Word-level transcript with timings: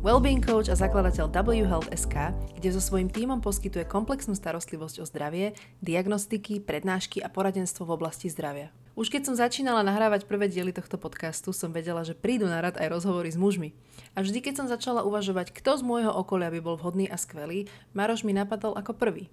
wellbeing 0.00 0.40
coach 0.40 0.72
a 0.72 0.76
zakladateľ 0.80 1.28
W 1.28 1.68
SK, 1.92 2.32
kde 2.56 2.68
so 2.72 2.80
svojím 2.80 3.12
tímom 3.12 3.44
poskytuje 3.44 3.84
komplexnú 3.84 4.32
starostlivosť 4.32 5.04
o 5.04 5.04
zdravie, 5.04 5.52
diagnostiky, 5.84 6.64
prednášky 6.64 7.20
a 7.20 7.28
poradenstvo 7.28 7.84
v 7.84 8.00
oblasti 8.00 8.32
zdravia. 8.32 8.72
Už 8.96 9.12
keď 9.12 9.28
som 9.28 9.36
začínala 9.36 9.84
nahrávať 9.84 10.24
prvé 10.24 10.48
diely 10.48 10.72
tohto 10.72 10.96
podcastu, 10.96 11.52
som 11.52 11.68
vedela, 11.68 12.00
že 12.00 12.16
prídu 12.16 12.48
na 12.48 12.64
rad 12.64 12.80
aj 12.80 12.88
rozhovory 12.96 13.28
s 13.28 13.36
mužmi. 13.36 13.76
A 14.16 14.24
vždy, 14.24 14.40
keď 14.40 14.64
som 14.64 14.66
začala 14.72 15.04
uvažovať, 15.04 15.52
kto 15.52 15.76
z 15.76 15.82
môjho 15.84 16.12
okolia 16.16 16.48
by 16.48 16.60
bol 16.64 16.80
vhodný 16.80 17.04
a 17.04 17.20
skvelý, 17.20 17.68
Maroš 17.92 18.24
mi 18.24 18.32
napadol 18.32 18.72
ako 18.80 18.96
prvý. 18.96 19.28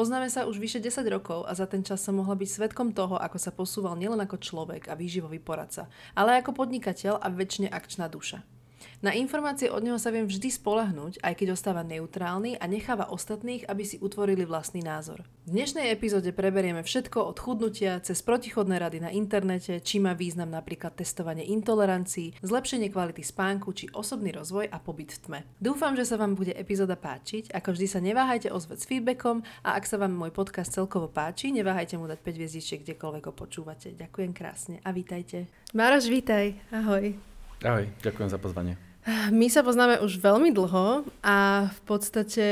Poznáme 0.00 0.32
sa 0.32 0.48
už 0.48 0.56
vyše 0.56 0.80
10 0.80 1.04
rokov 1.12 1.44
a 1.44 1.52
za 1.52 1.68
ten 1.68 1.84
čas 1.84 2.00
som 2.00 2.16
mohla 2.16 2.32
byť 2.40 2.48
svetkom 2.48 2.96
toho, 2.96 3.20
ako 3.20 3.36
sa 3.36 3.52
posúval 3.52 4.00
nielen 4.00 4.24
ako 4.24 4.40
človek 4.40 4.88
a 4.88 4.96
výživový 4.96 5.44
poradca, 5.44 5.92
ale 6.16 6.40
aj 6.40 6.48
ako 6.48 6.64
podnikateľ 6.64 7.20
a 7.20 7.28
väčšine 7.28 7.68
akčná 7.68 8.08
duša. 8.08 8.59
Na 9.00 9.16
informácie 9.16 9.72
od 9.72 9.80
neho 9.80 9.96
sa 9.96 10.12
viem 10.12 10.28
vždy 10.28 10.60
spolahnúť, 10.60 11.24
aj 11.24 11.32
keď 11.40 11.56
ostáva 11.56 11.80
neutrálny 11.80 12.60
a 12.60 12.68
necháva 12.68 13.08
ostatných, 13.08 13.64
aby 13.64 13.80
si 13.80 13.96
utvorili 13.96 14.44
vlastný 14.44 14.84
názor. 14.84 15.24
V 15.48 15.56
dnešnej 15.56 15.88
epizóde 15.88 16.36
preberieme 16.36 16.84
všetko 16.84 17.32
od 17.32 17.40
chudnutia 17.40 17.96
cez 18.04 18.20
protichodné 18.20 18.76
rady 18.76 19.00
na 19.00 19.08
internete, 19.08 19.80
či 19.80 20.04
má 20.04 20.12
význam 20.12 20.52
napríklad 20.52 21.00
testovanie 21.00 21.48
intolerancií, 21.48 22.36
zlepšenie 22.44 22.92
kvality 22.92 23.24
spánku 23.24 23.72
či 23.72 23.88
osobný 23.88 24.36
rozvoj 24.36 24.68
a 24.68 24.76
pobyt 24.76 25.16
v 25.16 25.20
tme. 25.24 25.40
Dúfam, 25.56 25.96
že 25.96 26.04
sa 26.04 26.20
vám 26.20 26.36
bude 26.36 26.52
epizóda 26.52 27.00
páčiť, 27.00 27.56
ako 27.56 27.72
vždy 27.72 27.86
sa 27.88 28.04
neváhajte 28.04 28.52
ozvať 28.52 28.84
s 28.84 28.88
feedbackom 28.92 29.40
a 29.64 29.80
ak 29.80 29.88
sa 29.88 29.96
vám 29.96 30.12
môj 30.12 30.28
podcast 30.28 30.76
celkovo 30.76 31.08
páči, 31.08 31.56
neváhajte 31.56 31.96
mu 31.96 32.04
dať 32.04 32.20
5 32.20 32.36
hviezdičiek, 32.36 32.84
kdekoľvek 32.84 33.24
ho 33.24 33.32
počúvate. 33.32 33.96
Ďakujem 33.96 34.36
krásne 34.36 34.76
a 34.84 34.92
vítajte. 34.92 35.48
Mároš, 35.72 36.12
vítaj. 36.12 36.52
Ahoj. 36.68 37.16
Ahoj, 37.64 37.88
ďakujem 38.04 38.28
za 38.28 38.36
pozvanie. 38.36 38.89
My 39.08 39.48
sa 39.48 39.64
poznáme 39.64 40.04
už 40.04 40.20
veľmi 40.20 40.52
dlho 40.52 41.08
a 41.24 41.68
v 41.72 41.80
podstate 41.88 42.46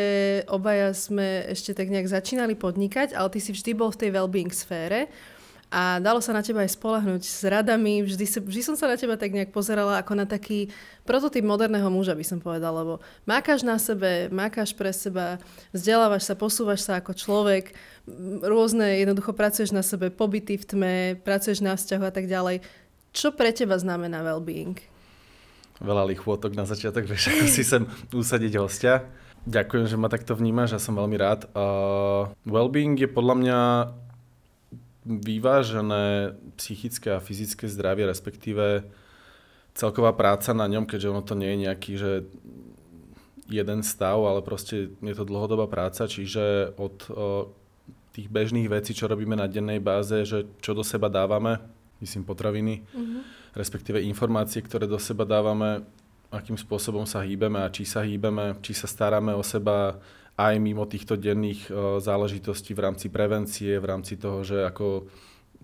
obaja 0.48 0.96
sme 0.96 1.44
ešte 1.52 1.76
tak 1.76 1.92
nejak 1.92 2.08
začínali 2.08 2.56
podnikať, 2.56 3.12
ale 3.12 3.28
ty 3.28 3.38
si 3.38 3.52
vždy 3.52 3.76
bol 3.76 3.92
v 3.92 4.00
tej 4.00 4.10
well-being 4.16 4.48
sfére 4.48 5.12
a 5.68 6.00
dalo 6.00 6.24
sa 6.24 6.32
na 6.32 6.40
teba 6.40 6.64
aj 6.64 6.72
spolahnuť 6.72 7.22
s 7.28 7.44
radami. 7.44 8.00
Vždy, 8.00 8.24
sa, 8.24 8.40
vždy 8.40 8.62
som 8.64 8.72
sa 8.80 8.88
na 8.88 8.96
teba 8.96 9.20
tak 9.20 9.36
nejak 9.36 9.52
pozerala 9.52 10.00
ako 10.00 10.16
na 10.16 10.24
taký 10.24 10.72
prototyp 11.04 11.44
moderného 11.44 11.92
muža, 11.92 12.16
by 12.16 12.24
som 12.24 12.40
povedala, 12.40 12.80
lebo 12.80 13.04
mákaš 13.28 13.68
na 13.68 13.76
sebe, 13.76 14.32
mákaš 14.32 14.72
pre 14.72 14.96
seba, 14.96 15.36
vzdelávaš 15.76 16.32
sa, 16.32 16.32
posúvaš 16.32 16.88
sa 16.88 17.04
ako 17.04 17.12
človek, 17.12 17.76
rôzne, 18.40 19.04
jednoducho 19.04 19.36
pracuješ 19.36 19.76
na 19.76 19.84
sebe, 19.84 20.08
pobyty 20.08 20.56
v 20.56 20.64
tme, 20.64 20.94
pracuješ 21.20 21.60
na 21.60 21.76
vzťahu 21.76 22.04
a 22.08 22.12
tak 22.16 22.24
ďalej. 22.24 22.64
Čo 23.12 23.36
pre 23.36 23.52
teba 23.52 23.76
znamená 23.76 24.24
well-being? 24.24 24.80
Veľa 25.78 26.10
lichôtok 26.10 26.54
na 26.58 26.66
začiatok, 26.66 27.06
vieš, 27.06 27.30
ako 27.30 27.44
si 27.46 27.62
sem 27.62 27.82
usadiť 28.10 28.58
hostia. 28.58 29.06
Ďakujem, 29.48 29.86
že 29.86 29.96
ma 29.96 30.10
takto 30.10 30.34
vnímaš, 30.34 30.76
ja 30.76 30.80
som 30.82 30.98
veľmi 30.98 31.16
rád. 31.16 31.46
Uh, 31.54 32.28
wellbeing 32.44 32.98
je 32.98 33.08
podľa 33.08 33.34
mňa 33.38 33.58
vyvážené 35.08 36.36
psychické 36.60 37.16
a 37.16 37.22
fyzické 37.22 37.64
zdravie, 37.64 38.04
respektíve 38.04 38.84
celková 39.72 40.12
práca 40.12 40.52
na 40.52 40.68
ňom, 40.68 40.84
keďže 40.84 41.10
ono 41.14 41.22
to 41.24 41.38
nie 41.38 41.54
je 41.54 41.62
nejaký, 41.64 41.92
že 41.96 42.12
jeden 43.48 43.80
stav, 43.80 44.20
ale 44.20 44.44
proste 44.44 44.92
je 44.92 45.14
to 45.16 45.24
dlhodobá 45.24 45.64
práca, 45.70 46.04
čiže 46.04 46.76
od 46.76 46.96
uh, 47.08 47.48
tých 48.12 48.28
bežných 48.28 48.68
vecí, 48.68 48.92
čo 48.92 49.08
robíme 49.08 49.38
na 49.38 49.48
dennej 49.48 49.80
báze, 49.80 50.26
že 50.28 50.44
čo 50.60 50.76
do 50.76 50.84
seba 50.84 51.08
dávame, 51.08 51.62
myslím 52.02 52.26
potraviny, 52.26 52.84
mm-hmm 52.84 53.38
respektíve 53.58 53.98
informácie, 54.06 54.62
ktoré 54.62 54.86
do 54.86 55.02
seba 55.02 55.26
dávame, 55.26 55.82
akým 56.30 56.54
spôsobom 56.54 57.02
sa 57.02 57.26
hýbeme 57.26 57.58
a 57.58 57.72
či 57.72 57.82
sa 57.82 58.06
hýbeme, 58.06 58.54
či 58.62 58.70
sa 58.70 58.86
staráme 58.86 59.34
o 59.34 59.42
seba 59.42 59.98
aj 60.38 60.54
mimo 60.62 60.86
týchto 60.86 61.18
denných 61.18 61.66
e, 61.66 61.70
záležitostí 61.98 62.70
v 62.70 62.84
rámci 62.86 63.10
prevencie, 63.10 63.74
v 63.82 63.88
rámci 63.90 64.14
toho, 64.14 64.46
že 64.46 64.62
ako 64.62 65.10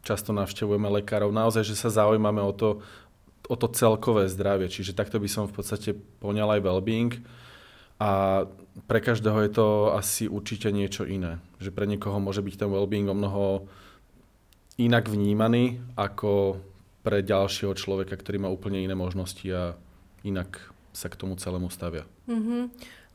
často 0.03 0.35
navštevujeme 0.35 0.91
lekárov, 1.01 1.31
naozaj, 1.31 1.63
že 1.63 1.79
sa 1.79 1.95
zaujímame 1.95 2.43
o 2.43 2.51
to, 2.51 2.83
o 3.47 3.55
to 3.55 3.71
celkové 3.71 4.27
zdravie. 4.27 4.67
Čiže 4.67 4.99
takto 4.99 5.23
by 5.23 5.31
som 5.31 5.47
v 5.47 5.55
podstate 5.55 5.95
poňal 6.19 6.59
aj 6.59 6.65
well-being. 6.67 7.23
A 8.03 8.43
pre 8.91 8.99
každého 8.99 9.39
je 9.47 9.51
to 9.55 9.67
asi 9.95 10.27
určite 10.27 10.75
niečo 10.75 11.07
iné. 11.07 11.39
Že 11.63 11.71
pre 11.71 11.87
niekoho 11.87 12.19
môže 12.19 12.43
byť 12.43 12.67
ten 12.67 12.69
well-being 12.69 13.07
o 13.07 13.15
mnoho 13.15 13.71
inak 14.75 15.07
vnímaný 15.07 15.79
ako 15.95 16.59
pre 17.05 17.21
ďalšieho 17.21 17.77
človeka, 17.77 18.17
ktorý 18.17 18.43
má 18.43 18.49
úplne 18.49 18.81
iné 18.81 18.97
možnosti 18.97 19.45
a 19.53 19.77
inak 20.25 20.73
sa 20.97 21.13
k 21.13 21.19
tomu 21.21 21.37
celému 21.37 21.69
stavia. 21.69 22.09
Mm-hmm. 22.25 22.63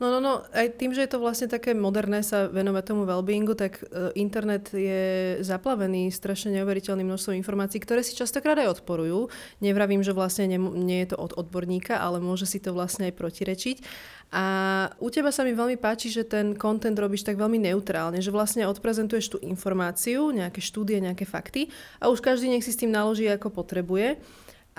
No, 0.00 0.08
no, 0.08 0.16
no, 0.16 0.40
aj 0.56 0.80
tým, 0.80 0.96
že 0.96 1.04
je 1.04 1.12
to 1.12 1.20
vlastne 1.20 1.44
také 1.44 1.76
moderné 1.76 2.24
sa 2.24 2.48
venovať 2.48 2.84
tomu 2.88 3.04
wellbeingu, 3.04 3.52
tak 3.52 3.84
uh, 3.84 4.08
internet 4.16 4.72
je 4.72 5.36
zaplavený 5.44 6.08
strašne 6.08 6.56
neuveriteľným 6.56 7.04
množstvom 7.04 7.36
informácií, 7.36 7.84
ktoré 7.84 8.00
si 8.00 8.16
častokrát 8.16 8.56
aj 8.56 8.80
odporujú. 8.80 9.28
Nevravím, 9.60 10.00
že 10.00 10.16
vlastne 10.16 10.48
nie, 10.48 10.56
nie 10.56 11.04
je 11.04 11.12
to 11.12 11.20
od 11.20 11.36
odborníka, 11.36 12.00
ale 12.00 12.16
môže 12.16 12.48
si 12.48 12.64
to 12.64 12.72
vlastne 12.72 13.12
aj 13.12 13.14
protirečiť. 13.20 13.76
A 14.32 14.44
u 15.04 15.12
teba 15.12 15.28
sa 15.36 15.44
mi 15.44 15.52
veľmi 15.52 15.76
páči, 15.76 16.08
že 16.08 16.24
ten 16.24 16.56
content 16.56 16.96
robíš 16.96 17.28
tak 17.28 17.36
veľmi 17.36 17.60
neutrálne, 17.60 18.24
že 18.24 18.32
vlastne 18.32 18.64
odprezentuješ 18.72 19.36
tú 19.36 19.38
informáciu, 19.44 20.32
nejaké 20.32 20.64
štúdie, 20.64 20.96
nejaké 20.96 21.28
fakty 21.28 21.68
a 22.00 22.08
už 22.08 22.24
každý 22.24 22.48
nech 22.48 22.64
si 22.64 22.72
s 22.72 22.80
tým 22.80 22.88
naloží 22.88 23.28
ako 23.28 23.52
potrebuje. 23.52 24.16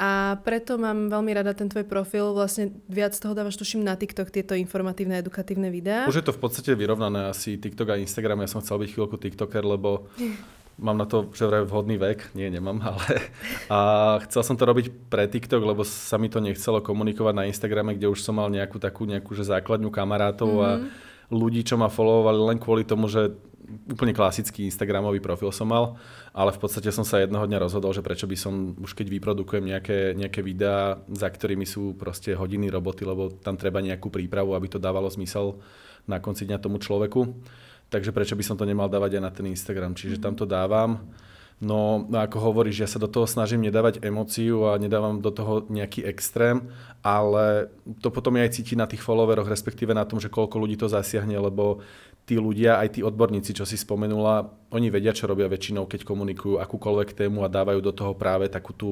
A 0.01 0.41
preto 0.41 0.81
mám 0.81 1.13
veľmi 1.13 1.29
rada 1.29 1.53
ten 1.53 1.69
tvoj 1.69 1.85
profil. 1.85 2.33
Vlastne 2.33 2.73
viac 2.89 3.13
toho 3.13 3.37
dávaš, 3.37 3.61
tuším, 3.61 3.85
na 3.85 3.93
TikTok 3.93 4.33
tieto 4.33 4.57
informatívne, 4.57 5.21
edukatívne 5.21 5.69
videá. 5.69 6.09
Už 6.09 6.17
je 6.17 6.25
to 6.25 6.33
v 6.33 6.41
podstate 6.41 6.73
vyrovnané 6.73 7.29
asi 7.29 7.61
TikTok 7.61 7.93
a 7.93 8.01
Instagram. 8.01 8.41
Ja 8.41 8.49
som 8.49 8.65
chcel 8.65 8.81
byť 8.81 8.97
chvíľku 8.97 9.21
TikToker, 9.21 9.61
lebo 9.61 10.09
mám 10.85 10.97
na 10.97 11.05
to 11.05 11.29
že 11.37 11.45
vraj 11.45 11.69
vhodný 11.69 12.01
vek. 12.01 12.33
Nie, 12.33 12.49
nemám, 12.49 12.81
ale... 12.89 13.29
A 13.69 13.77
chcel 14.25 14.41
som 14.41 14.57
to 14.57 14.65
robiť 14.65 14.89
pre 15.13 15.29
TikTok, 15.29 15.61
lebo 15.61 15.85
sa 15.85 16.17
mi 16.17 16.33
to 16.33 16.41
nechcelo 16.41 16.81
komunikovať 16.81 17.33
na 17.37 17.45
Instagrame, 17.45 17.93
kde 17.93 18.09
už 18.09 18.25
som 18.25 18.41
mal 18.41 18.49
nejakú 18.49 18.81
takú 18.81 19.05
nejakú 19.05 19.37
že 19.37 19.45
základňu 19.45 19.93
kamarátov 19.93 20.49
mm-hmm. 20.49 20.65
a 20.65 20.69
mhm. 20.81 20.87
ľudí, 21.29 21.61
čo 21.61 21.77
ma 21.77 21.93
followovali 21.93 22.41
len 22.41 22.57
kvôli 22.57 22.89
tomu, 22.89 23.05
že 23.05 23.37
úplne 23.89 24.15
klasický 24.15 24.67
Instagramový 24.67 25.23
profil 25.23 25.49
som 25.55 25.69
mal, 25.69 25.95
ale 26.35 26.51
v 26.55 26.59
podstate 26.59 26.91
som 26.91 27.03
sa 27.03 27.23
jednoho 27.23 27.43
dňa 27.47 27.59
rozhodol, 27.59 27.91
že 27.95 28.05
prečo 28.05 28.27
by 28.27 28.37
som 28.37 28.75
už 28.77 28.93
keď 28.93 29.07
vyprodukujem 29.07 29.63
nejaké, 29.63 30.13
nejaké 30.13 30.43
videá, 30.45 30.99
za 31.11 31.27
ktorými 31.27 31.65
sú 31.65 31.95
proste 31.95 32.35
hodiny 32.35 32.69
roboty, 32.69 33.07
lebo 33.07 33.31
tam 33.41 33.55
treba 33.55 33.83
nejakú 33.83 34.11
prípravu, 34.11 34.53
aby 34.53 34.67
to 34.71 34.79
dávalo 34.79 35.09
zmysel 35.09 35.59
na 36.05 36.21
konci 36.21 36.45
dňa 36.45 36.57
tomu 36.59 36.77
človeku. 36.77 37.21
Takže 37.91 38.15
prečo 38.15 38.39
by 38.39 38.43
som 38.47 38.55
to 38.55 38.63
nemal 38.63 38.87
dávať 38.87 39.19
aj 39.19 39.23
na 39.23 39.31
ten 39.35 39.45
Instagram. 39.51 39.91
Čiže 39.91 40.23
tam 40.23 40.31
to 40.31 40.47
dávam. 40.47 41.11
No, 41.61 42.09
no 42.09 42.17
ako 42.17 42.41
hovoríš, 42.41 42.81
ja 42.81 42.89
sa 42.89 42.97
do 42.97 43.05
toho 43.05 43.29
snažím 43.29 43.61
nedávať 43.61 44.01
emóciu 44.01 44.73
a 44.73 44.81
nedávam 44.81 45.21
do 45.21 45.29
toho 45.29 45.61
nejaký 45.69 46.01
extrém, 46.09 46.65
ale 47.05 47.69
to 48.01 48.09
potom 48.09 48.33
aj 48.41 48.57
cíti 48.57 48.73
na 48.73 48.89
tých 48.89 49.05
followeroch, 49.05 49.45
respektíve 49.45 49.93
na 49.93 50.01
tom, 50.01 50.17
že 50.17 50.33
koľko 50.33 50.57
ľudí 50.57 50.73
to 50.73 50.89
zasiahne, 50.89 51.37
lebo 51.37 51.85
tí 52.25 52.41
ľudia, 52.41 52.81
aj 52.81 52.97
tí 52.97 53.01
odborníci, 53.05 53.53
čo 53.53 53.65
si 53.69 53.77
spomenula, 53.77 54.49
oni 54.73 54.89
vedia, 54.89 55.13
čo 55.13 55.29
robia 55.29 55.45
väčšinou, 55.45 55.85
keď 55.85 56.01
komunikujú 56.01 56.57
akúkoľvek 56.57 57.13
tému 57.13 57.45
a 57.45 57.51
dávajú 57.53 57.77
do 57.81 57.93
toho 57.93 58.17
práve 58.17 58.49
takú 58.49 58.73
tú 58.73 58.91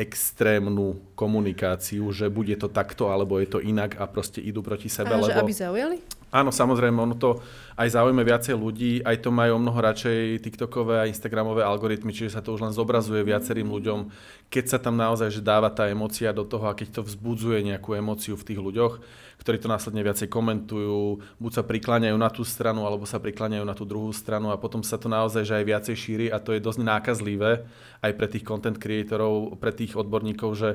extrémnu 0.00 0.96
komunikáciu, 1.12 2.08
že 2.08 2.32
bude 2.32 2.56
to 2.56 2.72
takto, 2.72 3.12
alebo 3.12 3.36
je 3.36 3.52
to 3.52 3.60
inak 3.60 4.00
a 4.00 4.08
proste 4.08 4.40
idú 4.40 4.64
proti 4.64 4.88
sebe. 4.88 5.12
A 5.12 5.20
lebo... 5.20 5.28
že 5.28 5.36
aby 5.36 5.52
zaujali? 5.52 5.98
Áno, 6.28 6.52
samozrejme, 6.52 7.00
ono 7.00 7.16
to 7.16 7.40
aj 7.78 7.96
zaujíme 7.96 8.20
viacej 8.20 8.52
ľudí, 8.52 9.00
aj 9.00 9.24
to 9.24 9.32
majú 9.32 9.56
mnoho 9.56 9.80
radšej 9.80 10.44
TikTokové 10.44 11.00
a 11.00 11.08
Instagramové 11.08 11.64
algoritmy, 11.64 12.12
čiže 12.12 12.36
sa 12.36 12.44
to 12.44 12.52
už 12.52 12.68
len 12.68 12.74
zobrazuje 12.76 13.24
viacerým 13.24 13.64
ľuďom, 13.64 14.12
keď 14.52 14.64
sa 14.76 14.78
tam 14.82 15.00
naozaj 15.00 15.32
že 15.32 15.40
dáva 15.40 15.72
tá 15.72 15.88
emocia 15.88 16.28
do 16.36 16.44
toho 16.44 16.68
a 16.68 16.76
keď 16.76 17.00
to 17.00 17.02
vzbudzuje 17.06 17.64
nejakú 17.72 17.96
emóciu 17.96 18.36
v 18.36 18.44
tých 18.44 18.60
ľuďoch, 18.60 19.00
ktorí 19.40 19.56
to 19.56 19.72
následne 19.72 20.04
viacej 20.04 20.28
komentujú, 20.28 21.24
buď 21.40 21.52
sa 21.54 21.62
prikláňajú 21.64 22.16
na 22.20 22.28
tú 22.28 22.44
stranu, 22.44 22.84
alebo 22.84 23.08
sa 23.08 23.22
prikláňajú 23.22 23.64
na 23.64 23.72
tú 23.72 23.88
druhú 23.88 24.12
stranu 24.12 24.52
a 24.52 24.60
potom 24.60 24.84
sa 24.84 25.00
to 25.00 25.08
naozaj 25.08 25.48
že 25.48 25.56
aj 25.56 25.64
viacej 25.64 25.96
šíri 25.96 26.26
a 26.28 26.42
to 26.42 26.52
je 26.52 26.60
dosť 26.60 26.84
nákazlivé 26.84 27.64
aj 28.04 28.12
pre 28.12 28.26
tých 28.28 28.44
content 28.44 28.76
creatorov, 28.76 29.56
pre 29.56 29.72
tých 29.72 29.96
odborníkov, 29.96 30.50
že 30.52 30.70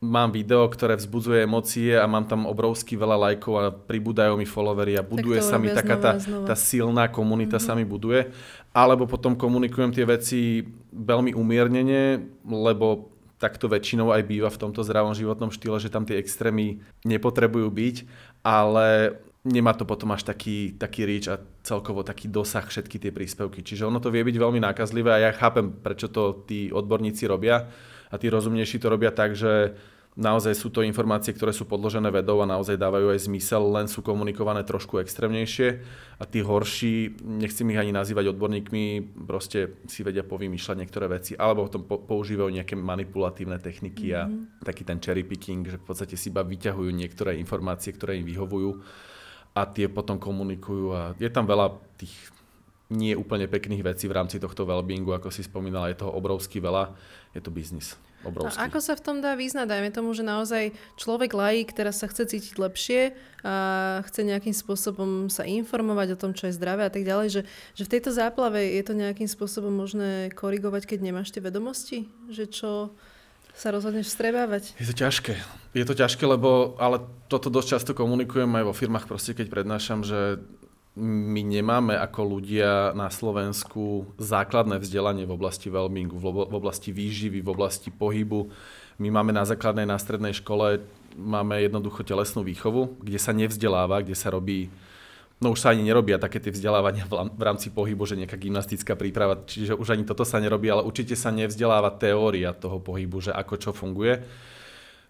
mám 0.00 0.28
video, 0.28 0.68
ktoré 0.68 0.92
vzbudzuje 1.00 1.48
emócie 1.48 1.96
a 1.96 2.04
mám 2.04 2.28
tam 2.28 2.44
obrovský 2.44 3.00
veľa 3.00 3.16
lajkov 3.16 3.54
a 3.56 3.72
pribúdajú 3.72 4.36
mi 4.36 4.44
followery 4.44 5.00
a 5.00 5.06
buduje 5.06 5.40
sa 5.40 5.56
mi 5.56 5.72
taká 5.72 5.96
tá, 5.96 6.12
tá 6.20 6.54
silná 6.54 7.08
komunita 7.08 7.56
mm-hmm. 7.56 7.72
sa 7.72 7.78
mi 7.78 7.84
buduje. 7.88 8.28
Alebo 8.76 9.08
potom 9.08 9.32
komunikujem 9.32 9.96
tie 9.96 10.04
veci 10.04 10.68
veľmi 10.92 11.32
umiernene, 11.32 12.20
lebo 12.44 13.08
takto 13.40 13.68
väčšinou 13.72 14.12
aj 14.12 14.22
býva 14.28 14.52
v 14.52 14.60
tomto 14.60 14.84
zdravom 14.84 15.16
životnom 15.16 15.52
štýle, 15.52 15.80
že 15.80 15.92
tam 15.92 16.04
tie 16.04 16.20
extrémy 16.20 16.80
nepotrebujú 17.04 17.68
byť, 17.68 17.96
ale 18.44 19.16
nemá 19.48 19.72
to 19.72 19.88
potom 19.88 20.12
až 20.12 20.28
taký, 20.28 20.76
taký 20.76 21.08
reach 21.08 21.28
a 21.28 21.40
celkovo 21.64 22.04
taký 22.04 22.28
dosah 22.28 22.64
všetky 22.64 22.96
tie 23.00 23.12
príspevky. 23.12 23.64
Čiže 23.64 23.88
ono 23.88 24.00
to 24.00 24.12
vie 24.12 24.24
byť 24.24 24.36
veľmi 24.36 24.60
nákazlivé 24.60 25.08
a 25.12 25.22
ja 25.28 25.30
chápem, 25.32 25.72
prečo 25.72 26.08
to 26.12 26.44
tí 26.44 26.68
odborníci 26.68 27.24
robia 27.28 27.68
a 28.10 28.14
tí 28.16 28.26
rozumnejší 28.30 28.78
to 28.78 28.88
robia 28.92 29.10
tak, 29.10 29.34
že 29.34 29.76
naozaj 30.16 30.56
sú 30.56 30.72
to 30.72 30.80
informácie, 30.80 31.36
ktoré 31.36 31.52
sú 31.52 31.68
podložené 31.68 32.08
vedou 32.08 32.40
a 32.40 32.48
naozaj 32.48 32.80
dávajú 32.80 33.12
aj 33.12 33.28
zmysel, 33.28 33.68
len 33.68 33.84
sú 33.86 34.00
komunikované 34.00 34.64
trošku 34.64 34.96
extrémnejšie 35.04 35.68
a 36.16 36.24
tí 36.24 36.40
horší, 36.40 37.20
nechcem 37.20 37.68
ich 37.68 37.78
ani 37.78 37.92
nazývať 37.92 38.32
odborníkmi, 38.32 38.84
proste 39.28 39.76
si 39.84 40.00
vedia 40.00 40.24
povymýšľať 40.24 40.76
niektoré 40.80 41.06
veci, 41.12 41.36
alebo 41.36 41.68
potom 41.68 41.84
používajú 41.84 42.48
nejaké 42.48 42.74
manipulatívne 42.74 43.60
techniky 43.60 44.16
a 44.16 44.24
mm-hmm. 44.24 44.64
taký 44.64 44.82
ten 44.88 44.98
cherry 44.98 45.22
picking, 45.22 45.68
že 45.68 45.76
v 45.76 45.84
podstate 45.84 46.16
si 46.16 46.32
iba 46.32 46.40
vyťahujú 46.40 46.90
niektoré 46.96 47.36
informácie, 47.36 47.92
ktoré 47.92 48.16
im 48.16 48.24
vyhovujú 48.24 48.80
a 49.52 49.68
tie 49.68 49.92
potom 49.92 50.16
komunikujú 50.16 50.86
a 50.96 51.00
je 51.20 51.28
tam 51.28 51.44
veľa 51.44 51.76
tých 52.00 52.35
nie 52.90 53.18
úplne 53.18 53.50
pekných 53.50 53.82
vecí 53.82 54.06
v 54.06 54.14
rámci 54.14 54.38
tohto 54.38 54.62
wellbeingu, 54.62 55.10
ako 55.10 55.34
si 55.34 55.42
spomínala, 55.42 55.90
je 55.90 55.98
toho 56.06 56.14
obrovský 56.14 56.62
veľa, 56.62 56.94
je 57.34 57.42
to 57.42 57.50
biznis 57.50 57.98
obrovský. 58.26 58.58
A 58.58 58.66
ako 58.66 58.78
sa 58.82 58.94
v 58.98 59.02
tom 59.02 59.16
dá 59.22 59.38
význať? 59.38 59.70
Dajme 59.70 59.90
tomu, 59.94 60.10
že 60.14 60.26
naozaj 60.26 60.74
človek 60.98 61.30
laik 61.34 61.74
teraz 61.74 62.02
sa 62.02 62.10
chce 62.10 62.26
cítiť 62.26 62.54
lepšie 62.58 63.14
a 63.46 63.54
chce 64.06 64.26
nejakým 64.26 64.54
spôsobom 64.54 65.30
sa 65.30 65.46
informovať 65.46 66.18
o 66.18 66.20
tom, 66.20 66.32
čo 66.34 66.50
je 66.50 66.56
zdravé 66.56 66.86
a 66.86 66.92
tak 66.92 67.06
ďalej, 67.06 67.28
že, 67.30 67.42
že 67.78 67.82
v 67.86 67.92
tejto 67.98 68.10
záplave 68.10 68.58
je 68.58 68.82
to 68.82 68.98
nejakým 68.98 69.30
spôsobom 69.30 69.70
možné 69.70 70.34
korigovať, 70.34 70.90
keď 70.90 70.98
nemáš 71.02 71.30
tie 71.30 71.42
vedomosti? 71.42 72.10
Že 72.30 72.44
čo 72.50 72.70
sa 73.56 73.72
rozhodneš 73.72 74.12
vstrebávať? 74.12 74.76
Je 74.76 74.86
to 74.90 74.94
ťažké. 74.94 75.34
Je 75.72 75.84
to 75.86 75.96
ťažké, 75.96 76.24
lebo 76.28 76.76
ale 76.76 77.00
toto 77.30 77.48
dosť 77.48 77.68
často 77.78 77.92
komunikujem 77.96 78.48
aj 78.52 78.64
vo 78.68 78.74
firmách, 78.76 79.08
proste 79.08 79.32
keď 79.32 79.48
prednášam, 79.48 80.04
že 80.04 80.44
my 80.96 81.42
nemáme 81.44 81.92
ako 81.92 82.40
ľudia 82.40 82.96
na 82.96 83.12
Slovensku 83.12 84.08
základné 84.16 84.80
vzdelanie 84.80 85.28
v 85.28 85.36
oblasti 85.36 85.68
wellbeingu, 85.68 86.16
v 86.16 86.56
oblasti 86.56 86.88
výživy, 86.88 87.44
v 87.44 87.52
oblasti 87.52 87.92
pohybu. 87.92 88.48
My 88.96 89.12
máme 89.12 89.36
na 89.36 89.44
základnej, 89.44 89.84
na 89.84 90.00
strednej 90.00 90.32
škole 90.32 90.80
máme 91.20 91.60
jednoducho 91.60 92.00
telesnú 92.00 92.40
výchovu, 92.40 92.96
kde 93.04 93.20
sa 93.20 93.36
nevzdeláva, 93.36 94.00
kde 94.00 94.16
sa 94.16 94.32
robí 94.32 94.72
No 95.36 95.52
už 95.52 95.60
sa 95.60 95.76
ani 95.76 95.84
nerobia 95.84 96.16
také 96.16 96.40
tie 96.40 96.48
vzdelávania 96.48 97.04
v 97.12 97.42
rámci 97.44 97.68
pohybu, 97.68 98.08
že 98.08 98.16
nejaká 98.16 98.40
gymnastická 98.40 98.96
príprava, 98.96 99.44
čiže 99.44 99.76
už 99.76 99.92
ani 99.92 100.08
toto 100.08 100.24
sa 100.24 100.40
nerobí, 100.40 100.64
ale 100.72 100.80
určite 100.80 101.12
sa 101.12 101.28
nevzdeláva 101.28 101.92
teória 101.92 102.56
toho 102.56 102.80
pohybu, 102.80 103.20
že 103.20 103.36
ako 103.36 103.54
čo 103.60 103.70
funguje 103.76 104.24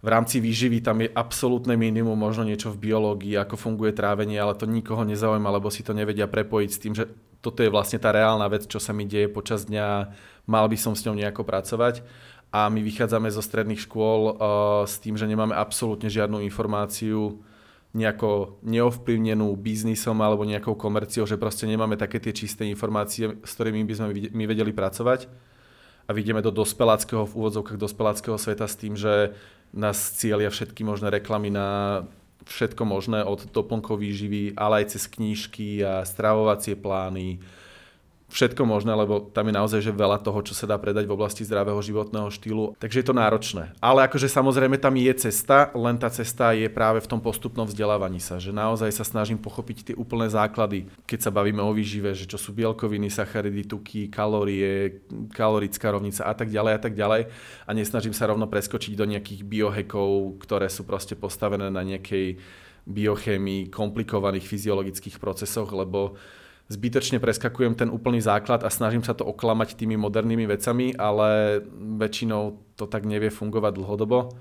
v 0.05 0.09
rámci 0.09 0.39
výživy 0.39 0.85
tam 0.85 1.01
je 1.01 1.09
absolútne 1.09 1.73
minimum, 1.75 2.17
možno 2.17 2.45
niečo 2.45 2.69
v 2.73 2.91
biológii, 2.91 3.35
ako 3.41 3.57
funguje 3.57 3.97
trávenie, 3.97 4.37
ale 4.37 4.53
to 4.53 4.69
nikoho 4.69 5.03
nezaujíma, 5.09 5.49
lebo 5.49 5.73
si 5.73 5.81
to 5.81 5.97
nevedia 5.97 6.29
prepojiť 6.29 6.71
s 6.71 6.81
tým, 6.83 6.93
že 6.93 7.09
toto 7.41 7.65
je 7.65 7.73
vlastne 7.73 7.97
tá 7.97 8.13
reálna 8.13 8.45
vec, 8.51 8.69
čo 8.69 8.77
sa 8.77 8.93
mi 8.93 9.09
deje 9.09 9.33
počas 9.33 9.65
dňa, 9.65 10.13
mal 10.51 10.67
by 10.69 10.77
som 10.77 10.93
s 10.93 11.05
ňou 11.07 11.17
nejako 11.17 11.47
pracovať. 11.47 12.05
A 12.55 12.71
my 12.71 12.81
vychádzame 12.81 13.29
zo 13.29 13.43
stredných 13.43 13.83
škôl 13.85 14.21
uh, 14.33 14.35
s 14.87 15.03
tým, 15.03 15.19
že 15.19 15.29
nemáme 15.29 15.53
absolútne 15.53 16.07
žiadnu 16.09 16.41
informáciu 16.47 17.43
nejako 17.97 18.61
neovplyvnenú 18.61 19.57
biznisom 19.57 20.21
alebo 20.21 20.45
nejakou 20.45 20.77
komerciou, 20.77 21.25
že 21.25 21.41
proste 21.41 21.65
nemáme 21.65 21.97
také 21.97 22.21
tie 22.21 22.37
čisté 22.37 22.69
informácie, 22.69 23.41
s 23.41 23.51
ktorými 23.57 23.89
by 23.89 23.95
sme 23.97 24.07
my 24.37 24.45
vedeli 24.45 24.71
pracovať 24.71 25.27
a 26.07 26.11
vidíme 26.15 26.39
do 26.39 26.55
dospeláckého, 26.55 27.27
v 27.27 27.35
úvodzovkách 27.35 27.79
dospeláckého 27.83 28.39
sveta 28.39 28.71
s 28.71 28.79
tým, 28.79 28.95
že 28.95 29.35
nás 29.75 29.97
cieľia 30.19 30.51
všetky 30.53 30.85
možné 30.87 31.11
reklamy 31.11 31.51
na 31.51 32.03
všetko 32.47 32.83
možné 32.87 33.27
od 33.27 33.51
doplnkov 33.51 33.99
výživy, 33.99 34.55
ale 34.55 34.87
aj 34.87 34.95
cez 34.95 35.11
knížky 35.11 35.83
a 35.83 36.07
stravovacie 36.07 36.79
plány, 36.79 37.43
všetko 38.27 38.63
možné, 38.67 38.91
lebo 38.91 39.23
tam 39.31 39.47
je 39.47 39.55
naozaj 39.55 39.81
že 39.83 39.93
veľa 39.95 40.19
toho, 40.19 40.43
čo 40.43 40.53
sa 40.53 40.67
dá 40.67 40.77
predať 40.77 41.07
v 41.07 41.15
oblasti 41.15 41.47
zdravého 41.47 41.79
životného 41.79 42.27
štýlu. 42.31 42.75
Takže 42.83 43.01
je 43.03 43.07
to 43.07 43.15
náročné. 43.15 43.71
Ale 43.79 44.03
akože 44.11 44.27
samozrejme 44.27 44.77
tam 44.83 44.99
je 44.99 45.13
cesta, 45.31 45.71
len 45.73 45.95
tá 45.95 46.11
cesta 46.11 46.51
je 46.51 46.67
práve 46.67 46.99
v 46.99 47.11
tom 47.11 47.23
postupnom 47.23 47.65
vzdelávaní 47.65 48.19
sa, 48.19 48.43
že 48.43 48.51
naozaj 48.51 48.91
sa 48.91 49.07
snažím 49.07 49.39
pochopiť 49.39 49.93
tie 49.93 49.95
úplné 49.95 50.27
základy, 50.27 50.91
keď 51.07 51.31
sa 51.31 51.31
bavíme 51.31 51.63
o 51.63 51.71
výžive, 51.71 52.11
že 52.19 52.27
čo 52.27 52.37
sú 52.37 52.51
bielkoviny, 52.51 53.09
sacharidy, 53.09 53.63
tuky, 53.65 54.11
kalórie, 54.11 55.07
kalorická 55.31 55.95
rovnica 55.95 56.27
a 56.27 56.35
tak 56.35 56.51
ďalej 56.51 56.73
a 56.75 56.81
tak 56.83 56.95
ďalej. 56.99 57.31
A 57.67 57.71
nesnažím 57.71 58.13
sa 58.13 58.27
rovno 58.27 58.51
preskočiť 58.51 58.99
do 58.99 59.07
nejakých 59.07 59.47
biohekov, 59.47 60.43
ktoré 60.43 60.67
sú 60.67 60.83
proste 60.83 61.15
postavené 61.15 61.71
na 61.71 61.87
nejakej 61.87 62.43
biochémii, 62.87 63.67
komplikovaných 63.75 64.47
fyziologických 64.47 65.19
procesoch, 65.19 65.75
lebo 65.75 66.15
zbytočne 66.67 67.23
preskakujem 67.23 67.79
ten 67.79 67.89
úplný 67.89 68.19
základ 68.19 68.67
a 68.67 68.71
snažím 68.71 69.07
sa 69.07 69.15
to 69.15 69.23
oklamať 69.23 69.79
tými 69.79 69.95
modernými 69.95 70.47
vecami, 70.51 70.95
ale 70.99 71.61
väčšinou 71.75 72.75
to 72.75 72.91
tak 72.91 73.07
nevie 73.07 73.31
fungovať 73.31 73.73
dlhodobo. 73.79 74.35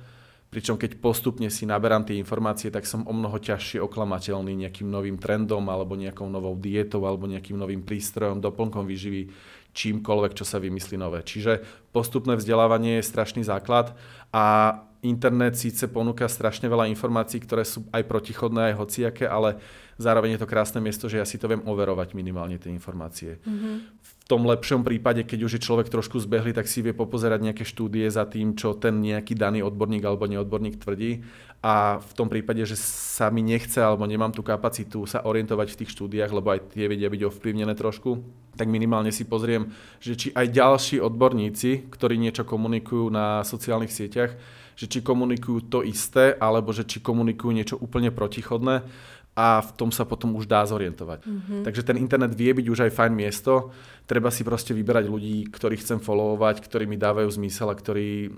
Pričom 0.49 0.79
keď 0.79 1.03
postupne 1.03 1.51
si 1.51 1.67
naberám 1.67 2.07
tie 2.07 2.15
informácie, 2.15 2.71
tak 2.71 2.87
som 2.87 3.03
o 3.03 3.13
mnoho 3.13 3.35
ťažšie 3.35 3.81
oklamateľný 3.81 4.55
nejakým 4.55 4.87
novým 4.87 5.19
trendom 5.19 5.67
alebo 5.67 5.99
nejakou 5.99 6.31
novou 6.31 6.55
dietou 6.55 7.03
alebo 7.03 7.27
nejakým 7.27 7.59
novým 7.59 7.83
prístrojom, 7.83 8.39
doplnkom 8.39 8.87
výživy, 8.87 9.27
čímkoľvek, 9.75 10.31
čo 10.31 10.47
sa 10.47 10.57
vymyslí 10.63 10.95
nové. 10.95 11.19
Čiže 11.27 11.59
postupné 11.91 12.39
vzdelávanie 12.39 13.03
je 13.03 13.09
strašný 13.11 13.43
základ 13.43 13.99
a 14.31 14.79
internet 15.05 15.53
síce 15.53 15.85
ponúka 15.85 16.25
strašne 16.25 16.65
veľa 16.65 16.89
informácií, 16.89 17.37
ktoré 17.45 17.61
sú 17.61 17.85
aj 17.93 18.03
protichodné, 18.09 18.73
aj 18.73 18.79
hociaké, 18.81 19.29
ale 19.29 19.61
zároveň 20.01 20.35
je 20.35 20.41
to 20.41 20.51
krásne 20.51 20.79
miesto, 20.81 21.05
že 21.05 21.21
ja 21.21 21.25
si 21.25 21.37
to 21.37 21.45
viem 21.45 21.63
overovať 21.63 22.17
minimálne 22.17 22.57
tie 22.57 22.73
informácie. 22.73 23.37
Mm-hmm. 23.45 23.75
V 24.01 24.11
tom 24.25 24.41
lepšom 24.49 24.81
prípade, 24.81 25.21
keď 25.21 25.39
už 25.45 25.51
je 25.55 25.65
človek 25.65 25.87
trošku 25.93 26.17
zbehli, 26.17 26.49
tak 26.49 26.65
si 26.65 26.81
vie 26.81 26.97
popozerať 26.97 27.45
nejaké 27.45 27.61
štúdie 27.61 28.09
za 28.09 28.25
tým, 28.25 28.57
čo 28.57 28.73
ten 28.73 28.97
nejaký 28.97 29.37
daný 29.37 29.61
odborník 29.61 30.01
alebo 30.01 30.25
neodborník 30.25 30.81
tvrdí. 30.81 31.21
A 31.61 32.01
v 32.01 32.11
tom 32.17 32.29
prípade, 32.29 32.65
že 32.65 32.77
sa 32.77 33.29
mi 33.29 33.45
nechce 33.45 33.77
alebo 33.77 34.05
nemám 34.05 34.33
tú 34.33 34.41
kapacitu 34.41 35.05
sa 35.05 35.21
orientovať 35.25 35.73
v 35.73 35.79
tých 35.81 35.93
štúdiách, 35.93 36.33
lebo 36.33 36.53
aj 36.53 36.73
tie 36.73 36.89
vedia 36.89 37.09
byť 37.09 37.21
ovplyvnené 37.21 37.73
trošku, 37.77 38.21
tak 38.57 38.69
minimálne 38.69 39.09
si 39.13 39.25
pozriem, 39.25 39.69
že 40.01 40.17
či 40.17 40.27
aj 40.33 40.53
ďalší 40.53 40.97
odborníci, 41.01 41.89
ktorí 41.89 42.17
niečo 42.17 42.45
komunikujú 42.45 43.09
na 43.13 43.45
sociálnych 43.45 43.93
sieťach, 43.93 44.33
že 44.75 44.91
či 44.91 44.99
komunikujú 44.99 45.71
to 45.71 45.79
isté, 45.81 46.35
alebo 46.35 46.75
že 46.75 46.83
či 46.83 46.99
komunikujú 46.99 47.51
niečo 47.55 47.75
úplne 47.79 48.11
protichodné 48.11 48.83
a 49.35 49.59
v 49.59 49.71
tom 49.75 49.91
sa 49.91 50.07
potom 50.07 50.31
už 50.39 50.47
dá 50.47 50.63
zorientovať. 50.63 51.27
Mm-hmm. 51.27 51.61
Takže 51.67 51.83
ten 51.83 51.99
internet 51.99 52.31
vie 52.31 52.55
byť 52.55 52.67
už 52.71 52.79
aj 52.87 52.95
fajn 52.95 53.13
miesto, 53.15 53.75
treba 54.07 54.31
si 54.31 54.47
proste 54.47 54.71
vyberať 54.71 55.11
ľudí, 55.11 55.51
ktorých 55.51 55.83
chcem 55.83 55.99
followovať, 55.99 56.63
ktorí 56.63 56.87
mi 56.87 56.95
dávajú 56.95 57.27
zmysel 57.35 57.67
a 57.67 57.75
ktorí 57.75 58.31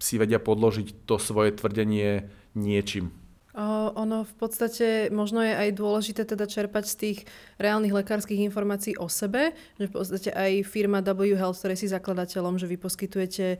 si 0.00 0.14
vedia 0.16 0.40
podložiť 0.40 1.04
to 1.04 1.20
svoje 1.20 1.52
tvrdenie 1.52 2.32
niečím. 2.56 3.12
Ono 3.58 4.22
v 4.22 4.34
podstate 4.38 5.10
možno 5.10 5.42
je 5.42 5.50
aj 5.50 5.74
dôležité 5.74 6.22
teda 6.22 6.46
čerpať 6.46 6.84
z 6.86 6.94
tých 6.94 7.18
reálnych 7.58 7.90
lekárskych 7.90 8.38
informácií 8.38 8.94
o 9.02 9.10
sebe, 9.10 9.50
že 9.82 9.90
v 9.90 9.94
podstate 9.98 10.30
aj 10.30 10.62
firma 10.62 11.02
W 11.02 11.34
Health, 11.34 11.58
ktorej 11.58 11.82
si 11.82 11.90
zakladateľom, 11.90 12.54
že 12.54 12.70
vy 12.70 12.78
poskytujete 12.78 13.46
e, 13.54 13.58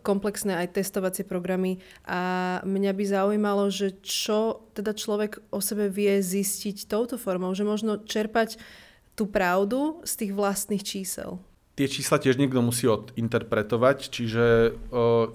komplexné 0.00 0.56
aj 0.64 0.80
testovacie 0.80 1.28
programy. 1.28 1.76
A 2.08 2.64
mňa 2.64 2.92
by 2.96 3.04
zaujímalo, 3.04 3.68
že 3.68 3.92
čo 4.00 4.64
teda 4.72 4.96
človek 4.96 5.44
o 5.52 5.60
sebe 5.60 5.92
vie 5.92 6.24
zistiť 6.24 6.88
touto 6.88 7.20
formou, 7.20 7.52
že 7.52 7.68
možno 7.68 8.00
čerpať 8.00 8.56
tú 9.12 9.28
pravdu 9.28 10.00
z 10.08 10.24
tých 10.24 10.32
vlastných 10.32 10.80
čísel 10.80 11.36
tie 11.74 11.90
čísla 11.90 12.22
tiež 12.22 12.38
niekto 12.38 12.62
musí 12.62 12.86
odinterpretovať, 12.86 14.10
čiže 14.10 14.44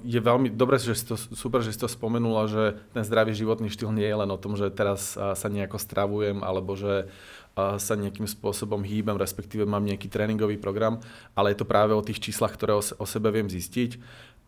je 0.08 0.19
veľmi 0.24 0.55
dobre, 0.55 0.79
že 0.79 0.96
si 0.96 1.03
to, 1.03 1.19
super, 1.19 1.60
že 1.60 1.75
si 1.75 1.79
to 1.84 1.91
spomenula, 1.91 2.48
že 2.48 2.63
ten 2.96 3.03
zdravý 3.03 3.36
životný 3.36 3.67
štýl 3.67 3.91
nie 3.91 4.08
je 4.08 4.15
len 4.15 4.31
o 4.31 4.39
tom, 4.39 4.55
že 4.55 4.72
teraz 4.72 5.19
sa 5.19 5.48
nejako 5.51 5.75
stravujem 5.75 6.39
alebo 6.39 6.79
že 6.79 7.12
sa 7.60 8.00
nejakým 8.00 8.24
spôsobom 8.24 8.88
hýbem, 8.88 9.19
respektíve 9.19 9.67
mám 9.67 9.84
nejaký 9.84 10.08
tréningový 10.08 10.55
program, 10.55 11.03
ale 11.36 11.51
je 11.51 11.60
to 11.60 11.67
práve 11.67 11.91
o 11.91 12.00
tých 12.00 12.24
číslach, 12.24 12.55
ktoré 12.55 12.79
o 12.79 13.05
sebe 13.10 13.36
viem 13.36 13.51
zistiť. 13.51 14.00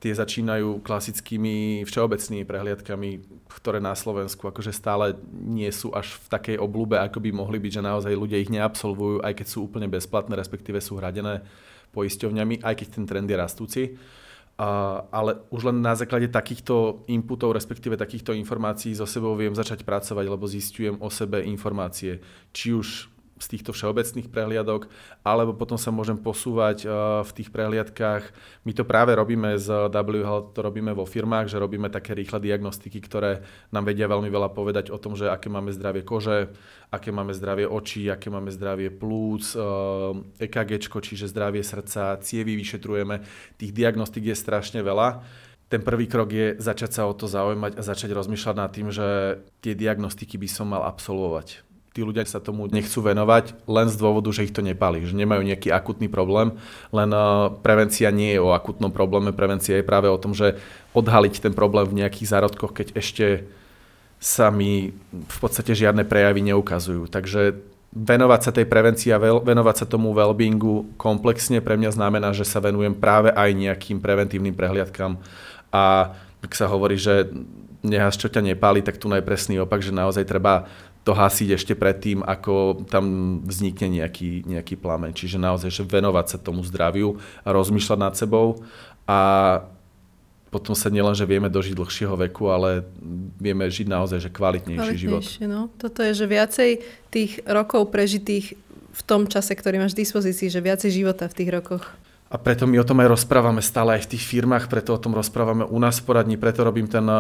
Tie 0.02 0.16
začínajú 0.16 0.82
klasickými 0.82 1.84
všeobecnými 1.86 2.42
prehliadkami, 2.48 3.10
ktoré 3.52 3.84
na 3.84 3.94
Slovensku 3.94 4.48
akože 4.48 4.72
stále 4.74 5.14
nie 5.30 5.70
sú 5.76 5.92
až 5.92 6.18
v 6.24 6.26
takej 6.32 6.58
oblúbe, 6.58 6.98
ako 6.98 7.20
by 7.20 7.30
mohli 7.36 7.60
byť, 7.62 7.72
že 7.78 7.86
naozaj 7.86 8.14
ľudia 8.16 8.40
ich 8.40 8.50
neabsolvujú, 8.50 9.22
aj 9.22 9.44
keď 9.44 9.48
sú 9.52 9.68
úplne 9.68 9.92
bezplatné, 9.92 10.34
respektíve 10.34 10.80
sú 10.80 10.98
hradené 10.98 11.44
poisťovňami, 11.92 12.64
aj 12.64 12.74
keď 12.80 12.88
ten 12.88 13.06
trend 13.06 13.28
je 13.28 13.38
rastúci. 13.38 13.84
A, 14.58 15.02
ale 15.12 15.44
už 15.52 15.72
len 15.74 15.84
na 15.84 15.94
základe 15.94 16.32
takýchto 16.32 17.04
inputov, 17.12 17.54
respektíve 17.54 18.00
takýchto 18.00 18.32
informácií 18.32 18.96
so 18.96 19.10
sebou 19.10 19.36
viem 19.36 19.52
začať 19.52 19.84
pracovať, 19.84 20.26
lebo 20.28 20.48
zistujem 20.48 20.96
o 21.04 21.12
sebe 21.12 21.44
informácie. 21.44 22.24
Či 22.56 22.68
už 22.74 22.88
z 23.42 23.58
týchto 23.58 23.74
všeobecných 23.74 24.30
prehliadok, 24.30 24.86
alebo 25.26 25.58
potom 25.58 25.76
sa 25.82 25.90
môžem 25.90 26.16
posúvať 26.16 26.86
eh, 26.86 26.90
v 27.26 27.32
tých 27.34 27.50
prehliadkách. 27.50 28.24
My 28.70 28.72
to 28.78 28.86
práve 28.86 29.18
robíme 29.18 29.58
z 29.58 29.90
W 29.90 30.22
Health, 30.22 30.54
to 30.54 30.62
robíme 30.62 30.94
vo 30.94 31.10
firmách, 31.10 31.50
že 31.50 31.58
robíme 31.58 31.90
také 31.90 32.14
rýchle 32.14 32.38
diagnostiky, 32.38 33.02
ktoré 33.02 33.42
nám 33.74 33.90
vedia 33.90 34.06
veľmi 34.06 34.30
veľa 34.30 34.54
povedať 34.54 34.94
o 34.94 35.02
tom, 35.02 35.18
že 35.18 35.26
aké 35.26 35.50
máme 35.50 35.74
zdravie 35.74 36.06
kože, 36.06 36.54
aké 36.94 37.10
máme 37.10 37.34
zdravie 37.34 37.66
očí, 37.66 38.06
aké 38.14 38.30
máme 38.30 38.54
zdravie 38.54 38.94
plúc, 38.94 39.58
EKG, 40.38 40.72
eh, 40.78 40.86
e 40.86 41.00
čiže 41.02 41.26
zdravie 41.34 41.66
srdca, 41.66 42.22
cievy 42.22 42.54
vyšetrujeme. 42.54 43.26
Tých 43.58 43.74
diagnostik 43.74 44.30
je 44.30 44.38
strašne 44.38 44.86
veľa 44.86 45.26
ten 45.72 45.80
prvý 45.80 46.04
krok 46.12 46.36
je 46.36 46.60
začať 46.60 46.92
sa 46.92 47.08
o 47.08 47.16
to 47.16 47.32
zaujímať 47.32 47.80
a 47.80 47.82
začať 47.82 48.12
rozmýšľať 48.12 48.56
nad 48.60 48.76
tým, 48.76 48.92
že 48.92 49.40
tie 49.64 49.72
diagnostiky 49.72 50.36
by 50.36 50.50
som 50.52 50.68
mal 50.68 50.84
absolvovať 50.84 51.71
tí 51.92 52.08
ľudia 52.08 52.24
sa 52.24 52.40
tomu 52.40 52.72
nechcú 52.72 53.04
venovať 53.04 53.68
len 53.68 53.88
z 53.92 53.96
dôvodu, 54.00 54.32
že 54.32 54.48
ich 54.48 54.56
to 54.56 54.64
nepálí, 54.64 55.04
že 55.04 55.12
nemajú 55.12 55.44
nejaký 55.44 55.76
akutný 55.76 56.08
problém, 56.08 56.56
len 56.96 57.10
uh, 57.12 57.52
prevencia 57.60 58.08
nie 58.16 58.32
je 58.32 58.40
o 58.40 58.56
akutnom 58.56 58.96
probléme, 58.96 59.36
prevencia 59.36 59.76
je 59.76 59.84
práve 59.84 60.08
o 60.08 60.16
tom, 60.16 60.32
že 60.32 60.56
odhaliť 60.96 61.44
ten 61.44 61.52
problém 61.52 61.84
v 61.92 62.00
nejakých 62.04 62.32
zárodkoch, 62.32 62.72
keď 62.72 62.96
ešte 62.96 63.44
sa 64.24 64.54
mi 64.54 64.96
v 65.12 65.38
podstate 65.44 65.76
žiadne 65.76 66.08
prejavy 66.08 66.46
neukazujú. 66.48 67.12
Takže 67.12 67.60
venovať 67.92 68.40
sa 68.40 68.52
tej 68.56 68.72
prevencii 68.72 69.12
a 69.12 69.20
venovať 69.20 69.84
sa 69.84 69.90
tomu 69.90 70.16
wellbeingu 70.16 70.96
komplexne 70.96 71.60
pre 71.60 71.76
mňa 71.76 72.00
znamená, 72.00 72.32
že 72.32 72.48
sa 72.48 72.64
venujem 72.64 72.96
práve 72.96 73.36
aj 73.36 73.52
nejakým 73.52 74.00
preventívnym 74.00 74.56
prehliadkam 74.56 75.20
a 75.76 76.16
ak 76.40 76.52
sa 76.56 76.72
hovorí, 76.72 76.96
že 76.96 77.28
nehas 77.84 78.16
čo 78.16 78.30
ťa 78.30 78.46
nepáli, 78.46 78.86
tak 78.86 79.02
tu 79.02 79.10
najpresný 79.10 79.62
opak, 79.66 79.82
že 79.82 79.92
naozaj 79.92 80.24
treba 80.24 80.70
to 81.02 81.18
hasiť 81.18 81.58
ešte 81.58 81.74
predtým, 81.74 82.22
ako 82.22 82.86
tam 82.86 83.38
vznikne 83.42 84.02
nejaký, 84.02 84.46
nejaký 84.46 84.78
plameň. 84.78 85.18
Čiže 85.18 85.42
naozaj, 85.42 85.70
že 85.74 85.84
venovať 85.86 86.26
sa 86.30 86.38
tomu 86.38 86.62
zdraviu 86.62 87.18
a 87.42 87.50
rozmýšľať 87.50 88.00
nad 88.00 88.14
sebou 88.14 88.62
a 89.10 89.20
potom 90.52 90.76
sa 90.76 90.92
nielen, 90.92 91.16
že 91.16 91.24
vieme 91.24 91.48
dožiť 91.48 91.74
dlhšieho 91.74 92.14
veku, 92.28 92.52
ale 92.52 92.84
vieme 93.40 93.66
žiť 93.72 93.88
naozaj, 93.88 94.20
že 94.20 94.30
kvalitnejší 94.30 94.96
život. 95.00 95.24
No. 95.48 95.72
Toto 95.80 96.04
je, 96.04 96.12
že 96.12 96.28
viacej 96.28 96.70
tých 97.08 97.40
rokov 97.48 97.88
prežitých 97.90 98.60
v 98.92 99.02
tom 99.08 99.26
čase, 99.32 99.56
ktorý 99.56 99.80
máš 99.80 99.96
v 99.96 100.04
dispozícii, 100.04 100.52
že 100.52 100.60
viacej 100.60 100.92
života 100.92 101.32
v 101.32 101.38
tých 101.40 101.50
rokoch. 101.56 101.88
A 102.32 102.40
preto 102.40 102.64
my 102.68 102.80
o 102.80 102.88
tom 102.88 103.00
aj 103.04 103.12
rozprávame 103.12 103.64
stále 103.64 104.00
aj 104.00 104.08
v 104.08 104.12
tých 104.16 104.24
firmách, 104.28 104.72
preto 104.72 104.96
o 104.96 105.00
tom 105.00 105.16
rozprávame 105.16 105.68
u 105.68 105.80
nás 105.80 106.00
v 106.00 106.08
poradni, 106.08 106.36
preto 106.40 106.64
robím 106.64 106.88
ten 106.88 107.04
eh, 107.04 107.16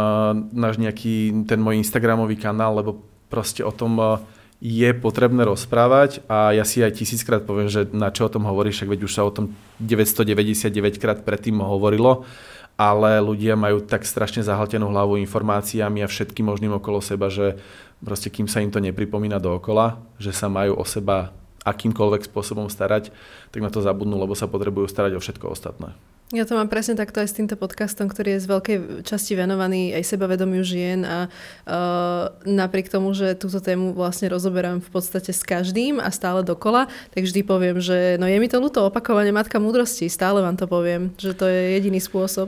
náš 0.51 0.79
nejaký, 0.79 1.47
ten 1.47 1.59
môj 1.59 1.79
Instagramový 1.79 2.35
kanál, 2.39 2.79
lebo 2.79 3.03
proste 3.31 3.63
o 3.63 3.71
tom 3.71 3.95
eh, 3.97 4.19
je 4.61 4.93
potrebné 4.93 5.41
rozprávať 5.47 6.21
a 6.29 6.53
ja 6.53 6.61
si 6.61 6.85
aj 6.85 7.01
tisíckrát 7.01 7.41
poviem, 7.41 7.65
že 7.65 7.89
na 7.89 8.13
čo 8.13 8.29
o 8.29 8.33
tom 8.33 8.45
hovoríš, 8.45 8.83
však 8.83 8.91
veď 8.93 9.01
už 9.09 9.13
sa 9.17 9.25
o 9.25 9.33
tom 9.33 9.57
999 9.81 11.01
krát 11.01 11.25
predtým 11.25 11.57
hovorilo, 11.57 12.29
ale 12.77 13.17
ľudia 13.17 13.57
majú 13.57 13.81
tak 13.81 14.05
strašne 14.05 14.45
zahltenú 14.45 14.93
hlavu 14.93 15.17
informáciami 15.17 16.05
a 16.05 16.11
všetkým 16.11 16.45
možným 16.45 16.77
okolo 16.77 17.01
seba, 17.01 17.33
že 17.33 17.57
proste 18.05 18.29
kým 18.29 18.45
sa 18.45 18.61
im 18.61 18.69
to 18.69 18.77
nepripomína 18.77 19.41
dookola, 19.41 19.97
že 20.21 20.29
sa 20.29 20.45
majú 20.45 20.77
o 20.77 20.85
seba 20.85 21.33
akýmkoľvek 21.65 22.25
spôsobom 22.29 22.69
starať, 22.69 23.13
tak 23.53 23.61
na 23.61 23.69
to 23.69 23.81
zabudnú, 23.81 24.17
lebo 24.17 24.33
sa 24.33 24.49
potrebujú 24.49 24.89
starať 24.89 25.17
o 25.17 25.21
všetko 25.21 25.45
ostatné. 25.53 25.93
Ja 26.31 26.47
to 26.47 26.55
mám 26.55 26.71
presne 26.71 26.95
takto 26.95 27.19
aj 27.19 27.27
s 27.27 27.35
týmto 27.35 27.59
podcastom, 27.59 28.07
ktorý 28.07 28.39
je 28.39 28.43
z 28.43 28.47
veľkej 28.47 28.77
časti 29.03 29.35
venovaný 29.35 29.91
aj 29.91 30.15
sebavedomiu 30.15 30.63
žien 30.63 31.03
a 31.03 31.27
uh, 31.27 32.31
napriek 32.47 32.87
tomu, 32.87 33.11
že 33.11 33.35
túto 33.35 33.59
tému 33.59 33.91
vlastne 33.91 34.31
rozoberám 34.31 34.79
v 34.79 34.89
podstate 34.95 35.35
s 35.35 35.43
každým 35.43 35.99
a 35.99 36.07
stále 36.07 36.39
dokola, 36.39 36.87
tak 37.11 37.27
vždy 37.27 37.43
poviem, 37.43 37.83
že 37.83 38.15
no 38.15 38.31
je 38.31 38.39
mi 38.39 38.47
to 38.47 38.63
ľúto 38.63 38.79
opakovanie 38.87 39.35
matka 39.35 39.59
múdrosti, 39.59 40.07
stále 40.07 40.39
vám 40.39 40.55
to 40.55 40.71
poviem, 40.71 41.11
že 41.19 41.35
to 41.35 41.51
je 41.51 41.75
jediný 41.75 41.99
spôsob. 41.99 42.47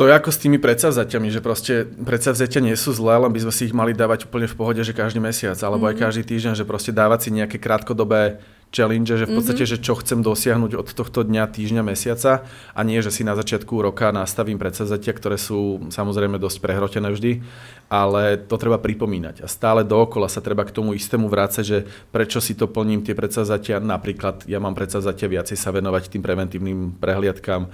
To 0.00 0.08
je 0.08 0.16
ako 0.16 0.32
s 0.32 0.40
tými 0.40 0.56
predsavzatiami, 0.56 1.28
že 1.28 1.44
proste 1.44 1.84
predsavzatia 1.84 2.64
nie 2.64 2.72
sú 2.72 2.96
zlé, 2.96 3.20
len 3.20 3.28
by 3.36 3.44
sme 3.44 3.52
si 3.52 3.68
ich 3.68 3.76
mali 3.76 3.92
dávať 3.92 4.32
úplne 4.32 4.48
v 4.48 4.56
pohode, 4.56 4.80
že 4.80 4.96
každý 4.96 5.20
mesiac, 5.20 5.60
alebo 5.60 5.84
mm. 5.84 5.88
aj 5.92 5.96
mhm. 6.00 6.02
každý 6.08 6.22
týždeň, 6.24 6.54
že 6.56 6.64
proste 6.64 6.88
dávať 6.88 7.28
si 7.28 7.36
nejaké 7.36 7.60
krátkodobé 7.60 8.40
challenge, 8.70 9.10
že 9.10 9.26
v 9.26 9.34
podstate, 9.34 9.66
mm-hmm. 9.66 9.82
že 9.82 9.84
čo 9.84 9.98
chcem 9.98 10.22
dosiahnuť 10.22 10.78
od 10.78 10.88
tohto 10.94 11.26
dňa, 11.26 11.50
týždňa, 11.50 11.82
mesiaca 11.82 12.46
a 12.70 12.80
nie, 12.86 13.02
že 13.02 13.10
si 13.10 13.26
na 13.26 13.34
začiatku 13.34 13.82
roka 13.82 14.14
nastavím 14.14 14.62
predsavzatia, 14.62 15.10
ktoré 15.10 15.36
sú 15.36 15.90
samozrejme 15.90 16.38
dosť 16.38 16.58
prehrotené 16.62 17.10
vždy, 17.10 17.42
ale 17.90 18.38
to 18.38 18.54
treba 18.54 18.78
pripomínať. 18.78 19.42
A 19.42 19.46
stále 19.50 19.82
dookola 19.82 20.30
sa 20.30 20.38
treba 20.38 20.62
k 20.62 20.74
tomu 20.74 20.94
istému 20.94 21.26
vrácať, 21.26 21.64
že 21.66 21.78
prečo 22.14 22.38
si 22.38 22.54
to 22.54 22.70
plním 22.70 23.02
tie 23.02 23.18
predsavzatia, 23.18 23.82
napríklad 23.82 24.46
ja 24.46 24.62
mám 24.62 24.78
predsavzatia 24.78 25.26
viacej 25.26 25.58
sa 25.58 25.74
venovať 25.74 26.14
tým 26.14 26.22
preventívnym 26.22 26.94
prehliadkám. 27.02 27.66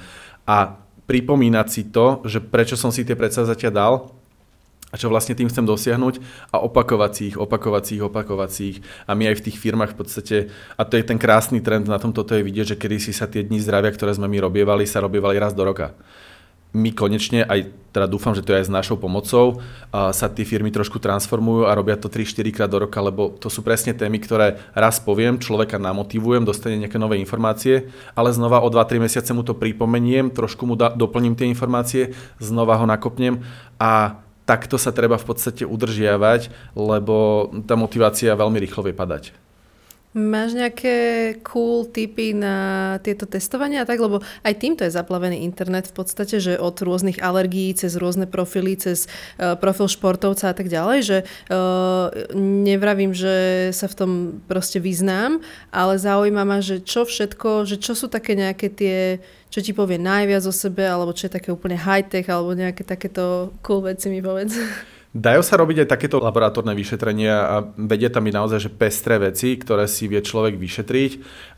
A 0.49 0.81
pripomínať 1.07 1.67
si 1.69 1.83
to, 1.93 2.25
že 2.25 2.41
prečo 2.41 2.75
som 2.75 2.89
si 2.89 3.05
tie 3.07 3.15
predsavzatia 3.15 3.69
dal 3.69 4.11
a 4.97 5.01
čo 5.01 5.13
vlastne 5.13 5.37
tým 5.37 5.53
chcem 5.53 5.69
dosiahnuť 5.69 6.25
a 6.49 6.65
opakovať 6.65 7.13
si 7.13 7.37
ich. 8.73 8.79
A 9.05 9.13
my 9.13 9.29
aj 9.29 9.37
v 9.37 9.45
tých 9.45 9.61
firmách 9.61 9.93
v 9.93 9.99
podstate, 10.01 10.37
a 10.73 10.83
to 10.89 10.97
je 10.97 11.05
ten 11.05 11.21
krásny 11.21 11.61
trend 11.61 11.85
na 11.85 12.01
tom, 12.01 12.17
toto 12.17 12.33
je 12.33 12.41
vidieť, 12.41 12.73
že 12.73 12.81
kedy 12.81 12.97
si 12.97 13.13
sa 13.13 13.29
tie 13.29 13.45
dni 13.45 13.61
zdravia, 13.61 13.93
ktoré 13.93 14.17
sme 14.17 14.25
my 14.25 14.41
robievali, 14.41 14.89
sa 14.89 15.05
robievali 15.05 15.37
raz 15.37 15.53
do 15.53 15.69
roka. 15.69 15.93
My 16.73 16.97
konečne, 16.97 17.45
aj 17.45 17.69
teda 17.93 18.09
dúfam, 18.09 18.33
že 18.33 18.45
to 18.45 18.53
je 18.53 18.61
aj 18.61 18.67
s 18.69 18.73
našou 18.73 18.97
pomocou, 18.97 19.61
a 19.93 20.13
sa 20.17 20.33
tie 20.33 20.45
firmy 20.49 20.73
trošku 20.73 20.97
transformujú 21.01 21.69
a 21.69 21.77
robia 21.77 21.97
to 21.97 22.09
3-4 22.09 22.57
krát 22.57 22.69
do 22.73 22.85
roka, 22.85 23.01
lebo 23.01 23.33
to 23.37 23.53
sú 23.53 23.61
presne 23.61 23.93
témy, 23.93 24.17
ktoré 24.21 24.61
raz 24.77 24.97
poviem, 25.01 25.37
človeka 25.37 25.77
namotivujem, 25.77 26.45
dostane 26.45 26.81
nejaké 26.81 26.97
nové 26.97 27.21
informácie, 27.21 27.89
ale 28.17 28.33
znova 28.33 28.61
o 28.65 28.69
2-3 28.73 29.01
mesiace 29.01 29.33
mu 29.37 29.45
to 29.45 29.57
pripomeniem, 29.57 30.33
trošku 30.33 30.65
mu 30.69 30.77
da, 30.77 30.93
doplním 30.93 31.37
tie 31.37 31.49
informácie, 31.49 32.17
znova 32.41 32.77
ho 32.81 32.85
nakopnem 32.85 33.41
a 33.81 34.25
takto 34.47 34.79
sa 34.79 34.95
treba 34.95 35.19
v 35.19 35.27
podstate 35.27 35.67
udržiavať, 35.67 36.73
lebo 36.79 37.51
tá 37.67 37.75
motivácia 37.75 38.33
veľmi 38.33 38.63
rýchlo 38.63 38.87
vie 38.87 38.95
padať. 38.95 39.46
Máš 40.17 40.57
nejaké 40.57 40.97
cool 41.45 41.85
tipy 41.85 42.33
na 42.33 42.97
tieto 43.05 43.29
testovania 43.29 43.85
tak? 43.85 44.01
Lebo 44.01 44.25
aj 44.49 44.55
týmto 44.57 44.81
je 44.81 44.97
zaplavený 44.97 45.45
internet 45.45 45.93
v 45.93 46.01
podstate, 46.01 46.41
že 46.41 46.57
od 46.57 46.73
rôznych 46.81 47.21
alergií, 47.21 47.77
cez 47.77 48.01
rôzne 48.01 48.25
profily, 48.25 48.81
cez 48.81 49.13
uh, 49.37 49.61
profil 49.61 49.93
športovca 49.93 50.49
a 50.49 50.57
tak 50.57 50.73
ďalej, 50.73 50.99
že 51.05 51.19
uh, 51.53 52.09
nevravím, 52.41 53.13
že 53.13 53.69
sa 53.77 53.93
v 53.93 53.97
tom 54.01 54.11
proste 54.49 54.81
vyznám, 54.81 55.45
ale 55.69 56.01
zaujíma 56.01 56.49
ma, 56.49 56.65
že 56.65 56.81
čo 56.81 57.05
všetko, 57.05 57.69
že 57.69 57.77
čo 57.77 57.93
sú 57.93 58.09
také 58.09 58.33
nejaké 58.33 58.73
tie 58.73 58.99
čo 59.47 59.63
ti 59.63 59.73
povie 59.73 59.97
najviac 59.97 60.45
o 60.45 60.53
sebe, 60.53 60.85
alebo 60.85 61.15
čo 61.15 61.31
je 61.31 61.37
také 61.39 61.49
úplne 61.55 61.79
high-tech, 61.79 62.27
alebo 62.29 62.53
nejaké 62.53 62.83
takéto 62.83 63.55
cool 63.63 63.85
veci 63.85 64.11
mi 64.11 64.21
povedz. 64.21 64.59
Dajú 65.15 65.43
sa 65.43 65.59
robiť 65.59 65.87
aj 65.87 65.93
takéto 65.93 66.23
laboratórne 66.23 66.75
vyšetrenia 66.77 67.35
a 67.35 67.55
vedie 67.77 68.11
tam 68.13 68.27
byť 68.27 68.35
naozaj 68.37 68.59
že 68.69 68.71
pestré 68.71 69.17
veci, 69.17 69.57
ktoré 69.57 69.89
si 69.91 70.11
vie 70.11 70.21
človek 70.21 70.59
vyšetriť, 70.59 71.13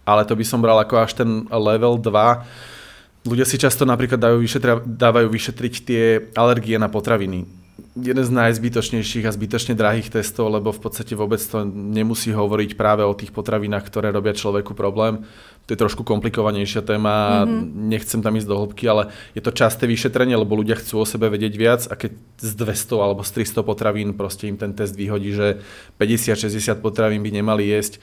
ale 0.07 0.23
to 0.25 0.39
by 0.39 0.45
som 0.47 0.63
bral 0.63 0.79
ako 0.79 0.95
až 1.01 1.23
ten 1.25 1.45
level 1.51 1.99
2. 1.99 3.27
Ľudia 3.27 3.47
si 3.49 3.59
často 3.59 3.83
napríklad 3.83 4.21
dajú 4.21 4.39
vyšetri- 4.41 4.87
dávajú 4.87 5.29
vyšetriť 5.29 5.75
tie 5.85 6.03
alergie 6.39 6.79
na 6.79 6.87
potraviny 6.89 7.68
jeden 7.95 8.25
z 8.27 8.31
najzbytočnejších 8.31 9.27
a 9.27 9.35
zbytočne 9.35 9.75
drahých 9.79 10.11
testov, 10.11 10.51
lebo 10.51 10.75
v 10.75 10.83
podstate 10.83 11.15
vôbec 11.15 11.39
to 11.39 11.63
nemusí 11.67 12.35
hovoriť 12.35 12.75
práve 12.75 13.07
o 13.07 13.15
tých 13.15 13.31
potravinách, 13.31 13.87
ktoré 13.87 14.11
robia 14.11 14.35
človeku 14.35 14.75
problém. 14.75 15.23
To 15.67 15.77
je 15.77 15.83
trošku 15.85 16.01
komplikovanejšia 16.01 16.81
téma, 16.81 17.45
mm-hmm. 17.45 17.93
nechcem 17.93 18.21
tam 18.25 18.35
ísť 18.41 18.49
do 18.49 18.57
hĺbky, 18.57 18.85
ale 18.89 19.13
je 19.37 19.43
to 19.45 19.53
časté 19.53 19.85
vyšetrenie, 19.85 20.33
lebo 20.33 20.57
ľudia 20.57 20.81
chcú 20.81 21.05
o 21.05 21.07
sebe 21.07 21.29
vedieť 21.29 21.55
viac 21.55 21.83
a 21.87 21.95
keď 21.95 22.17
z 22.41 22.53
200 22.57 23.05
alebo 23.05 23.21
z 23.21 23.31
300 23.37 23.61
potravín 23.63 24.11
proste 24.17 24.49
im 24.49 24.57
ten 24.57 24.73
test 24.73 24.97
vyhodí, 24.97 25.37
že 25.37 25.61
50-60 26.01 26.81
potravín 26.81 27.21
by 27.21 27.31
nemali 27.31 27.69
jesť, 27.69 28.01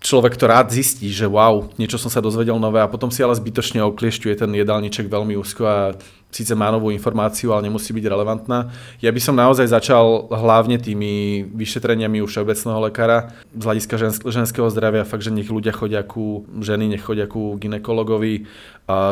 človek 0.00 0.38
to 0.38 0.48
rád 0.48 0.72
zistí, 0.72 1.12
že 1.12 1.28
wow, 1.28 1.68
niečo 1.76 2.00
som 2.00 2.08
sa 2.08 2.24
dozvedel 2.24 2.56
nové 2.56 2.80
a 2.80 2.88
potom 2.88 3.12
si 3.12 3.20
ale 3.20 3.36
zbytočne 3.36 3.84
okliešťuje 3.84 4.34
ten 4.40 4.50
jedálniček 4.54 5.10
veľmi 5.10 5.36
úzko 5.36 5.62
a 5.68 5.78
síce 6.30 6.54
má 6.54 6.70
novú 6.70 6.94
informáciu, 6.94 7.52
ale 7.52 7.66
nemusí 7.66 7.90
byť 7.90 8.04
relevantná. 8.06 8.70
Ja 9.02 9.10
by 9.10 9.20
som 9.20 9.34
naozaj 9.34 9.66
začal 9.66 10.30
hlavne 10.30 10.78
tými 10.78 11.44
vyšetreniami 11.50 12.22
u 12.22 12.26
všeobecného 12.30 12.90
lekára 12.90 13.34
z 13.50 13.62
hľadiska 13.66 13.94
ženského 14.30 14.70
zdravia, 14.70 15.06
fakt, 15.06 15.26
že 15.26 15.34
nech 15.34 15.50
ľudia 15.50 15.74
chodia 15.74 16.06
ku 16.06 16.46
ženy, 16.62 16.96
nech 16.96 17.02
chodia 17.02 17.26
ku 17.26 17.58
ginekologovi, 17.58 18.46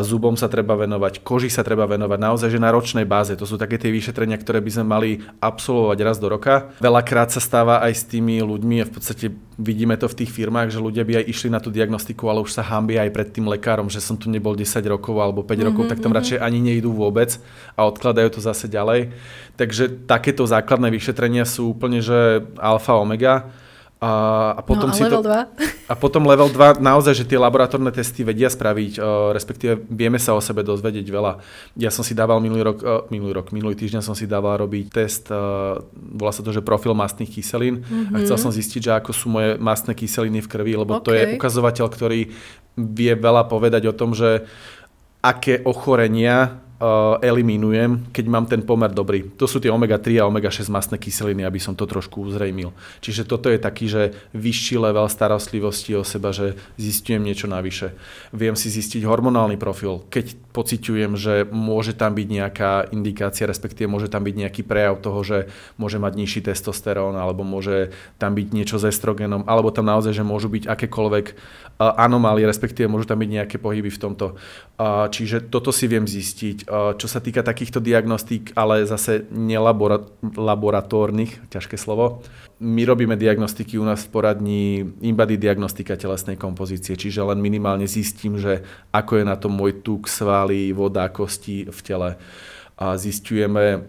zubom 0.05 0.35
sa 0.39 0.49
treba 0.49 0.79
venovať, 0.79 1.21
koži 1.21 1.51
sa 1.53 1.67
treba 1.67 1.85
venovať, 1.85 2.19
naozaj, 2.19 2.49
že 2.49 2.63
na 2.63 2.71
ročnej 2.73 3.05
báze. 3.05 3.35
To 3.37 3.45
sú 3.45 3.61
také 3.61 3.77
tie 3.77 3.93
vyšetrenia, 3.93 4.39
ktoré 4.41 4.63
by 4.63 4.71
sme 4.71 4.87
mali 4.87 5.11
absolvovať 5.39 5.99
raz 6.05 6.17
do 6.17 6.29
roka. 6.31 6.73
Veľakrát 6.81 7.35
sa 7.35 7.41
stáva 7.43 7.81
aj 7.85 7.93
s 7.93 8.05
tými 8.07 8.41
ľuďmi 8.41 8.83
a 8.83 8.89
v 8.89 8.93
podstate 8.93 9.27
vidíme 9.59 9.99
to 9.99 10.07
v 10.07 10.25
tých 10.25 10.31
firmách, 10.31 10.71
že 10.71 10.79
ľudia 10.79 11.03
by 11.03 11.21
aj 11.21 11.25
išli 11.27 11.49
na 11.51 11.59
tú 11.59 11.75
diagnostiku, 11.75 12.31
ale 12.31 12.47
už 12.47 12.55
sa 12.55 12.63
hambia 12.63 13.03
aj 13.03 13.11
pred 13.11 13.29
tým 13.35 13.51
lekárom, 13.51 13.91
že 13.91 13.99
som 13.99 14.15
tu 14.15 14.31
nebol 14.31 14.55
10 14.55 14.79
rokov 14.87 15.19
alebo 15.19 15.43
5 15.43 15.51
mm-hmm, 15.51 15.67
rokov, 15.67 15.85
tak 15.91 15.99
tam 15.99 16.15
mm-hmm. 16.15 16.19
radšej 16.23 16.39
ani 16.39 16.59
nejdú 16.63 16.95
vôbec 16.95 17.35
a 17.75 17.85
odkladajú 17.85 18.39
to 18.39 18.41
zase 18.41 18.71
ďalej. 18.71 19.11
Takže 19.59 20.07
takéto 20.07 20.47
základné 20.47 20.95
vyšetrenia 20.95 21.43
sú 21.43 21.75
úplne, 21.75 21.99
že 21.99 22.47
alfa, 22.63 22.95
omega. 22.95 23.51
A, 23.99 24.55
a 24.55 24.63
potom 24.63 24.89
no, 24.91 24.95
a 24.95 24.97
si 24.97 25.03
level 25.03 25.27
to, 25.27 25.35
2? 25.59 25.91
A 25.91 25.95
potom 25.99 26.23
level 26.23 26.47
2, 26.55 26.79
naozaj, 26.79 27.19
že 27.19 27.25
tie 27.27 27.35
laboratórne 27.35 27.91
testy 27.91 28.23
vedia 28.23 28.47
spraviť, 28.47 29.03
uh, 29.03 29.35
respektíve 29.35 29.75
vieme 29.91 30.23
sa 30.23 30.39
o 30.39 30.41
sebe 30.41 30.63
dozvedieť 30.63 31.03
veľa. 31.11 31.43
Ja 31.75 31.91
som 31.91 32.07
si 32.07 32.15
dával 32.15 32.39
minulý 32.39 32.63
rok, 32.63 32.79
uh, 32.79 33.03
minulý 33.11 33.43
rok, 33.43 33.51
minulý 33.51 33.75
týždeň 33.75 34.07
som 34.07 34.15
si 34.15 34.31
dával 34.31 34.63
robiť 34.63 34.87
test, 34.95 35.27
uh, 35.35 35.83
volá 36.15 36.31
sa 36.31 36.47
to, 36.47 36.55
že 36.55 36.63
profil 36.63 36.95
mastných 36.95 37.27
kyselín 37.27 37.83
mm-hmm. 37.83 38.15
a 38.15 38.17
chcel 38.23 38.39
som 38.39 38.55
zistiť, 38.55 38.81
že 38.87 38.93
ako 39.03 39.11
sú 39.11 39.35
moje 39.35 39.59
mastné 39.59 39.99
kyseliny 39.99 40.47
v 40.47 40.51
krvi, 40.51 40.79
lebo 40.79 41.03
okay. 41.03 41.05
to 41.05 41.11
je 41.19 41.23
ukazovateľ, 41.35 41.87
ktorý 41.91 42.21
vie 42.79 43.13
veľa 43.19 43.51
povedať 43.51 43.91
o 43.91 43.97
tom, 43.99 44.15
že 44.15 44.47
aké 45.27 45.59
ochorenia 45.67 46.63
eliminujem, 47.19 48.15
keď 48.15 48.25
mám 48.31 48.47
ten 48.47 48.63
pomer 48.63 48.95
dobrý. 48.95 49.35
To 49.35 49.51
sú 49.51 49.59
tie 49.59 49.67
omega-3 49.67 50.23
a 50.23 50.31
omega-6 50.31 50.71
mastné 50.71 50.95
kyseliny, 50.95 51.43
aby 51.43 51.59
som 51.59 51.75
to 51.75 51.83
trošku 51.91 52.23
uzrejmil. 52.23 52.71
Čiže 53.03 53.27
toto 53.27 53.51
je 53.51 53.59
taký, 53.59 53.91
že 53.91 54.15
vyšší 54.31 54.79
level 54.79 55.11
starostlivosti 55.11 55.99
o 55.99 56.07
seba, 56.07 56.31
že 56.31 56.55
zistujem 56.79 57.19
niečo 57.19 57.51
navyše. 57.51 57.99
Viem 58.31 58.55
si 58.55 58.71
zistiť 58.71 59.03
hormonálny 59.03 59.59
profil, 59.59 60.07
keď 60.07 60.39
pociťujem, 60.55 61.19
že 61.19 61.43
môže 61.51 61.99
tam 61.99 62.15
byť 62.15 62.29
nejaká 62.31 62.95
indikácia, 62.95 63.51
respektíve 63.51 63.91
môže 63.91 64.07
tam 64.07 64.23
byť 64.23 64.35
nejaký 64.39 64.63
prejav 64.63 65.03
toho, 65.03 65.19
že 65.27 65.51
môže 65.83 65.99
mať 65.99 66.15
nižší 66.15 66.41
testosterón, 66.47 67.19
alebo 67.19 67.43
môže 67.43 67.91
tam 68.23 68.39
byť 68.39 68.47
niečo 68.55 68.79
s 68.79 68.87
estrogenom, 68.87 69.43
alebo 69.51 69.75
tam 69.75 69.91
naozaj, 69.91 70.15
že 70.15 70.23
môžu 70.23 70.47
byť 70.47 70.71
akékoľvek 70.71 71.27
anomálie, 71.79 72.47
respektíve 72.47 72.87
môžu 72.91 73.07
tam 73.07 73.23
byť 73.23 73.31
nejaké 73.31 73.57
pohyby 73.59 73.91
v 73.91 74.03
tomto. 74.03 74.39
Čiže 75.11 75.51
toto 75.51 75.71
si 75.71 75.91
viem 75.91 76.07
zistiť. 76.07 76.68
Čo 76.69 77.09
sa 77.09 77.25
týka 77.25 77.41
takýchto 77.41 77.81
diagnostík, 77.81 78.53
ale 78.53 78.85
zase 78.85 79.25
nelaboratórnych, 79.33 81.49
ťažké 81.49 81.81
slovo, 81.81 82.21
my 82.61 82.85
robíme 82.85 83.17
diagnostiky 83.17 83.81
u 83.81 83.89
nás 83.89 84.05
v 84.05 84.13
poradní 84.13 84.85
InBody 85.01 85.41
diagnostika 85.41 85.97
telesnej 85.97 86.37
kompozície, 86.37 86.93
čiže 86.93 87.25
len 87.25 87.41
minimálne 87.41 87.89
zistím, 87.89 88.37
že 88.37 88.69
ako 88.93 89.17
je 89.17 89.25
na 89.25 89.41
tom 89.41 89.57
môj 89.57 89.81
tuk, 89.81 90.13
svaly, 90.13 90.77
voda, 90.77 91.09
kosti 91.09 91.73
v 91.73 91.81
tele. 91.81 92.21
A 92.77 93.01
zistujeme 93.01 93.89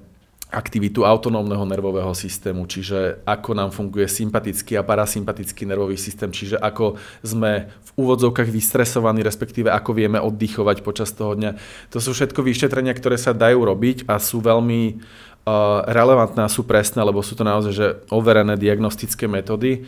aktivitu 0.50 1.06
autonómneho 1.06 1.62
nervového 1.62 2.10
systému, 2.18 2.66
čiže 2.66 3.22
ako 3.22 3.54
nám 3.54 3.70
funguje 3.70 4.10
sympatický 4.10 4.82
a 4.82 4.86
parasympatický 4.86 5.70
nervový 5.70 5.94
systém, 5.94 6.34
čiže 6.34 6.58
ako 6.58 6.98
sme 7.22 7.70
v 7.70 7.90
úvodzovkách 7.94 8.50
vystresovaní, 8.50 9.22
respektíve 9.22 9.70
ako 9.70 9.94
vieme 9.94 10.18
oddychovať 10.18 10.82
počas 10.82 11.14
toho 11.14 11.38
dňa. 11.38 11.54
To 11.94 12.02
sú 12.02 12.18
všetko 12.18 12.42
vyšetrenia, 12.42 12.98
ktoré 12.98 13.22
sa 13.22 13.38
dajú 13.38 13.62
robiť 13.62 14.10
a 14.10 14.18
sú 14.18 14.42
veľmi 14.42 14.98
uh, 14.98 15.86
relevantné 15.86 16.42
a 16.42 16.50
sú 16.50 16.66
presné, 16.66 17.06
lebo 17.06 17.22
sú 17.22 17.38
to 17.38 17.46
naozaj 17.46 17.72
že 17.72 17.88
overené 18.10 18.58
diagnostické 18.58 19.30
metódy 19.30 19.86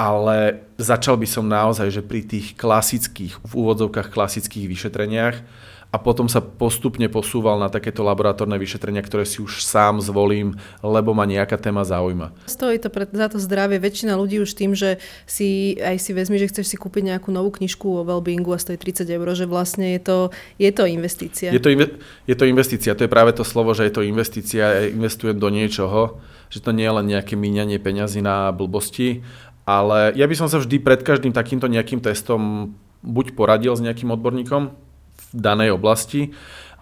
ale 0.00 0.64
začal 0.80 1.20
by 1.20 1.28
som 1.28 1.44
naozaj, 1.44 1.92
že 1.92 2.00
pri 2.00 2.24
tých 2.24 2.56
klasických, 2.56 3.36
v 3.36 3.52
úvodzovkách 3.52 4.08
klasických 4.08 4.64
vyšetreniach, 4.64 5.44
a 5.90 5.96
potom 5.98 6.30
sa 6.30 6.38
postupne 6.38 7.10
posúval 7.10 7.58
na 7.58 7.66
takéto 7.66 8.06
laboratórne 8.06 8.54
vyšetrenia, 8.54 9.02
ktoré 9.02 9.26
si 9.26 9.42
už 9.42 9.66
sám 9.66 9.98
zvolím, 9.98 10.54
lebo 10.86 11.10
ma 11.10 11.26
nejaká 11.26 11.58
téma 11.58 11.82
zaujíma. 11.82 12.30
Stojí 12.46 12.78
to 12.78 12.94
pre, 12.94 13.10
za 13.10 13.26
to 13.26 13.42
zdravie. 13.42 13.82
Väčšina 13.82 14.14
ľudí 14.14 14.38
už 14.38 14.54
tým, 14.54 14.78
že 14.78 15.02
si 15.26 15.74
aj 15.82 15.98
si 15.98 16.14
vezmi, 16.14 16.38
že 16.38 16.46
chceš 16.46 16.70
si 16.70 16.76
kúpiť 16.78 17.10
nejakú 17.10 17.34
novú 17.34 17.50
knižku 17.50 17.90
o 17.90 18.06
wellbeingu 18.06 18.54
a 18.54 18.62
stojí 18.62 18.78
30 18.78 19.02
eur, 19.10 19.26
že 19.34 19.50
vlastne 19.50 19.98
je 19.98 20.00
to, 20.00 20.18
je 20.62 20.70
to 20.70 20.86
investícia. 20.86 21.50
Je 21.50 21.58
to, 21.58 21.74
inve, 21.74 21.98
je 22.30 22.38
to 22.38 22.46
investícia. 22.46 22.94
To 22.94 23.02
je 23.02 23.10
práve 23.10 23.34
to 23.34 23.42
slovo, 23.42 23.74
že 23.74 23.90
je 23.90 23.94
to 23.98 24.06
investícia. 24.06 24.62
Ja 24.62 24.86
investujem 24.86 25.42
do 25.42 25.50
niečoho, 25.50 26.22
že 26.54 26.62
to 26.62 26.70
nie 26.70 26.86
je 26.86 26.96
len 27.02 27.06
nejaké 27.10 27.34
míňanie 27.34 27.82
peňazí 27.82 28.22
na 28.22 28.54
blbosti, 28.54 29.26
ale 29.66 30.14
ja 30.14 30.30
by 30.30 30.34
som 30.38 30.46
sa 30.46 30.62
vždy 30.62 30.78
pred 30.78 31.02
každým 31.02 31.34
takýmto 31.34 31.66
nejakým 31.66 31.98
testom 31.98 32.74
buď 33.02 33.34
poradil 33.34 33.74
s 33.74 33.82
nejakým 33.82 34.12
odborníkom, 34.12 34.89
danej 35.32 35.74
oblasti, 35.74 36.34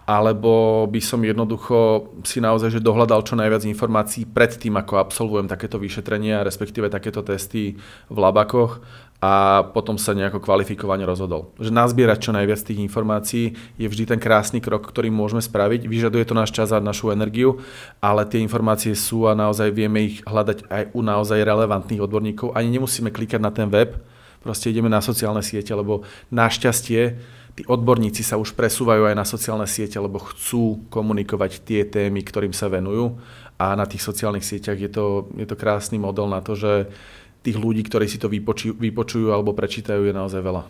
alebo 0.09 0.85
by 0.89 0.97
som 1.05 1.21
jednoducho 1.21 2.09
si 2.25 2.41
naozaj 2.41 2.73
že 2.73 2.81
dohľadal 2.81 3.21
čo 3.21 3.37
najviac 3.37 3.61
informácií 3.69 4.25
pred 4.25 4.49
tým, 4.49 4.73
ako 4.81 4.97
absolvujem 4.97 5.45
takéto 5.45 5.77
vyšetrenia, 5.77 6.41
respektíve 6.41 6.89
takéto 6.89 7.21
testy 7.21 7.77
v 8.09 8.17
labakoch 8.17 8.81
a 9.21 9.61
potom 9.69 10.01
sa 10.01 10.17
nejako 10.17 10.41
kvalifikovane 10.41 11.05
rozhodol. 11.05 11.53
Že 11.61 11.75
nazbierať 11.75 12.25
čo 12.25 12.31
najviac 12.33 12.57
tých 12.57 12.81
informácií 12.81 13.53
je 13.77 13.85
vždy 13.85 14.15
ten 14.15 14.19
krásny 14.19 14.63
krok, 14.63 14.89
ktorý 14.89 15.13
môžeme 15.13 15.45
spraviť. 15.45 15.85
Vyžaduje 15.85 16.25
to 16.25 16.33
náš 16.33 16.55
čas 16.57 16.73
a 16.73 16.81
našu 16.81 17.13
energiu, 17.13 17.61
ale 18.01 18.25
tie 18.25 18.41
informácie 18.41 18.97
sú 18.97 19.29
a 19.29 19.37
naozaj 19.37 19.75
vieme 19.75 20.09
ich 20.09 20.25
hľadať 20.25 20.71
aj 20.73 20.83
u 20.95 21.05
naozaj 21.05 21.37
relevantných 21.45 22.01
odborníkov. 22.01 22.57
Ani 22.57 22.73
nemusíme 22.79 23.13
klikať 23.13 23.43
na 23.43 23.53
ten 23.53 23.69
web, 23.69 23.99
proste 24.41 24.71
ideme 24.71 24.89
na 24.89 25.03
sociálne 25.03 25.43
siete, 25.43 25.69
lebo 25.75 26.07
našťastie 26.31 27.37
tí 27.59 27.67
odborníci 27.67 28.23
sa 28.23 28.39
už 28.39 28.55
presúvajú 28.55 29.11
aj 29.11 29.19
na 29.19 29.27
sociálne 29.27 29.67
siete, 29.67 29.99
lebo 29.99 30.23
chcú 30.23 30.87
komunikovať 30.87 31.59
tie 31.67 31.83
témy, 31.83 32.23
ktorým 32.23 32.55
sa 32.55 32.71
venujú 32.71 33.19
a 33.59 33.75
na 33.75 33.83
tých 33.83 33.99
sociálnych 33.99 34.47
sieťach 34.47 34.79
je 34.79 34.87
to, 34.87 35.27
je 35.35 35.43
to 35.43 35.59
krásny 35.59 35.99
model 35.99 36.31
na 36.31 36.39
to, 36.39 36.55
že 36.55 36.87
tých 37.43 37.59
ľudí, 37.59 37.83
ktorí 37.83 38.07
si 38.07 38.15
to 38.15 38.31
vypočujú, 38.31 38.79
vypočujú 38.79 39.35
alebo 39.35 39.51
prečítajú, 39.51 40.07
je 40.07 40.15
naozaj 40.15 40.39
veľa. 40.39 40.63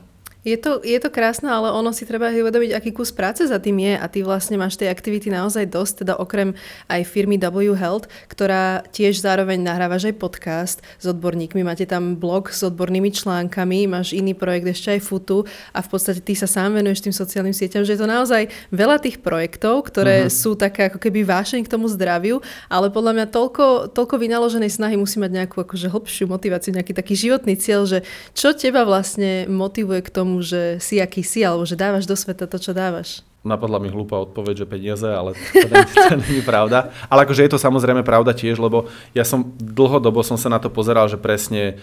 Je 0.47 0.55
to, 0.55 0.79
je 0.79 0.95
to 1.03 1.11
krásne, 1.11 1.51
ale 1.51 1.67
ono 1.67 1.91
si 1.91 2.07
treba 2.07 2.31
uvedomiť, 2.31 2.71
aký 2.71 2.95
kus 2.95 3.11
práce 3.11 3.43
za 3.43 3.59
tým 3.59 3.75
je 3.83 3.93
a 3.99 4.05
ty 4.07 4.23
vlastne 4.23 4.55
máš 4.55 4.79
tej 4.79 4.87
aktivity 4.87 5.27
naozaj 5.27 5.67
dosť, 5.67 6.07
teda 6.07 6.15
okrem 6.15 6.55
aj 6.87 7.03
firmy 7.11 7.35
W 7.35 7.75
Health, 7.75 8.07
ktorá 8.31 8.87
tiež 8.87 9.19
zároveň 9.19 9.59
nahráva 9.59 9.99
aj 9.99 10.15
podcast 10.15 10.79
s 10.95 11.05
odborníkmi, 11.11 11.59
máte 11.59 11.83
tam 11.83 12.15
blog 12.15 12.55
s 12.55 12.63
odbornými 12.63 13.11
článkami, 13.11 13.91
máš 13.91 14.15
iný 14.15 14.31
projekt 14.31 14.71
ešte 14.71 14.95
aj 14.95 15.01
Futu 15.03 15.43
a 15.75 15.83
v 15.83 15.87
podstate 15.91 16.23
ty 16.23 16.31
sa 16.39 16.47
sám 16.47 16.71
venuješ 16.71 17.03
tým 17.03 17.15
sociálnym 17.19 17.51
sieťam, 17.51 17.83
že 17.83 17.99
je 17.99 17.99
to 17.99 18.07
naozaj 18.07 18.47
veľa 18.71 19.03
tých 19.03 19.19
projektov, 19.19 19.91
ktoré 19.91 20.23
uh-huh. 20.23 20.31
sú 20.31 20.55
také 20.55 20.87
ako 20.87 21.03
keby 21.03 21.27
vášeň 21.27 21.67
k 21.67 21.71
tomu 21.75 21.91
zdraviu, 21.91 22.39
ale 22.71 22.87
podľa 22.87 23.11
mňa 23.11 23.25
toľko, 23.27 23.91
toľko 23.91 24.15
vynaloženej 24.15 24.71
snahy 24.71 24.95
musí 24.95 25.19
mať 25.19 25.35
nejakú 25.35 25.67
akože 25.67 25.91
hlbšiu 25.91 26.31
motiváciu, 26.31 26.71
nejaký 26.71 26.95
taký 26.95 27.19
životný 27.19 27.59
cieľ, 27.59 27.83
že 27.83 28.07
čo 28.31 28.55
teba 28.55 28.87
vlastne 28.87 29.43
motivuje 29.51 29.99
k 29.99 30.13
tomu, 30.15 30.28
tomu, 30.29 30.45
že 30.45 30.77
si 30.77 31.01
aký 31.01 31.25
si, 31.25 31.41
alebo 31.41 31.65
že 31.65 31.73
dávaš 31.73 32.05
do 32.05 32.13
sveta 32.13 32.45
to, 32.45 32.61
čo 32.61 32.77
dávaš? 32.77 33.25
Napadla 33.41 33.81
mi 33.81 33.89
hlúpa 33.89 34.21
odpoveď, 34.21 34.61
že 34.61 34.65
peniaze, 34.69 35.09
ale 35.09 35.33
to, 35.33 35.65
nie, 35.65 35.81
to 36.13 36.15
nie 36.21 36.33
je 36.37 36.45
pravda. 36.45 36.93
Ale 37.09 37.25
akože 37.25 37.49
je 37.49 37.51
to 37.57 37.57
samozrejme 37.57 38.05
pravda 38.05 38.37
tiež, 38.37 38.61
lebo 38.61 38.85
ja 39.17 39.25
som 39.25 39.49
dlhodobo 39.57 40.21
som 40.21 40.37
sa 40.37 40.53
na 40.53 40.61
to 40.61 40.69
pozeral, 40.69 41.09
že 41.09 41.17
presne 41.17 41.81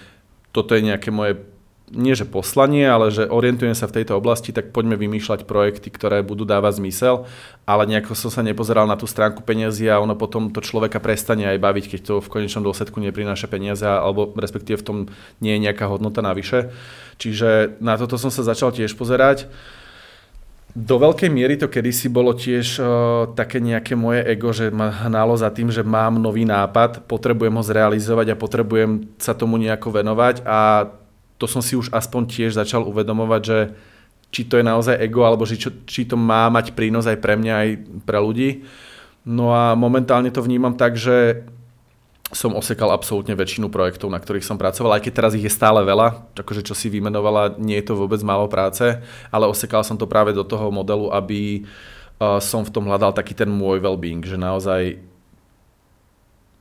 toto 0.54 0.78
je 0.78 0.86
nejaké 0.86 1.10
moje 1.10 1.42
nie 1.94 2.18
že 2.18 2.26
poslanie, 2.26 2.82
ale 2.82 3.14
že 3.14 3.30
orientujem 3.30 3.78
sa 3.78 3.86
v 3.86 4.02
tejto 4.02 4.18
oblasti, 4.18 4.50
tak 4.50 4.74
poďme 4.74 4.98
vymýšľať 4.98 5.46
projekty, 5.46 5.86
ktoré 5.94 6.26
budú 6.26 6.42
dávať 6.42 6.82
zmysel, 6.82 7.30
ale 7.62 7.86
nejako 7.86 8.18
som 8.18 8.30
sa 8.34 8.42
nepozeral 8.42 8.90
na 8.90 8.98
tú 8.98 9.06
stránku 9.06 9.46
peniazy 9.46 9.86
a 9.86 10.02
ono 10.02 10.18
potom 10.18 10.50
to 10.50 10.58
človeka 10.58 10.98
prestane 10.98 11.46
aj 11.46 11.62
baviť, 11.62 11.84
keď 11.94 12.00
to 12.02 12.14
v 12.18 12.30
konečnom 12.30 12.66
dôsledku 12.66 12.98
neprináša 12.98 13.46
peniaze, 13.46 13.86
alebo 13.86 14.34
respektíve 14.34 14.82
v 14.82 14.86
tom 14.86 14.98
nie 15.38 15.54
je 15.54 15.62
nejaká 15.62 15.86
hodnota 15.86 16.26
navyše. 16.26 16.74
Čiže 17.22 17.78
na 17.78 17.94
toto 17.94 18.18
som 18.18 18.34
sa 18.34 18.42
začal 18.42 18.74
tiež 18.74 18.98
pozerať. 18.98 19.46
Do 20.76 21.00
veľkej 21.00 21.32
miery 21.32 21.56
to 21.56 21.72
kedysi 21.72 22.12
bolo 22.12 22.36
tiež 22.36 22.66
uh, 22.76 22.86
také 23.32 23.64
nejaké 23.64 23.96
moje 23.96 24.20
ego, 24.28 24.52
že 24.52 24.68
ma 24.68 24.92
hnalo 24.92 25.32
za 25.32 25.48
tým, 25.48 25.72
že 25.72 25.80
mám 25.80 26.20
nový 26.20 26.44
nápad, 26.44 27.08
potrebujem 27.08 27.56
ho 27.56 27.64
zrealizovať 27.64 28.34
a 28.34 28.36
potrebujem 28.36 29.08
sa 29.16 29.32
tomu 29.32 29.56
nejako 29.56 29.88
venovať 30.02 30.44
a 30.44 30.84
to 31.36 31.46
som 31.48 31.60
si 31.60 31.76
už 31.76 31.92
aspoň 31.92 32.22
tiež 32.28 32.56
začal 32.56 32.84
uvedomovať, 32.88 33.42
že 33.44 33.58
či 34.32 34.42
to 34.44 34.58
je 34.58 34.64
naozaj 34.66 34.98
ego, 34.98 35.22
alebo 35.22 35.46
či, 35.46 35.56
či 35.86 36.02
to 36.04 36.18
má 36.18 36.50
mať 36.50 36.74
prínos 36.74 37.06
aj 37.06 37.20
pre 37.22 37.38
mňa, 37.38 37.54
aj 37.54 37.70
pre 38.04 38.18
ľudí. 38.18 38.66
No 39.26 39.54
a 39.54 39.74
momentálne 39.78 40.30
to 40.30 40.44
vnímam 40.44 40.74
tak, 40.74 40.98
že 40.98 41.46
som 42.34 42.58
osekal 42.58 42.90
absolútne 42.90 43.38
väčšinu 43.38 43.70
projektov, 43.70 44.10
na 44.10 44.18
ktorých 44.18 44.42
som 44.42 44.58
pracoval, 44.58 44.98
aj 44.98 45.02
keď 45.06 45.12
teraz 45.14 45.32
ich 45.38 45.46
je 45.46 45.52
stále 45.52 45.78
veľa, 45.86 46.34
akože 46.34 46.66
čo 46.66 46.74
si 46.74 46.90
vymenovala, 46.90 47.54
nie 47.62 47.78
je 47.78 47.86
to 47.86 47.94
vôbec 47.94 48.18
málo 48.26 48.50
práce, 48.50 48.82
ale 49.30 49.46
osekal 49.46 49.86
som 49.86 49.94
to 49.94 50.10
práve 50.10 50.34
do 50.34 50.42
toho 50.42 50.74
modelu, 50.74 51.06
aby 51.14 51.62
uh, 51.62 52.42
som 52.42 52.66
v 52.66 52.72
tom 52.74 52.90
hľadal 52.90 53.14
taký 53.14 53.30
ten 53.30 53.46
môj 53.46 53.78
well-being, 53.78 54.26
že 54.26 54.34
naozaj 54.34 54.98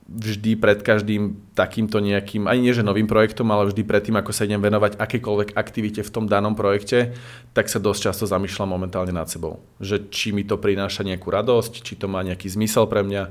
vždy 0.05 0.53
pred 0.61 0.85
každým 0.85 1.33
takýmto 1.57 1.97
nejakým, 1.97 2.45
ani 2.45 2.69
nie 2.69 2.77
že 2.77 2.85
novým 2.85 3.09
projektom, 3.09 3.49
ale 3.49 3.73
vždy 3.73 3.81
pred 3.81 4.05
tým, 4.05 4.21
ako 4.21 4.29
sa 4.29 4.45
idem 4.45 4.61
venovať 4.61 5.01
akékoľvek 5.01 5.57
aktivite 5.57 6.05
v 6.05 6.13
tom 6.13 6.29
danom 6.29 6.53
projekte, 6.53 7.17
tak 7.57 7.65
sa 7.73 7.81
dosť 7.81 8.13
často 8.13 8.29
zamýšľam 8.29 8.69
momentálne 8.69 9.09
nad 9.09 9.25
sebou. 9.25 9.65
Že 9.81 10.13
či 10.13 10.29
mi 10.29 10.45
to 10.45 10.61
prináša 10.61 11.01
nejakú 11.01 11.33
radosť, 11.33 11.81
či 11.81 11.97
to 11.97 12.05
má 12.05 12.21
nejaký 12.21 12.53
zmysel 12.53 12.85
pre 12.85 13.01
mňa 13.01 13.23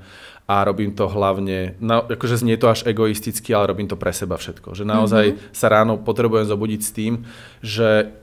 a 0.44 0.54
robím 0.66 0.92
to 0.98 1.06
hlavne, 1.06 1.78
no, 1.78 2.04
akože 2.04 2.42
znie 2.42 2.58
to 2.58 2.68
až 2.68 2.84
egoisticky, 2.84 3.54
ale 3.54 3.70
robím 3.70 3.87
to 3.87 3.94
pre 3.94 4.10
seba 4.10 4.34
všetko. 4.34 4.74
Že 4.74 4.84
naozaj 4.84 5.24
mm-hmm. 5.30 5.54
sa 5.54 5.66
ráno 5.70 5.94
potrebujem 6.02 6.50
zobudiť 6.50 6.80
s 6.82 6.90
tým, 6.90 7.22
že 7.62 8.18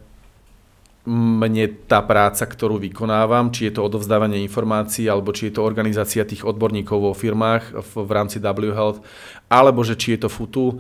mne 1.08 1.66
tá 1.90 2.06
práca, 2.06 2.46
ktorú 2.46 2.78
vykonávam, 2.78 3.50
či 3.50 3.70
je 3.70 3.74
to 3.74 3.86
odovzdávanie 3.90 4.46
informácií, 4.46 5.10
alebo 5.10 5.34
či 5.34 5.50
je 5.50 5.58
to 5.58 5.66
organizácia 5.66 6.22
tých 6.22 6.46
odborníkov 6.46 6.98
vo 7.02 7.14
firmách 7.18 7.74
v, 7.74 7.92
v 8.06 8.12
rámci 8.14 8.38
W 8.38 8.70
Health, 8.70 9.02
alebo 9.50 9.82
že 9.82 9.98
či 9.98 10.14
je 10.14 10.20
to 10.26 10.30
FUTU, 10.30 10.78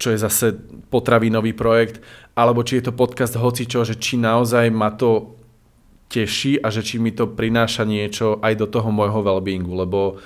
čo 0.00 0.08
je 0.08 0.18
zase 0.18 0.56
potravinový 0.88 1.52
projekt, 1.52 2.00
alebo 2.32 2.64
či 2.64 2.80
je 2.80 2.88
to 2.88 2.96
podcast 2.96 3.36
hocičo, 3.36 3.84
že 3.84 4.00
či 4.00 4.16
naozaj 4.16 4.72
ma 4.72 4.88
to 4.96 5.36
teší 6.08 6.56
a 6.64 6.72
že 6.72 6.80
či 6.80 6.96
mi 6.96 7.12
to 7.12 7.28
prináša 7.28 7.84
niečo 7.84 8.40
aj 8.40 8.56
do 8.56 8.66
toho 8.72 8.88
môjho 8.88 9.20
wellbeingu, 9.20 9.76
lebo 9.76 10.16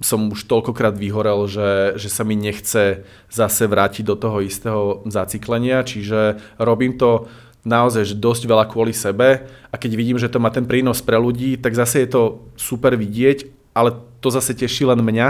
som 0.00 0.32
už 0.32 0.48
toľkokrát 0.48 0.96
vyhorel, 0.96 1.44
že, 1.44 2.00
že 2.00 2.08
sa 2.08 2.24
mi 2.24 2.32
nechce 2.32 3.04
zase 3.28 3.68
vrátiť 3.68 4.08
do 4.08 4.16
toho 4.16 4.40
istého 4.40 5.04
zaciklenia, 5.04 5.84
čiže 5.84 6.40
robím 6.56 6.96
to 6.96 7.28
naozaj 7.64 8.14
že 8.14 8.16
dosť 8.16 8.48
veľa 8.48 8.64
kvôli 8.68 8.96
sebe 8.96 9.44
a 9.68 9.74
keď 9.76 9.90
vidím, 9.96 10.16
že 10.16 10.32
to 10.32 10.40
má 10.40 10.48
ten 10.48 10.64
prínos 10.64 11.04
pre 11.04 11.20
ľudí, 11.20 11.60
tak 11.60 11.76
zase 11.76 12.04
je 12.04 12.08
to 12.08 12.22
super 12.56 12.96
vidieť, 12.96 13.48
ale 13.76 13.96
to 14.20 14.28
zase 14.32 14.56
teší 14.56 14.88
len 14.88 15.00
mňa 15.00 15.28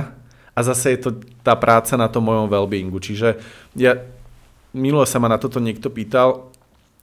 a 0.55 0.61
zase 0.63 0.95
je 0.95 1.01
to 1.03 1.11
tá 1.43 1.55
práca 1.59 1.95
na 1.99 2.07
tom 2.07 2.27
mojom 2.27 2.51
wellbeingu. 2.51 2.99
Čiže 3.03 3.39
ja, 3.75 3.99
minule 4.75 5.07
sa 5.07 5.19
ma 5.19 5.31
na 5.31 5.39
toto 5.39 5.59
niekto 5.59 5.91
pýtal, 5.91 6.51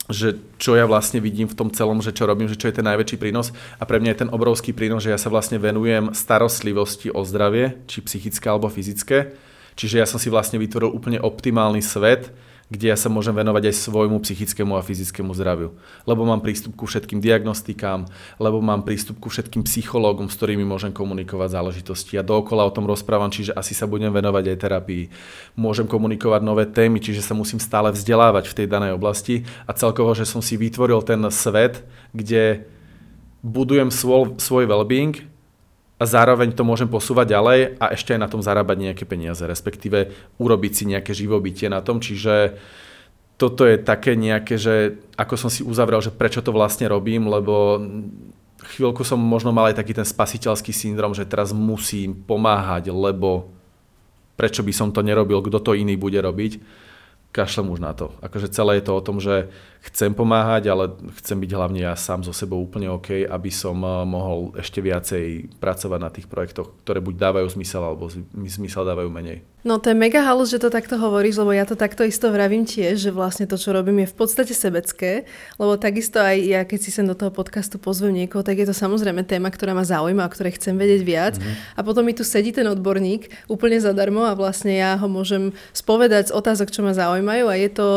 že 0.07 0.39
čo 0.55 0.79
ja 0.79 0.87
vlastne 0.87 1.19
vidím 1.19 1.51
v 1.51 1.57
tom 1.57 1.67
celom, 1.67 1.99
že 1.99 2.15
čo 2.15 2.23
robím, 2.23 2.47
že 2.47 2.55
čo 2.55 2.71
je 2.71 2.79
ten 2.79 2.87
najväčší 2.87 3.19
prínos 3.19 3.51
a 3.75 3.83
pre 3.83 3.99
mňa 3.99 4.15
je 4.15 4.21
ten 4.23 4.31
obrovský 4.31 4.71
prínos, 4.71 5.03
že 5.03 5.11
ja 5.11 5.19
sa 5.19 5.27
vlastne 5.27 5.59
venujem 5.59 6.15
starostlivosti 6.15 7.11
o 7.11 7.27
zdravie, 7.27 7.83
či 7.91 7.99
psychické 8.07 8.47
alebo 8.47 8.71
fyzické. 8.71 9.35
Čiže 9.75 9.99
ja 9.99 10.07
som 10.07 10.17
si 10.17 10.31
vlastne 10.31 10.57
vytvoril 10.57 10.89
úplne 10.89 11.19
optimálny 11.19 11.83
svet, 11.83 12.31
kde 12.67 12.91
ja 12.91 12.97
sa 12.99 13.07
môžem 13.07 13.31
venovať 13.31 13.71
aj 13.71 13.75
svojmu 13.87 14.19
psychickému 14.19 14.75
a 14.75 14.83
fyzickému 14.83 15.31
zdraviu. 15.31 15.79
Lebo 16.03 16.27
mám 16.27 16.43
prístup 16.43 16.75
ku 16.75 16.83
všetkým 16.83 17.23
diagnostikám, 17.23 18.11
lebo 18.43 18.59
mám 18.59 18.83
prístup 18.83 19.23
ku 19.23 19.31
všetkým 19.31 19.63
psychológom, 19.63 20.27
s 20.27 20.35
ktorými 20.35 20.67
môžem 20.67 20.91
komunikovať 20.91 21.55
záležitosti. 21.55 22.19
Ja 22.19 22.27
dookola 22.27 22.67
o 22.67 22.75
tom 22.75 22.83
rozprávam, 22.83 23.31
čiže 23.31 23.55
asi 23.55 23.71
sa 23.71 23.87
budem 23.87 24.11
venovať 24.11 24.51
aj 24.51 24.57
terapii. 24.59 25.03
Môžem 25.55 25.87
komunikovať 25.87 26.41
nové 26.43 26.67
témy, 26.67 26.99
čiže 26.99 27.23
sa 27.23 27.31
musím 27.31 27.63
stále 27.63 27.95
vzdelávať 27.95 28.51
v 28.51 28.55
tej 28.59 28.67
danej 28.67 28.99
oblasti 28.99 29.47
a 29.63 29.71
celkovo, 29.71 30.11
že 30.11 30.27
som 30.27 30.43
si 30.43 30.59
vytvoril 30.59 30.99
ten 31.07 31.23
svet, 31.31 31.87
kde 32.11 32.67
budujem 33.47 33.87
svoj, 33.87 34.35
svoj 34.43 34.67
well-being, 34.67 35.36
a 35.97 36.03
zároveň 36.05 36.53
to 36.53 36.61
môžem 36.61 36.85
posúvať 36.85 37.33
ďalej 37.33 37.59
a 37.81 37.93
ešte 37.97 38.13
aj 38.13 38.21
na 38.21 38.29
tom 38.29 38.41
zarábať 38.45 38.77
nejaké 38.77 39.03
peniaze, 39.09 39.41
respektíve 39.41 40.13
urobiť 40.37 40.71
si 40.73 40.83
nejaké 40.85 41.11
živobytie 41.17 41.73
na 41.73 41.81
tom, 41.81 41.97
čiže 41.97 42.57
toto 43.37 43.65
je 43.65 43.77
také 43.77 44.17
nejaké, 44.17 44.57
že 44.57 44.97
ako 45.17 45.33
som 45.37 45.49
si 45.49 45.61
uzavrel, 45.61 46.01
že 46.01 46.13
prečo 46.13 46.41
to 46.41 46.53
vlastne 46.53 46.89
robím, 46.89 47.29
lebo 47.29 47.81
chvíľku 48.73 49.05
som 49.05 49.21
možno 49.21 49.53
mal 49.53 49.69
aj 49.69 49.77
taký 49.81 49.93
ten 49.93 50.05
spasiteľský 50.05 50.73
syndrom, 50.73 51.13
že 51.13 51.25
teraz 51.25 51.53
musím 51.53 52.17
pomáhať, 52.17 52.89
lebo 52.89 53.53
prečo 54.37 54.61
by 54.61 54.73
som 54.73 54.89
to 54.93 55.01
nerobil, 55.01 55.41
kto 55.41 55.61
to 55.61 55.71
iný 55.77 55.97
bude 55.97 56.17
robiť 56.17 56.61
kašlem 57.37 57.69
už 57.69 57.79
na 57.83 57.93
to. 57.93 58.17
Akože 58.25 58.49
celé 58.49 58.81
je 58.81 58.89
to 58.89 58.97
o 58.97 59.05
tom, 59.05 59.21
že 59.21 59.53
chcem 59.87 60.11
pomáhať, 60.11 60.67
ale 60.67 60.91
chcem 61.23 61.39
byť 61.39 61.51
hlavne 61.55 61.79
ja 61.83 61.95
sám 61.95 62.21
so 62.27 62.35
sebou 62.35 62.59
úplne 62.59 62.91
OK, 62.91 63.23
aby 63.23 63.51
som 63.51 63.79
eh, 63.81 63.91
mohol 64.03 64.51
ešte 64.59 64.83
viacej 64.83 65.57
pracovať 65.57 65.99
na 65.99 66.11
tých 66.11 66.27
projektoch, 66.27 66.75
ktoré 66.83 66.99
buď 66.99 67.15
dávajú 67.15 67.47
zmysel, 67.55 67.81
alebo 67.83 68.11
zmysel 68.33 68.83
dávajú 68.83 69.07
menej. 69.07 69.41
No 69.67 69.83
to 69.83 69.91
je 69.91 69.99
mega 69.99 70.23
halus, 70.23 70.47
že 70.47 70.63
to 70.63 70.71
takto 70.71 70.95
hovoríš, 70.95 71.43
lebo 71.43 71.51
ja 71.51 71.67
to 71.67 71.75
takto 71.75 72.07
isto 72.07 72.31
vravím 72.31 72.63
tiež, 72.63 73.03
že 73.03 73.11
vlastne 73.11 73.43
to, 73.43 73.59
čo 73.59 73.75
robím, 73.75 74.07
je 74.07 74.13
v 74.13 74.15
podstate 74.15 74.55
sebecké, 74.55 75.27
lebo 75.59 75.75
takisto 75.75 76.23
aj 76.23 76.37
ja, 76.39 76.61
keď 76.63 76.79
si 76.79 76.89
sem 76.93 77.03
do 77.03 77.17
toho 77.17 77.35
podcastu 77.35 77.75
pozvem 77.75 78.15
niekoho, 78.15 78.47
tak 78.47 78.63
je 78.63 78.69
to 78.69 78.71
samozrejme 78.71 79.27
téma, 79.27 79.51
ktorá 79.51 79.75
ma 79.75 79.83
zaujíma, 79.83 80.23
o 80.23 80.31
ktorej 80.31 80.55
chcem 80.55 80.79
vedieť 80.79 81.01
viac. 81.03 81.35
Mm-hmm. 81.35 81.75
A 81.75 81.79
potom 81.83 82.07
mi 82.07 82.15
tu 82.15 82.23
sedí 82.23 82.55
ten 82.55 82.63
odborník 82.63 83.27
úplne 83.51 83.75
zadarmo 83.75 84.23
a 84.23 84.39
vlastne 84.39 84.71
ja 84.71 84.95
ho 84.95 85.11
môžem 85.11 85.51
spovedať 85.75 86.31
z 86.31 86.35
otázok, 86.39 86.71
čo 86.71 86.85
ma 86.87 86.95
zaujímajú 86.95 87.45
a 87.51 87.55
je 87.59 87.69
to 87.73 87.87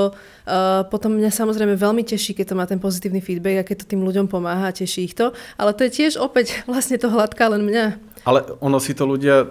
Uh, 0.50 0.82
potom 0.90 1.14
mňa 1.14 1.30
samozrejme 1.30 1.78
veľmi 1.80 2.04
teší, 2.04 2.36
keď 2.36 2.52
to 2.52 2.58
má 2.60 2.64
ten 2.68 2.76
pozitívny 2.76 3.24
feedback 3.24 3.64
a 3.64 3.66
keď 3.66 3.82
to 3.82 3.96
tým 3.96 4.04
ľuďom 4.04 4.28
pomáha, 4.28 4.76
teší 4.76 5.08
ich 5.08 5.16
to. 5.16 5.32
Ale 5.56 5.72
to 5.72 5.88
je 5.88 6.04
tiež 6.04 6.20
opäť 6.20 6.60
vlastne 6.70 7.00
to 7.00 7.08
hladká 7.08 7.48
len 7.48 7.64
mňa. 7.64 7.96
Ale 8.28 8.44
ono 8.60 8.76
si 8.76 8.92
to 8.92 9.08
ľudia 9.08 9.48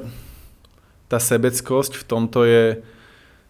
tá 1.09 1.17
sebeckosť 1.17 1.97
v 1.97 2.03
tomto 2.05 2.45
je, 2.45 2.85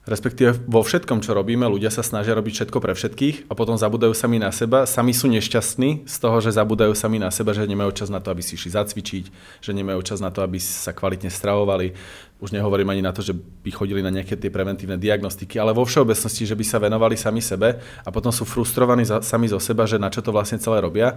respektíve 0.08 0.56
vo 0.63 0.80
všetkom, 0.80 1.20
čo 1.20 1.36
robíme, 1.36 1.68
ľudia 1.68 1.92
sa 1.92 2.00
snažia 2.00 2.32
robiť 2.32 2.56
všetko 2.56 2.80
pre 2.80 2.96
všetkých 2.96 3.52
a 3.52 3.54
potom 3.54 3.76
zabudajú 3.76 4.15
sami 4.15 4.39
na 4.39 4.48
seba. 4.56 4.88
Sami 4.88 5.12
sú 5.12 5.28
nešťastní 5.28 6.08
z 6.08 6.15
toho, 6.24 6.39
že 6.39 6.56
zabudajú 6.56 6.96
sami 6.96 7.20
na 7.20 7.28
seba, 7.36 7.52
že 7.52 7.68
nemajú 7.68 7.92
čas 7.92 8.08
na 8.08 8.24
to, 8.24 8.32
aby 8.32 8.39
si 8.39 8.56
išli 8.56 8.72
zacvičiť, 8.72 9.26
že 9.60 9.72
nemajú 9.76 10.00
čas 10.08 10.24
na 10.24 10.32
to, 10.32 10.39
aby 10.39 10.56
sa 10.56 10.96
kvalitne 10.96 11.28
stravovali. 11.28 11.92
Už 12.39 12.56
nehovorím 12.56 12.88
ani 12.95 13.04
na 13.04 13.12
to, 13.12 13.19
že 13.19 13.36
by 13.36 13.67
chodili 13.67 13.99
na 13.99 14.08
nejaké 14.08 14.39
tie 14.39 14.47
preventívne 14.47 14.95
diagnostiky, 14.95 15.60
ale 15.60 15.75
vo 15.75 15.84
všeobecnosti, 15.84 16.47
že 16.47 16.56
by 16.56 16.63
sa 16.63 16.80
venovali 16.80 17.19
sami 17.19 17.43
sebe 17.43 17.84
a 17.84 18.10
potom 18.15 18.32
sú 18.32 18.47
frustrovaní 18.47 19.04
za, 19.04 19.19
sami 19.19 19.52
zo 19.52 19.60
seba, 19.60 19.84
že 19.84 19.99
na 19.99 20.08
čo 20.08 20.23
to 20.23 20.32
vlastne 20.32 20.56
celé 20.56 20.80
robia 20.80 21.12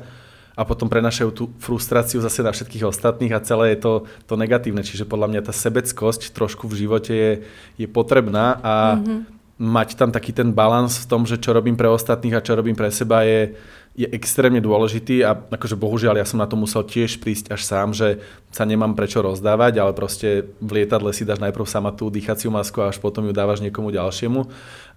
a 0.53 0.63
potom 0.69 0.89
prenašajú 0.89 1.31
tú 1.33 1.45
frustráciu 1.57 2.21
zase 2.21 2.45
na 2.45 2.53
všetkých 2.53 2.85
ostatných 2.85 3.33
a 3.33 3.45
celé 3.45 3.73
je 3.73 3.79
to, 3.81 3.93
to 4.29 4.35
negatívne. 4.37 4.85
Čiže 4.85 5.09
podľa 5.09 5.33
mňa 5.33 5.41
tá 5.49 5.53
sebeckosť 5.55 6.35
trošku 6.37 6.69
v 6.69 6.85
živote 6.85 7.13
je, 7.13 7.33
je 7.81 7.89
potrebná 7.89 8.61
a 8.61 8.75
mm-hmm. 8.99 9.19
mať 9.63 9.89
tam 9.97 10.13
taký 10.13 10.37
ten 10.37 10.53
balans 10.53 11.01
v 11.01 11.09
tom, 11.09 11.25
že 11.25 11.41
čo 11.41 11.57
robím 11.57 11.79
pre 11.79 11.89
ostatných 11.89 12.37
a 12.37 12.45
čo 12.45 12.53
robím 12.53 12.77
pre 12.77 12.93
seba 12.93 13.25
je, 13.25 13.57
je 13.93 14.09
extrémne 14.09 14.57
dôležitý 14.65 15.21
a 15.21 15.37
akože 15.37 15.77
bohužiaľ 15.77 16.17
ja 16.17 16.25
som 16.25 16.41
na 16.41 16.49
to 16.49 16.57
musel 16.57 16.81
tiež 16.81 17.21
prísť 17.21 17.53
až 17.53 17.61
sám, 17.61 17.93
že 17.93 18.25
sa 18.49 18.65
nemám 18.65 18.97
prečo 18.97 19.21
rozdávať, 19.21 19.85
ale 19.85 19.93
proste 19.93 20.49
v 20.65 20.81
lietadle 20.81 21.13
si 21.13 21.29
dáš 21.29 21.45
najprv 21.45 21.69
sama 21.69 21.93
tú 21.93 22.09
dýchaciu 22.09 22.49
masku 22.49 22.81
a 22.81 22.89
až 22.89 22.97
potom 22.97 23.29
ju 23.29 23.33
dávaš 23.37 23.61
niekomu 23.61 23.93
ďalšiemu. 23.93 24.49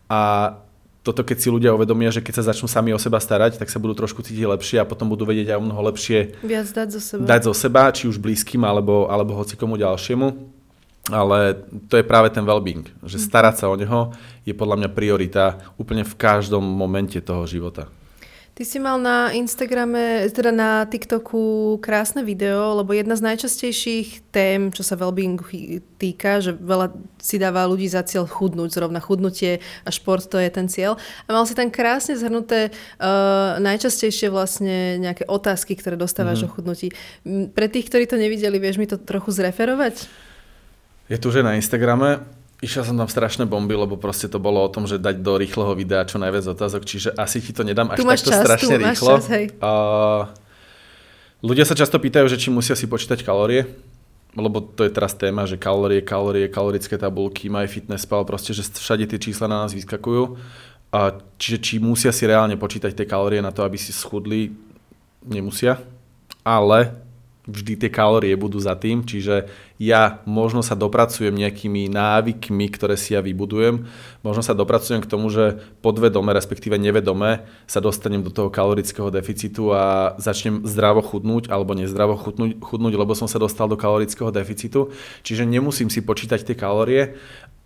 A 0.08 0.55
toto 1.03 1.21
keď 1.21 1.38
si 1.38 1.51
ľudia 1.51 1.75
uvedomia, 1.75 2.10
že 2.10 2.23
keď 2.23 2.41
sa 2.41 2.49
začnú 2.49 2.71
sami 2.71 2.95
o 2.95 2.97
seba 2.97 3.19
starať, 3.19 3.60
tak 3.60 3.67
sa 3.67 3.77
budú 3.77 3.93
trošku 3.93 4.23
cítiť 4.23 4.47
lepšie 4.47 4.77
a 4.79 4.89
potom 4.89 5.12
budú 5.12 5.27
vedieť 5.27 5.53
aj 5.53 5.58
o 5.60 5.65
mnoho 5.67 5.81
lepšie 5.91 6.39
Viac 6.41 6.71
dať 6.71 6.88
zo 6.95 7.01
seba. 7.03 7.21
dať 7.27 7.41
zo 7.45 7.53
seba, 7.53 7.91
či 7.91 8.08
už 8.08 8.17
blízkym 8.17 8.63
alebo, 8.63 9.12
alebo 9.12 9.36
hoci 9.38 9.60
komu 9.60 9.75
ďalšiemu. 9.75 10.55
Ale 11.13 11.62
to 11.86 12.01
je 12.01 12.05
práve 12.08 12.34
ten 12.34 12.41
well-being, 12.41 12.89
že 13.05 13.21
mhm. 13.21 13.25
starať 13.27 13.55
sa 13.62 13.65
o 13.69 13.75
neho 13.77 14.15
je 14.47 14.55
podľa 14.58 14.81
mňa 14.81 14.89
priorita 14.95 15.62
úplne 15.77 16.01
v 16.01 16.15
každom 16.17 16.63
momente 16.63 17.19
toho 17.21 17.45
života. 17.45 17.91
Ty 18.55 18.63
si 18.63 18.79
mal 18.79 18.95
na 19.03 19.35
Instagrame, 19.35 20.31
teda 20.31 20.47
na 20.47 20.87
TikToku 20.87 21.75
krásne 21.83 22.23
video, 22.23 22.79
lebo 22.79 22.95
jedna 22.95 23.19
z 23.19 23.27
najčastejších 23.27 24.31
tém, 24.31 24.71
čo 24.71 24.79
sa 24.79 24.95
wellbeingu 24.95 25.43
týka, 25.99 26.39
že 26.39 26.55
veľa 26.55 26.95
si 27.19 27.35
dáva 27.35 27.67
ľudí 27.67 27.91
za 27.91 28.07
cieľ 28.07 28.23
chudnúť, 28.23 28.71
zrovna 28.71 29.03
chudnutie 29.03 29.59
a 29.83 29.91
šport 29.91 30.23
to 30.23 30.39
je 30.39 30.47
ten 30.47 30.71
cieľ. 30.71 30.95
A 31.27 31.35
mal 31.35 31.43
si 31.43 31.51
tam 31.51 31.67
krásne 31.67 32.15
zhrnuté 32.15 32.71
uh, 32.71 33.59
najčastejšie 33.59 34.31
vlastne 34.31 35.03
nejaké 35.03 35.27
otázky, 35.27 35.75
ktoré 35.75 35.99
dostávaš 35.99 36.39
mm. 36.39 36.45
o 36.47 36.53
chudnutí. 36.55 36.87
Pre 37.51 37.67
tých, 37.67 37.91
ktorí 37.91 38.07
to 38.07 38.15
nevideli, 38.15 38.55
vieš 38.55 38.79
mi 38.79 38.87
to 38.87 38.95
trochu 38.95 39.35
zreferovať? 39.35 40.07
Je 41.11 41.19
tu, 41.19 41.27
že 41.27 41.43
na 41.43 41.59
Instagrame 41.59 42.23
Išiel 42.63 42.87
som 42.87 42.95
tam 42.95 43.11
strašné 43.11 43.43
bomby, 43.43 43.75
lebo 43.75 43.99
proste 43.99 44.31
to 44.31 44.39
bolo 44.39 44.63
o 44.63 44.69
tom, 44.71 44.87
že 44.87 44.95
dať 44.95 45.19
do 45.19 45.35
rýchleho 45.35 45.75
videa 45.75 46.07
čo 46.07 46.15
najviac 46.15 46.55
otázok, 46.55 46.87
čiže 46.87 47.11
asi 47.19 47.43
ti 47.43 47.51
to 47.51 47.67
nedám 47.67 47.91
až 47.91 47.99
tu 47.99 48.07
takto 48.07 48.31
čas, 48.31 48.41
strašne 48.47 48.75
tu 48.79 48.79
rýchlo. 48.79 49.11
Čas, 49.19 49.27
hej. 49.27 49.45
Uh, 49.59 50.31
ľudia 51.43 51.67
sa 51.67 51.75
často 51.75 51.99
pýtajú, 51.99 52.31
že 52.31 52.39
či 52.39 52.47
musia 52.55 52.79
si 52.79 52.87
počítať 52.87 53.27
kalórie, 53.27 53.67
lebo 54.39 54.63
to 54.63 54.87
je 54.87 54.91
teraz 54.95 55.11
téma, 55.19 55.43
že 55.43 55.59
kalórie, 55.59 55.99
kalórie, 55.99 56.47
kalorické 56.47 56.95
tabulky, 56.95 57.51
My 57.51 57.67
Fitness 57.67 58.07
Pal, 58.07 58.23
proste, 58.23 58.55
že 58.55 58.63
všade 58.63 59.03
tie 59.03 59.19
čísla 59.19 59.51
na 59.51 59.67
nás 59.67 59.75
vyskakujú. 59.75 60.39
Uh, 60.95 61.11
čiže 61.35 61.57
či 61.59 61.73
musia 61.83 62.15
si 62.15 62.23
reálne 62.23 62.55
počítať 62.55 62.95
tie 62.95 63.03
kalórie 63.03 63.43
na 63.43 63.51
to, 63.51 63.67
aby 63.67 63.75
si 63.75 63.91
schudli, 63.91 64.55
nemusia. 65.27 65.83
Ale 66.47 67.04
vždy 67.45 67.77
tie 67.77 67.89
kalórie 67.93 68.34
budú 68.34 68.58
za 68.58 68.73
tým, 68.73 69.05
čiže 69.05 69.49
ja 69.77 70.23
možno 70.23 70.63
sa 70.63 70.73
dopracujem 70.73 71.36
nejakými 71.36 71.91
návykmi, 71.91 72.65
ktoré 72.71 72.95
si 72.95 73.13
ja 73.13 73.21
vybudujem, 73.21 73.86
možno 74.23 74.41
sa 74.41 74.55
dopracujem 74.55 75.03
k 75.03 75.10
tomu, 75.10 75.27
že 75.29 75.62
podvedome, 75.84 76.31
respektíve 76.31 76.79
nevedome 76.79 77.45
sa 77.69 77.84
dostanem 77.84 78.23
do 78.23 78.31
toho 78.31 78.47
kalorického 78.49 79.12
deficitu 79.12 79.75
a 79.75 80.15
začnem 80.17 80.63
zdravo 80.63 81.03
chudnúť 81.03 81.51
alebo 81.51 81.75
nezdravo 81.75 82.17
chudnúť, 82.17 82.58
chudnúť 82.63 82.93
lebo 82.97 83.13
som 83.13 83.27
sa 83.27 83.38
dostal 83.38 83.69
do 83.69 83.77
kalorického 83.77 84.31
deficitu. 84.31 84.95
Čiže 85.21 85.43
nemusím 85.45 85.91
si 85.91 86.01
počítať 86.01 86.41
tie 86.41 86.55
kalórie, 86.58 87.19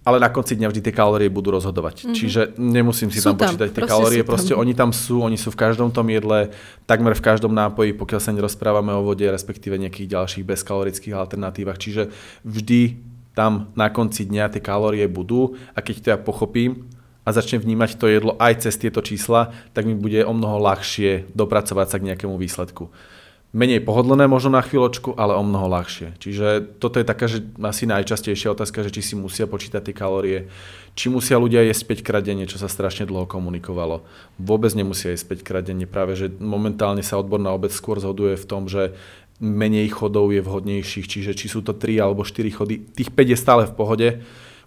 ale 0.07 0.17
na 0.17 0.31
konci 0.31 0.55
dňa 0.55 0.71
vždy 0.71 0.81
tie 0.89 0.95
kalórie 0.95 1.27
budú 1.27 1.51
rozhodovať. 1.51 2.07
Mm-hmm. 2.07 2.15
Čiže 2.15 2.41
nemusím 2.55 3.11
si 3.11 3.19
sú 3.19 3.35
tam 3.35 3.37
počítať 3.37 3.69
tie 3.75 3.83
kalórie, 3.83 4.23
proste 4.23 4.55
tam. 4.55 4.63
oni 4.63 4.73
tam 4.73 4.89
sú, 4.95 5.19
oni 5.19 5.35
sú 5.35 5.51
v 5.51 5.59
každom 5.59 5.91
tom 5.91 6.07
jedle, 6.07 6.55
takmer 6.87 7.13
v 7.13 7.23
každom 7.23 7.51
nápoji, 7.51 7.93
pokiaľ 7.99 8.21
sa 8.23 8.31
nerozprávame 8.31 8.95
o 8.95 9.03
vode, 9.03 9.27
respektíve 9.27 9.75
nejakých 9.75 10.15
ďalších 10.15 10.45
bezkalorických 10.47 11.13
alternatívach. 11.13 11.77
Čiže 11.77 12.09
vždy 12.47 12.95
tam 13.35 13.71
na 13.75 13.91
konci 13.91 14.23
dňa 14.23 14.55
tie 14.55 14.63
kalórie 14.63 15.05
budú 15.11 15.59
a 15.75 15.83
keď 15.83 15.95
to 15.99 16.07
ja 16.15 16.17
pochopím 16.17 16.87
a 17.27 17.35
začnem 17.35 17.61
vnímať 17.61 17.99
to 17.99 18.07
jedlo 18.07 18.33
aj 18.39 18.65
cez 18.65 18.79
tieto 18.79 19.03
čísla, 19.03 19.51
tak 19.75 19.83
mi 19.83 19.93
bude 19.93 20.23
o 20.23 20.33
mnoho 20.33 20.63
ľahšie 20.63 21.29
dopracovať 21.35 21.87
sa 21.91 21.97
k 21.99 22.07
nejakému 22.11 22.39
výsledku 22.39 22.89
menej 23.49 23.81
pohodlné 23.81 24.29
možno 24.29 24.53
na 24.53 24.61
chvíľočku, 24.61 25.17
ale 25.17 25.33
o 25.33 25.41
mnoho 25.41 25.65
ľahšie. 25.73 26.21
Čiže 26.21 26.77
toto 26.77 27.01
je 27.01 27.05
taká, 27.05 27.25
že 27.25 27.41
asi 27.65 27.89
najčastejšia 27.89 28.53
otázka, 28.53 28.85
že 28.85 28.93
či 28.93 29.01
si 29.01 29.13
musia 29.17 29.49
počítať 29.49 29.89
tie 29.89 29.95
kalórie, 29.97 30.39
či 30.93 31.09
musia 31.09 31.41
ľudia 31.41 31.65
jesť 31.65 31.97
5 31.97 32.05
krát 32.05 32.25
čo 32.29 32.61
sa 32.61 32.69
strašne 32.69 33.09
dlho 33.09 33.25
komunikovalo. 33.25 34.05
Vôbec 34.37 34.69
nemusia 34.77 35.17
jesť 35.17 35.41
5 35.41 35.47
krát 35.47 35.65
práve 35.89 36.13
že 36.13 36.29
momentálne 36.37 37.01
sa 37.01 37.17
odborná 37.17 37.49
obec 37.49 37.73
skôr 37.73 37.97
zhoduje 37.97 38.37
v 38.37 38.45
tom, 38.45 38.69
že 38.69 38.93
menej 39.41 39.89
chodov 39.95 40.29
je 40.29 40.43
vhodnejších, 40.45 41.07
čiže 41.09 41.31
či 41.33 41.47
sú 41.49 41.65
to 41.65 41.73
3 41.73 42.05
alebo 42.05 42.21
4 42.27 42.53
chody, 42.53 42.85
tých 42.93 43.09
5 43.09 43.33
je 43.33 43.37
stále 43.39 43.63
v 43.65 43.73
pohode, 43.73 44.07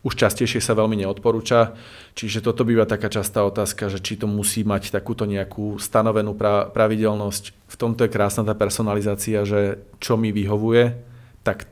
už 0.02 0.18
častejšie 0.18 0.58
sa 0.58 0.74
veľmi 0.74 0.98
neodporúča. 1.06 1.78
Čiže 2.18 2.42
toto 2.42 2.66
býva 2.66 2.86
taká 2.86 3.06
častá 3.06 3.46
otázka, 3.46 3.86
že 3.86 4.02
či 4.02 4.18
to 4.18 4.26
musí 4.26 4.66
mať 4.66 4.90
takúto 4.90 5.22
nejakú 5.24 5.78
stanovenú 5.78 6.34
pra- 6.34 6.66
pravidelnosť. 6.74 7.54
V 7.70 7.76
tomto 7.78 8.02
je 8.04 8.10
krásna 8.10 8.42
tá 8.42 8.54
personalizácia, 8.58 9.46
že 9.46 9.78
čo 10.02 10.18
mi 10.18 10.34
vyhovuje, 10.34 10.98
tak 11.46 11.70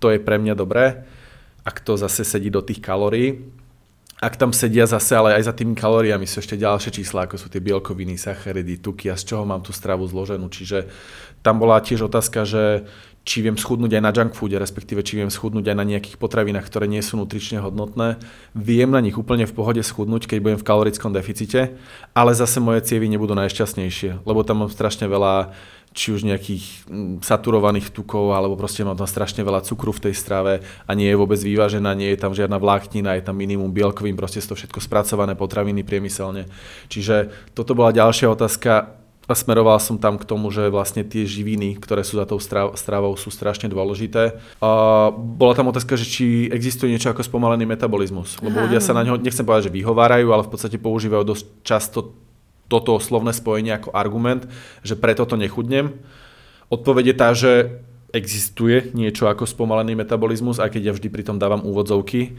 to 0.00 0.08
je 0.08 0.18
pre 0.20 0.40
mňa 0.40 0.56
dobré. 0.56 1.04
Ak 1.68 1.84
to 1.84 2.00
zase 2.00 2.24
sedí 2.24 2.48
do 2.48 2.64
tých 2.64 2.80
kalórií, 2.80 3.44
ak 4.16 4.40
tam 4.40 4.48
sedia 4.48 4.88
zase, 4.88 5.12
ale 5.12 5.36
aj 5.36 5.52
za 5.52 5.52
tými 5.52 5.76
kalóriami 5.76 6.24
sú 6.24 6.40
ešte 6.40 6.56
ďalšie 6.56 6.88
čísla, 6.88 7.28
ako 7.28 7.36
sú 7.36 7.52
tie 7.52 7.60
bielkoviny, 7.60 8.16
sacharidy, 8.16 8.80
tuky 8.80 9.12
a 9.12 9.16
z 9.20 9.28
čoho 9.28 9.44
mám 9.44 9.60
tú 9.60 9.76
stravu 9.76 10.08
zloženú. 10.08 10.48
Čiže 10.48 10.88
tam 11.44 11.60
bola 11.60 11.84
tiež 11.84 12.08
otázka, 12.08 12.48
že 12.48 12.88
či 13.26 13.42
viem 13.42 13.58
schudnúť 13.58 13.98
aj 13.98 14.02
na 14.06 14.14
junk 14.14 14.38
foode, 14.38 14.54
respektíve 14.54 15.02
či 15.02 15.18
viem 15.18 15.34
schudnúť 15.34 15.74
aj 15.74 15.76
na 15.76 15.82
nejakých 15.82 16.14
potravinách, 16.14 16.62
ktoré 16.70 16.86
nie 16.86 17.02
sú 17.02 17.18
nutrične 17.18 17.58
hodnotné. 17.58 18.22
Viem 18.54 18.94
na 18.94 19.02
nich 19.02 19.18
úplne 19.18 19.50
v 19.50 19.52
pohode 19.52 19.82
schudnúť, 19.82 20.30
keď 20.30 20.38
budem 20.38 20.58
v 20.62 20.68
kalorickom 20.70 21.10
deficite, 21.10 21.74
ale 22.14 22.38
zase 22.38 22.62
moje 22.62 22.86
cievy 22.86 23.10
nebudú 23.10 23.34
najšťastnejšie, 23.34 24.22
lebo 24.22 24.46
tam 24.46 24.62
mám 24.62 24.70
strašne 24.70 25.10
veľa 25.10 25.50
či 25.96 26.12
už 26.12 26.28
nejakých 26.28 26.86
mm, 26.86 27.24
saturovaných 27.24 27.88
tukov, 27.90 28.36
alebo 28.36 28.54
proste 28.54 28.84
mám 28.84 29.00
tam 29.00 29.08
strašne 29.08 29.40
veľa 29.42 29.64
cukru 29.64 29.90
v 29.96 30.06
tej 30.06 30.14
strave 30.14 30.60
a 30.84 30.90
nie 30.92 31.08
je 31.08 31.16
vôbec 31.16 31.40
vyvážená, 31.40 31.96
nie 31.96 32.12
je 32.12 32.20
tam 32.20 32.36
žiadna 32.36 32.60
vláknina, 32.60 33.16
je 33.16 33.24
tam 33.24 33.34
minimum 33.34 33.72
bielkovín, 33.72 34.14
proste 34.14 34.44
sú 34.44 34.54
to 34.54 34.60
všetko 34.60 34.84
spracované 34.84 35.32
potraviny 35.32 35.82
priemyselne. 35.82 36.46
Čiže 36.92 37.32
toto 37.56 37.72
bola 37.72 37.96
ďalšia 37.96 38.28
otázka, 38.28 39.02
a 39.26 39.34
smeroval 39.34 39.82
som 39.82 39.98
tam 39.98 40.22
k 40.22 40.24
tomu, 40.24 40.54
že 40.54 40.70
vlastne 40.70 41.02
tie 41.02 41.26
živiny, 41.26 41.74
ktoré 41.82 42.06
sú 42.06 42.22
za 42.22 42.26
tou 42.30 42.38
stravou, 42.78 43.18
sú 43.18 43.34
strašne 43.34 43.66
dôležité. 43.66 44.38
A 44.62 44.70
bola 45.10 45.52
tam 45.58 45.74
otázka, 45.74 45.98
že 45.98 46.06
či 46.06 46.24
existuje 46.46 46.94
niečo 46.94 47.10
ako 47.10 47.26
spomalený 47.26 47.66
metabolizmus. 47.66 48.38
Lebo 48.38 48.62
ľudia 48.62 48.78
sa 48.78 48.94
na 48.94 49.02
ňo, 49.02 49.18
nechcem 49.18 49.42
povedať, 49.42 49.66
že 49.66 49.76
vyhovárajú, 49.82 50.30
ale 50.30 50.46
v 50.46 50.50
podstate 50.54 50.78
používajú 50.78 51.26
dosť 51.26 51.44
často 51.66 51.98
toto 52.70 52.98
slovné 53.02 53.34
spojenie 53.34 53.74
ako 53.74 53.90
argument, 53.94 54.46
že 54.86 54.94
preto 54.94 55.26
to 55.26 55.34
nechudnem. 55.34 55.98
Odpoveď 56.70 57.04
je 57.10 57.16
tá, 57.18 57.28
že 57.34 57.82
existuje 58.14 58.94
niečo 58.94 59.26
ako 59.26 59.44
spomalený 59.44 59.98
metabolizmus, 59.98 60.62
aj 60.62 60.78
keď 60.78 60.82
ja 60.82 60.92
vždy 60.94 61.08
pri 61.10 61.26
tom 61.26 61.42
dávam 61.42 61.66
úvodzovky, 61.66 62.38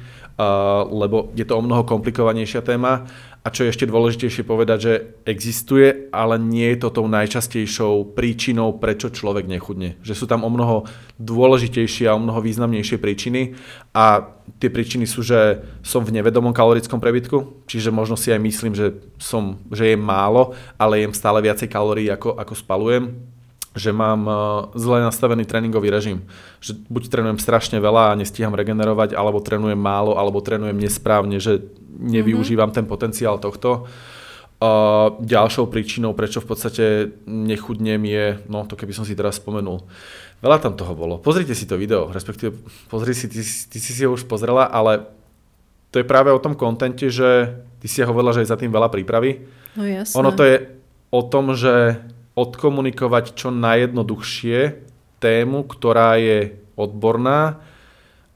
lebo 0.88 1.30
je 1.36 1.44
to 1.44 1.60
o 1.60 1.66
mnoho 1.66 1.84
komplikovanejšia 1.84 2.64
téma. 2.64 3.06
A 3.44 3.48
čo 3.48 3.64
je 3.64 3.72
ešte 3.72 3.88
dôležitejšie 3.88 4.44
povedať, 4.44 4.80
že 4.80 4.94
existuje, 5.24 6.12
ale 6.12 6.36
nie 6.36 6.68
je 6.76 6.84
to 6.84 7.00
tou 7.00 7.08
najčastejšou 7.08 8.12
príčinou, 8.12 8.76
prečo 8.76 9.08
človek 9.08 9.48
nechudne. 9.48 9.96
Že 10.04 10.14
sú 10.20 10.26
tam 10.28 10.44
o 10.44 10.52
mnoho 10.52 10.84
dôležitejšie 11.16 12.12
a 12.12 12.16
o 12.16 12.24
mnoho 12.24 12.44
významnejšie 12.44 13.00
príčiny 13.00 13.56
a 13.96 14.36
tie 14.60 14.68
príčiny 14.68 15.08
sú, 15.08 15.24
že 15.24 15.64
som 15.80 16.04
v 16.04 16.20
nevedomom 16.20 16.52
kalorickom 16.52 17.00
prebytku, 17.00 17.64
čiže 17.72 17.88
možno 17.88 18.20
si 18.20 18.36
aj 18.36 18.42
myslím, 18.44 18.76
že, 18.76 19.00
som, 19.16 19.64
že 19.72 19.96
je 19.96 19.98
málo, 20.00 20.52
ale 20.76 21.08
jem 21.08 21.16
stále 21.16 21.40
viacej 21.40 21.72
kalórií, 21.72 22.12
ako, 22.12 22.36
ako 22.36 22.52
spalujem 22.52 23.37
že 23.78 23.94
mám 23.94 24.26
eh, 24.26 24.36
zle 24.74 25.06
nastavený 25.06 25.46
tréningový 25.46 25.94
režim. 25.94 26.26
Že 26.60 26.82
buď 26.90 27.04
trénujem 27.14 27.40
strašne 27.40 27.78
veľa 27.78 28.12
a 28.12 28.18
nestíham 28.18 28.58
regenerovať, 28.58 29.14
alebo 29.14 29.40
trénujem 29.40 29.78
málo, 29.78 30.18
alebo 30.18 30.42
trénujem 30.42 30.76
nesprávne, 30.76 31.38
že 31.38 31.62
nevyužívam 32.02 32.74
mm-hmm. 32.74 32.84
ten 32.84 32.90
potenciál 32.90 33.38
tohto. 33.38 33.86
Uh, 34.58 35.14
ďalšou 35.22 35.70
príčinou, 35.70 36.18
prečo 36.18 36.42
v 36.42 36.50
podstate 36.50 36.86
nechudnem 37.30 38.02
je, 38.10 38.42
no 38.50 38.66
to 38.66 38.74
keby 38.74 38.90
som 38.90 39.06
si 39.06 39.14
teraz 39.14 39.38
spomenul, 39.38 39.86
veľa 40.42 40.58
tam 40.58 40.74
toho 40.74 40.98
bolo. 40.98 41.22
Pozrite 41.22 41.54
si 41.54 41.70
to 41.70 41.78
video, 41.78 42.10
respektíve 42.10 42.58
pozri 42.90 43.14
si, 43.14 43.30
ty, 43.30 43.46
ty 43.46 43.78
si 43.78 43.92
si 43.94 44.02
ho 44.02 44.18
už 44.18 44.26
pozrela, 44.26 44.66
ale 44.66 45.06
to 45.94 46.02
je 46.02 46.10
práve 46.10 46.34
o 46.34 46.42
tom 46.42 46.58
kontente, 46.58 47.06
že 47.06 47.54
ty 47.78 47.86
si 47.86 48.02
hovorila, 48.02 48.34
že 48.34 48.42
je 48.42 48.52
za 48.52 48.58
tým 48.58 48.74
veľa 48.74 48.90
prípravy. 48.90 49.46
No 49.78 49.86
jasné. 49.86 50.18
Ono 50.18 50.34
to 50.34 50.42
je 50.42 50.56
o 51.14 51.22
tom, 51.22 51.54
že 51.54 52.02
odkomunikovať 52.38 53.34
čo 53.34 53.50
najjednoduchšie 53.50 54.58
tému, 55.18 55.66
ktorá 55.66 56.22
je 56.22 56.54
odborná, 56.78 57.58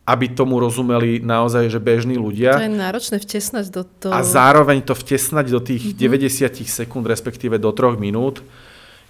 aby 0.01 0.33
tomu 0.33 0.57
rozumeli 0.57 1.21
naozaj, 1.21 1.69
že 1.69 1.77
bežní 1.77 2.17
ľudia. 2.17 2.57
To 2.57 2.65
je 2.65 2.73
náročné 2.73 3.17
vtesnať 3.21 3.65
do 3.69 3.85
toho. 3.85 4.11
A 4.11 4.25
zároveň 4.25 4.81
to 4.81 4.97
vtesnať 4.97 5.53
do 5.53 5.61
tých 5.61 5.93
mm-hmm. 5.93 6.57
90 6.57 6.65
sekúnd, 6.65 7.05
respektíve 7.05 7.61
do 7.61 7.69
3 7.69 8.01
minút, 8.01 8.41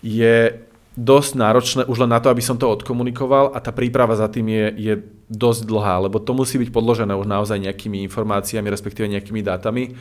je 0.04 0.68
dosť 0.92 1.32
náročné 1.40 1.82
už 1.88 2.04
len 2.04 2.12
na 2.12 2.20
to, 2.20 2.28
aby 2.28 2.44
som 2.44 2.60
to 2.60 2.68
odkomunikoval 2.68 3.56
a 3.56 3.64
tá 3.64 3.72
príprava 3.72 4.12
za 4.20 4.28
tým 4.28 4.52
je, 4.52 4.66
je 4.76 4.94
dosť 5.32 5.64
dlhá, 5.64 6.04
lebo 6.04 6.20
to 6.20 6.36
musí 6.36 6.60
byť 6.60 6.68
podložené 6.68 7.16
už 7.16 7.32
naozaj 7.32 7.56
nejakými 7.64 8.04
informáciami, 8.12 8.68
respektíve 8.68 9.08
nejakými 9.08 9.40
dátami. 9.40 9.96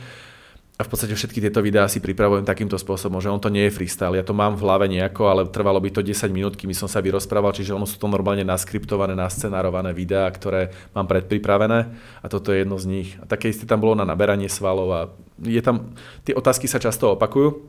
A 0.81 0.85
v 0.85 0.89
podstate 0.89 1.13
všetky 1.13 1.45
tieto 1.45 1.61
videá 1.61 1.85
si 1.85 2.01
pripravujem 2.01 2.41
takýmto 2.41 2.73
spôsobom, 2.73 3.21
že 3.21 3.29
on 3.29 3.37
to 3.37 3.53
nie 3.53 3.69
je 3.69 3.75
freestyle. 3.77 4.17
Ja 4.17 4.25
to 4.25 4.33
mám 4.33 4.57
v 4.57 4.65
hlave 4.65 4.89
nejako, 4.89 5.29
ale 5.29 5.45
trvalo 5.45 5.77
by 5.77 5.93
to 5.93 6.01
10 6.01 6.33
minút, 6.33 6.57
kým 6.57 6.73
som 6.73 6.89
sa 6.89 7.05
vyrozprával, 7.05 7.53
čiže 7.53 7.77
ono 7.77 7.85
sú 7.85 8.01
to 8.01 8.09
normálne 8.09 8.41
naskriptované, 8.41 9.13
nascenárované 9.13 9.93
videá, 9.93 10.25
ktoré 10.33 10.73
mám 10.97 11.05
predpripravené 11.05 11.79
a 12.17 12.25
toto 12.25 12.49
je 12.49 12.65
jedno 12.65 12.81
z 12.81 12.89
nich. 12.89 13.13
A 13.21 13.29
také 13.29 13.53
isté 13.53 13.69
tam 13.69 13.77
bolo 13.77 13.93
na 13.93 14.09
naberanie 14.09 14.49
svalov 14.49 14.89
a 14.89 15.01
je 15.37 15.61
tam, 15.61 15.93
tie 16.25 16.33
otázky 16.33 16.65
sa 16.65 16.81
často 16.81 17.13
opakujú, 17.13 17.61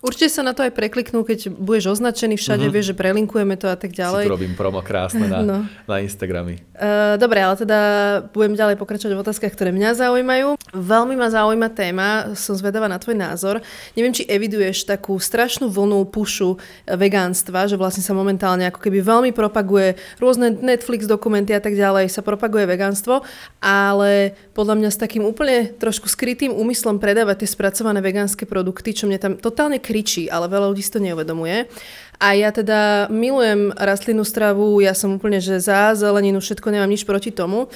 Určite 0.00 0.32
sa 0.32 0.40
na 0.40 0.56
to 0.56 0.64
aj 0.64 0.72
prekliknú, 0.72 1.20
keď 1.28 1.52
budeš 1.52 2.00
označený 2.00 2.40
všade, 2.40 2.64
mm-hmm. 2.64 2.72
vieš, 2.72 2.86
že 2.88 2.94
prelinkujeme 2.96 3.52
to 3.60 3.68
a 3.68 3.76
tak 3.76 3.92
ďalej. 3.92 4.24
Si 4.24 4.32
robím 4.32 4.56
promo 4.56 4.80
krásne 4.80 5.28
na, 5.28 5.44
no. 5.44 5.68
na 5.84 5.96
Instagramy. 6.00 6.56
Uh, 6.72 7.20
dobre, 7.20 7.44
ale 7.44 7.60
teda 7.60 7.78
budem 8.32 8.56
ďalej 8.56 8.80
pokračovať 8.80 9.12
v 9.12 9.20
otázkach, 9.20 9.52
ktoré 9.52 9.76
mňa 9.76 10.00
zaujímajú. 10.00 10.56
Veľmi 10.72 11.20
ma 11.20 11.28
zaujíma 11.28 11.68
téma, 11.76 12.32
som 12.32 12.56
zvedavá 12.56 12.88
na 12.88 12.96
tvoj 12.96 13.12
názor. 13.12 13.60
Neviem, 13.92 14.16
či 14.16 14.24
eviduješ 14.24 14.88
takú 14.88 15.20
strašnú 15.20 15.68
vlnu 15.68 16.08
pušu 16.08 16.56
vegánstva, 16.88 17.68
že 17.68 17.76
vlastne 17.76 18.00
sa 18.00 18.16
momentálne 18.16 18.72
ako 18.72 18.80
keby 18.80 19.04
veľmi 19.04 19.30
propaguje 19.36 20.00
rôzne 20.16 20.48
Netflix 20.64 21.04
dokumenty 21.04 21.52
a 21.52 21.60
tak 21.60 21.76
ďalej, 21.76 22.08
sa 22.08 22.24
propaguje 22.24 22.64
vegánstvo, 22.64 23.20
ale 23.60 24.32
podľa 24.56 24.80
mňa 24.80 24.88
s 24.88 24.96
takým 24.96 25.28
úplne 25.28 25.76
trošku 25.76 26.08
skrytým 26.08 26.56
úmyslom 26.56 26.96
predávať 26.96 27.44
tie 27.44 27.52
spracované 27.52 28.00
vegánske 28.00 28.48
produkty, 28.48 28.96
čo 28.96 29.04
mne 29.04 29.20
tam 29.20 29.32
totálne 29.36 29.76
kričí, 29.90 30.30
ale 30.30 30.46
veľa 30.46 30.70
ľudí 30.70 30.86
si 30.86 30.94
to 30.94 31.02
neuvedomuje. 31.02 31.66
A 32.22 32.38
ja 32.38 32.54
teda 32.54 33.10
milujem 33.10 33.74
rastlinnú 33.74 34.22
stravu, 34.22 34.78
ja 34.78 34.94
som 34.94 35.18
úplne, 35.18 35.42
že 35.42 35.58
za 35.58 35.98
zeleninu, 35.98 36.38
všetko 36.38 36.70
nemám 36.70 36.92
nič 36.92 37.02
proti 37.02 37.34
tomu, 37.34 37.66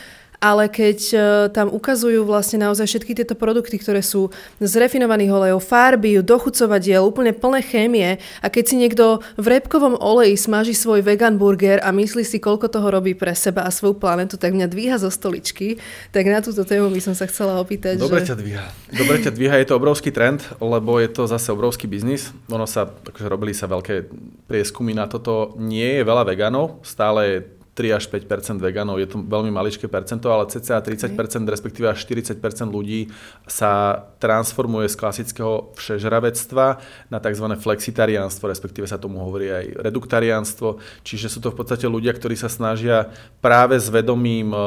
ale 0.44 0.68
keď 0.68 0.98
uh, 1.16 1.20
tam 1.48 1.72
ukazujú 1.72 2.28
vlastne 2.28 2.60
naozaj 2.60 2.84
všetky 2.84 3.16
tieto 3.16 3.32
produkty, 3.32 3.80
ktoré 3.80 4.04
sú 4.04 4.28
z 4.60 4.72
refinovaných 4.76 5.32
olejov, 5.32 5.64
farby, 5.64 6.20
dochucovadiel, 6.20 7.00
úplne 7.00 7.32
plné 7.32 7.64
chémie 7.64 8.20
a 8.44 8.46
keď 8.52 8.64
si 8.68 8.76
niekto 8.76 9.24
v 9.40 9.56
repkovom 9.56 9.96
oleji 9.96 10.36
smaží 10.36 10.76
svoj 10.76 11.00
vegan 11.00 11.40
burger 11.40 11.80
a 11.80 11.88
myslí 11.96 12.28
si, 12.28 12.36
koľko 12.36 12.68
toho 12.68 12.92
robí 12.92 13.16
pre 13.16 13.32
seba 13.32 13.64
a 13.64 13.72
svoju 13.72 13.96
planetu, 13.96 14.36
tak 14.36 14.52
mňa 14.52 14.68
dvíha 14.68 15.00
zo 15.00 15.08
stoličky. 15.08 15.80
Tak 16.12 16.28
na 16.28 16.44
túto 16.44 16.68
tému 16.68 16.92
by 16.92 17.00
som 17.00 17.16
sa 17.16 17.24
chcela 17.24 17.56
opýtať. 17.56 17.96
Dobre 17.96 18.20
že... 18.20 18.36
ťa 18.36 18.36
dvíha. 18.36 18.66
Dobre 18.92 19.16
ťa 19.24 19.32
dvíha, 19.32 19.56
je 19.64 19.68
to 19.72 19.80
obrovský 19.80 20.12
trend, 20.12 20.44
lebo 20.60 21.00
je 21.00 21.08
to 21.08 21.24
zase 21.24 21.48
obrovský 21.48 21.88
biznis. 21.88 22.36
Ono 22.52 22.68
sa, 22.68 22.84
akože 22.84 23.32
robili 23.32 23.56
sa 23.56 23.64
veľké 23.64 24.12
prieskumy 24.44 24.92
na 24.92 25.08
toto. 25.08 25.56
Nie 25.56 26.02
je 26.02 26.02
veľa 26.04 26.28
veganov, 26.28 26.84
stále 26.84 27.20
je 27.24 27.38
3 27.74 27.98
až 27.98 28.06
5% 28.06 28.62
veganov, 28.62 29.02
je 29.02 29.10
to 29.10 29.18
veľmi 29.18 29.50
maličké 29.50 29.90
percento, 29.90 30.30
ale 30.30 30.46
cca 30.46 30.78
30 30.78 31.10
respektíve 31.50 31.90
až 31.90 32.06
40% 32.06 32.38
ľudí 32.70 33.10
sa 33.50 34.06
transformuje 34.22 34.86
z 34.86 34.94
klasického 34.94 35.74
všežravectva 35.74 36.66
na 37.10 37.18
tzv. 37.18 37.46
flexitariánstvo, 37.58 38.46
respektíve 38.46 38.86
sa 38.86 38.94
tomu 38.94 39.26
hovorí 39.26 39.50
aj 39.50 39.64
reduktariánstvo, 39.90 40.78
čiže 41.02 41.26
sú 41.26 41.42
to 41.42 41.50
v 41.50 41.58
podstate 41.58 41.90
ľudia, 41.90 42.14
ktorí 42.14 42.38
sa 42.38 42.46
snažia 42.46 43.10
práve 43.42 43.74
s 43.74 43.90
vedomím 43.90 44.54
e, 44.54 44.58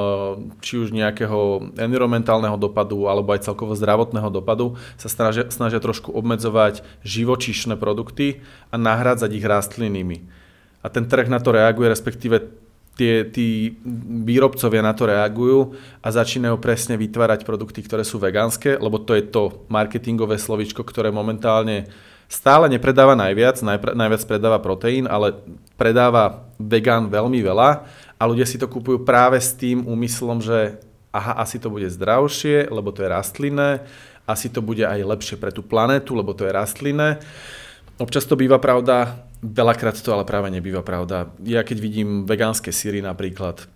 či 0.60 0.76
už 0.76 0.92
nejakého 0.92 1.72
environmentálneho 1.80 2.60
dopadu 2.60 3.08
alebo 3.08 3.32
aj 3.32 3.48
celkovo 3.48 3.72
zdravotného 3.72 4.28
dopadu 4.28 4.76
sa 5.00 5.08
snažia, 5.08 5.48
snažia 5.48 5.80
trošku 5.80 6.12
obmedzovať 6.12 6.84
živočíšne 7.08 7.80
produkty 7.80 8.44
a 8.68 8.76
nahrádzať 8.76 9.32
ich 9.32 9.48
rastlinnými. 9.48 10.28
A 10.84 10.92
ten 10.92 11.08
trh 11.08 11.32
na 11.32 11.40
to 11.40 11.56
reaguje, 11.56 11.88
respektíve 11.88 12.67
tie, 12.98 13.24
tí 13.30 13.78
výrobcovia 14.26 14.82
na 14.82 14.98
to 14.98 15.06
reagujú 15.06 15.78
a 16.02 16.08
začínajú 16.10 16.58
presne 16.58 16.98
vytvárať 16.98 17.46
produkty, 17.46 17.86
ktoré 17.86 18.02
sú 18.02 18.18
vegánske, 18.18 18.82
lebo 18.82 18.98
to 18.98 19.14
je 19.14 19.24
to 19.30 19.64
marketingové 19.70 20.42
slovičko, 20.42 20.82
ktoré 20.82 21.14
momentálne 21.14 21.88
stále 22.28 22.68
nepredáva 22.68 23.16
najviac, 23.16 23.62
najviac 23.96 24.22
predáva 24.28 24.60
proteín, 24.60 25.08
ale 25.08 25.38
predáva 25.80 26.44
vegán 26.60 27.08
veľmi 27.08 27.40
veľa 27.40 27.70
a 28.18 28.24
ľudia 28.26 28.50
si 28.50 28.58
to 28.60 28.68
kupujú 28.68 29.06
práve 29.06 29.38
s 29.40 29.54
tým 29.54 29.86
úmyslom, 29.86 30.42
že 30.42 30.82
aha, 31.14 31.40
asi 31.40 31.62
to 31.62 31.72
bude 31.72 31.88
zdravšie, 31.88 32.68
lebo 32.68 32.92
to 32.92 33.06
je 33.06 33.14
rastlinné, 33.14 33.86
asi 34.28 34.52
to 34.52 34.60
bude 34.60 34.84
aj 34.84 35.00
lepšie 35.00 35.38
pre 35.40 35.56
tú 35.56 35.64
planetu, 35.64 36.18
lebo 36.18 36.36
to 36.36 36.44
je 36.44 36.52
rastlinné. 36.52 37.24
Občas 37.98 38.28
to 38.28 38.36
býva 38.36 38.60
pravda, 38.60 39.27
Veľakrát 39.38 39.94
to 40.02 40.10
ale 40.14 40.26
práve 40.26 40.50
nebýva 40.50 40.82
pravda. 40.82 41.30
Ja 41.46 41.62
keď 41.62 41.78
vidím 41.78 42.10
vegánske 42.26 42.74
síry 42.74 43.06
napríklad, 43.06 43.70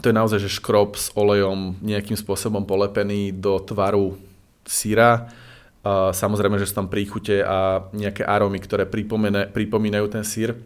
to 0.00 0.08
je 0.08 0.16
naozaj, 0.16 0.40
že 0.40 0.56
škrob 0.56 0.96
s 0.96 1.12
olejom 1.12 1.80
nejakým 1.84 2.16
spôsobom 2.16 2.64
polepený 2.64 3.32
do 3.32 3.60
tvaru 3.60 4.16
síra. 4.64 5.32
Samozrejme, 6.12 6.56
že 6.56 6.70
sú 6.70 6.80
tam 6.80 6.88
príchute 6.88 7.44
a 7.44 7.88
nejaké 7.92 8.24
arómy, 8.24 8.62
ktoré 8.62 8.88
pripomínajú 9.52 10.06
ten 10.08 10.24
sír. 10.24 10.56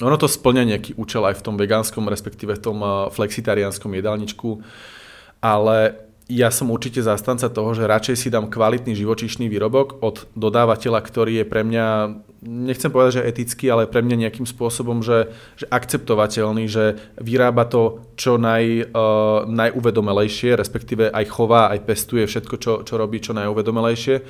Ono 0.00 0.16
to 0.16 0.24
splňa 0.24 0.64
nejaký 0.64 0.96
účel 0.96 1.28
aj 1.28 1.38
v 1.38 1.44
tom 1.44 1.60
vegánskom, 1.60 2.08
respektíve 2.08 2.56
v 2.56 2.64
tom 2.64 2.80
flexitariánskom 3.12 3.92
jedálničku, 3.92 4.64
ale 5.44 6.08
ja 6.30 6.54
som 6.54 6.70
určite 6.70 7.02
zastanca 7.02 7.50
toho, 7.50 7.74
že 7.74 7.90
radšej 7.90 8.16
si 8.16 8.28
dám 8.30 8.46
kvalitný 8.46 8.94
živočíšny 8.94 9.50
výrobok 9.50 9.98
od 9.98 10.30
dodávateľa, 10.38 11.02
ktorý 11.02 11.42
je 11.42 11.46
pre 11.50 11.66
mňa, 11.66 11.86
nechcem 12.46 12.86
povedať, 12.86 13.18
že 13.18 13.26
etický, 13.26 13.66
ale 13.66 13.90
pre 13.90 13.98
mňa 14.06 14.30
nejakým 14.30 14.46
spôsobom, 14.46 15.02
že, 15.02 15.34
že 15.58 15.66
akceptovateľný, 15.66 16.70
že 16.70 17.02
vyrába 17.18 17.66
to 17.66 18.14
čo 18.14 18.38
naj, 18.38 18.94
uh, 18.94 19.42
najuvedomelejšie, 19.50 20.54
respektíve 20.54 21.10
aj 21.10 21.26
chová, 21.26 21.74
aj 21.74 21.82
pestuje 21.82 22.22
všetko, 22.30 22.54
čo, 22.62 22.72
čo 22.86 22.94
robí 22.94 23.18
čo 23.18 23.34
najuvedomelejšie. 23.34 24.22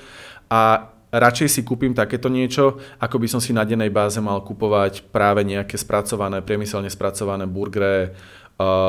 A 0.48 0.88
radšej 1.12 1.48
si 1.52 1.60
kúpim 1.66 1.92
takéto 1.92 2.32
niečo, 2.32 2.80
ako 2.96 3.20
by 3.20 3.28
som 3.28 3.40
si 3.42 3.52
na 3.52 3.66
dennej 3.66 3.92
báze 3.92 4.18
mal 4.22 4.40
kupovať 4.40 5.10
práve 5.12 5.44
nejaké 5.44 5.76
spracované, 5.76 6.40
priemyselne 6.40 6.88
spracované 6.88 7.44
burgery, 7.44 8.14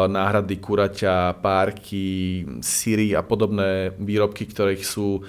náhrady 0.08 0.56
kuraťa, 0.60 1.40
párky, 1.40 2.44
syry 2.60 3.16
a 3.16 3.24
podobné 3.24 3.96
výrobky, 3.96 4.44
ktorých 4.48 4.84
sú 4.84 5.24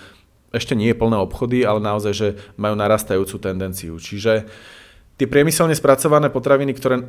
ešte 0.52 0.76
nie 0.76 0.92
plné 0.92 1.16
obchody, 1.16 1.64
ale 1.64 1.80
naozaj, 1.80 2.12
že 2.12 2.28
majú 2.60 2.76
narastajúcu 2.76 3.36
tendenciu. 3.40 3.96
Čiže 3.96 4.44
tie 5.22 5.30
priemyselne 5.30 5.70
spracované 5.78 6.34
potraviny, 6.34 6.74
ktoré 6.74 7.06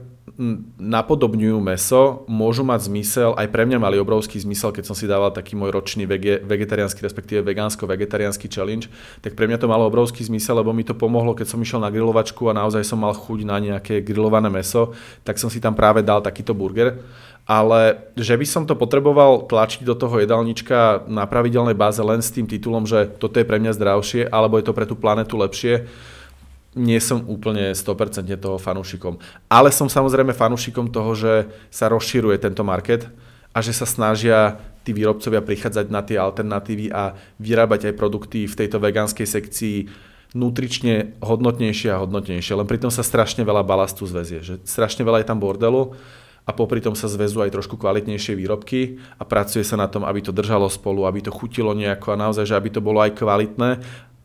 napodobňujú 0.78 1.58
meso, 1.58 2.30
môžu 2.30 2.62
mať 2.62 2.86
zmysel, 2.86 3.34
aj 3.34 3.50
pre 3.50 3.66
mňa 3.66 3.82
mali 3.82 3.98
obrovský 3.98 4.38
zmysel, 4.38 4.70
keď 4.70 4.86
som 4.86 4.94
si 4.94 5.10
dával 5.10 5.34
taký 5.34 5.58
môj 5.58 5.74
ročný 5.74 6.06
vege, 6.06 6.38
vegetariánsky, 6.46 7.02
respektíve 7.02 7.42
vegánsko-vegetariánsky 7.42 8.46
challenge, 8.54 8.86
tak 9.26 9.34
pre 9.34 9.50
mňa 9.50 9.58
to 9.58 9.66
malo 9.66 9.90
obrovský 9.90 10.22
zmysel, 10.30 10.62
lebo 10.62 10.78
mi 10.78 10.86
to 10.86 10.94
pomohlo, 10.94 11.34
keď 11.34 11.58
som 11.58 11.62
išiel 11.66 11.82
na 11.82 11.90
grilovačku 11.90 12.54
a 12.54 12.54
naozaj 12.54 12.86
som 12.86 13.02
mal 13.02 13.18
chuť 13.18 13.50
na 13.50 13.58
nejaké 13.58 14.06
grillované 14.06 14.54
meso, 14.54 14.94
tak 15.26 15.42
som 15.42 15.50
si 15.50 15.58
tam 15.58 15.74
práve 15.74 16.06
dal 16.06 16.22
takýto 16.22 16.54
burger. 16.54 17.02
Ale 17.50 18.14
že 18.14 18.38
by 18.38 18.46
som 18.46 18.64
to 18.70 18.78
potreboval 18.78 19.50
tlačiť 19.50 19.82
do 19.90 19.98
toho 19.98 20.22
jedálnička 20.22 21.10
na 21.10 21.26
pravidelnej 21.26 21.74
báze 21.74 22.00
len 22.00 22.22
s 22.22 22.30
tým 22.30 22.46
titulom, 22.46 22.86
že 22.86 23.10
toto 23.18 23.42
je 23.42 23.50
pre 23.50 23.58
mňa 23.58 23.74
zdravšie, 23.74 24.30
alebo 24.30 24.62
je 24.62 24.70
to 24.70 24.78
pre 24.78 24.86
tú 24.86 24.94
planetu 24.94 25.34
lepšie, 25.36 25.90
nie 26.74 26.98
som 26.98 27.22
úplne 27.30 27.74
100% 27.74 28.26
toho 28.38 28.58
fanúšikom. 28.58 29.22
Ale 29.50 29.70
som 29.70 29.90
samozrejme 29.90 30.34
fanúšikom 30.34 30.90
toho, 30.90 31.14
že 31.14 31.34
sa 31.70 31.90
rozširuje 31.90 32.42
tento 32.42 32.66
market 32.66 33.10
a 33.54 33.62
že 33.62 33.74
sa 33.74 33.86
snažia 33.86 34.58
tí 34.84 34.92
výrobcovia 34.92 35.40
prichádzať 35.40 35.86
na 35.88 36.02
tie 36.04 36.18
alternatívy 36.20 36.92
a 36.92 37.16
vyrábať 37.40 37.94
aj 37.94 37.98
produkty 37.98 38.40
v 38.50 38.58
tejto 38.58 38.82
vegánskej 38.82 39.28
sekcii 39.30 39.78
nutrične 40.34 41.22
hodnotnejšie 41.22 41.94
a 41.94 42.02
hodnotnejšie. 42.02 42.58
Len 42.58 42.68
pritom 42.68 42.90
sa 42.90 43.06
strašne 43.06 43.46
veľa 43.46 43.62
balastu 43.62 44.10
zväzie, 44.10 44.42
že 44.42 44.58
strašne 44.66 45.06
veľa 45.06 45.22
je 45.22 45.30
tam 45.30 45.38
bordelu 45.38 45.94
a 46.44 46.52
popri 46.52 46.82
tom 46.84 46.98
sa 46.98 47.08
zväzú 47.08 47.46
aj 47.46 47.54
trošku 47.54 47.78
kvalitnejšie 47.78 48.36
výrobky 48.36 49.00
a 49.16 49.24
pracuje 49.24 49.64
sa 49.64 49.78
na 49.78 49.88
tom, 49.88 50.04
aby 50.04 50.20
to 50.26 50.36
držalo 50.36 50.68
spolu, 50.68 51.06
aby 51.06 51.24
to 51.24 51.32
chutilo 51.32 51.72
nejako 51.78 52.18
a 52.18 52.20
naozaj, 52.20 52.50
že 52.50 52.58
aby 52.58 52.70
to 52.74 52.82
bolo 52.84 53.00
aj 53.00 53.16
kvalitné 53.16 53.80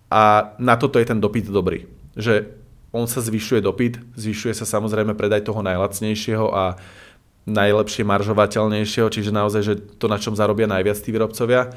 a 0.09 0.57
na 0.57 0.75
toto 0.81 0.97
je 0.97 1.07
ten 1.07 1.21
dopyt 1.21 1.53
dobrý. 1.53 1.98
Že 2.19 2.51
on 2.91 3.07
sa 3.07 3.23
zvyšuje 3.23 3.63
dopyt, 3.63 4.01
zvyšuje 4.17 4.57
sa 4.57 4.67
samozrejme 4.67 5.15
predaj 5.15 5.47
toho 5.47 5.63
najlacnejšieho 5.63 6.47
a 6.51 6.77
najlepšie 7.49 8.05
maržovateľnejšieho, 8.05 9.09
čiže 9.09 9.33
naozaj, 9.33 9.63
že 9.65 9.75
to, 9.97 10.11
na 10.11 10.21
čom 10.21 10.37
zarobia 10.37 10.69
najviac 10.69 11.01
tí 11.01 11.09
výrobcovia, 11.09 11.73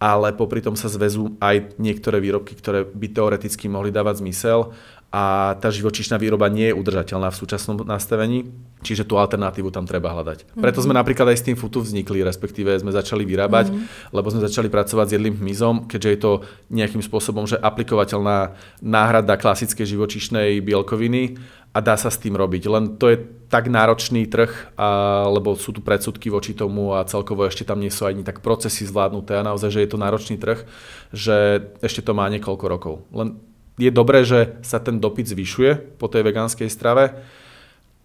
ale 0.00 0.32
popri 0.32 0.64
tom 0.64 0.74
sa 0.74 0.88
zväzú 0.88 1.36
aj 1.38 1.76
niektoré 1.76 2.18
výrobky, 2.18 2.56
ktoré 2.56 2.88
by 2.88 3.06
teoreticky 3.12 3.68
mohli 3.68 3.92
dávať 3.92 4.24
zmysel 4.24 4.72
a 5.12 5.54
tá 5.60 5.68
živočíšna 5.68 6.16
výroba 6.16 6.48
nie 6.48 6.72
je 6.72 6.78
udržateľná 6.80 7.28
v 7.28 7.36
súčasnom 7.36 7.84
nastavení, 7.84 8.48
čiže 8.80 9.04
tú 9.04 9.20
alternatívu 9.20 9.68
tam 9.68 9.84
treba 9.84 10.08
hľadať. 10.08 10.56
Preto 10.56 10.80
sme 10.80 10.96
mhm. 10.96 11.00
napríklad 11.04 11.28
aj 11.28 11.36
s 11.36 11.46
tým 11.52 11.56
futu 11.60 11.84
vznikli, 11.84 12.24
respektíve 12.24 12.72
sme 12.80 12.96
začali 12.96 13.28
vyrábať, 13.28 13.68
mm-hmm. 13.68 14.08
lebo 14.16 14.32
sme 14.32 14.40
začali 14.40 14.72
pracovať 14.72 15.06
s 15.12 15.14
jedlým 15.20 15.36
hmyzom, 15.36 15.84
keďže 15.84 16.08
je 16.08 16.18
to 16.18 16.32
nejakým 16.72 17.04
spôsobom, 17.04 17.44
že 17.44 17.60
aplikovateľná 17.60 18.56
náhrada 18.80 19.36
klasickej 19.36 19.84
živočíšnej 19.84 20.64
bielkoviny 20.64 21.36
a 21.76 21.78
dá 21.84 22.00
sa 22.00 22.08
s 22.08 22.16
tým 22.16 22.32
robiť. 22.32 22.62
Len 22.72 22.84
to 22.96 23.12
je 23.12 23.20
tak 23.52 23.68
náročný 23.68 24.24
trh, 24.32 24.48
a, 24.80 25.28
lebo 25.28 25.52
sú 25.60 25.76
tu 25.76 25.84
predsudky 25.84 26.32
voči 26.32 26.56
tomu 26.56 26.96
a 26.96 27.04
celkovo 27.04 27.44
ešte 27.44 27.68
tam 27.68 27.84
nie 27.84 27.92
sú 27.92 28.08
ani 28.08 28.24
tak 28.24 28.40
procesy 28.40 28.88
zvládnuté 28.88 29.36
a 29.36 29.44
naozaj, 29.44 29.76
že 29.76 29.82
je 29.84 29.90
to 29.92 30.00
náročný 30.00 30.40
trh, 30.40 30.64
že 31.12 31.68
ešte 31.84 32.00
to 32.00 32.16
má 32.16 32.32
niekoľko 32.32 32.64
rokov. 32.64 32.94
Len 33.12 33.51
je 33.80 33.90
dobré, 33.92 34.24
že 34.26 34.60
sa 34.60 34.80
ten 34.80 35.00
dopyt 35.00 35.32
zvyšuje 35.32 35.96
po 35.96 36.08
tej 36.08 36.28
vegánskej 36.28 36.68
strave, 36.68 37.24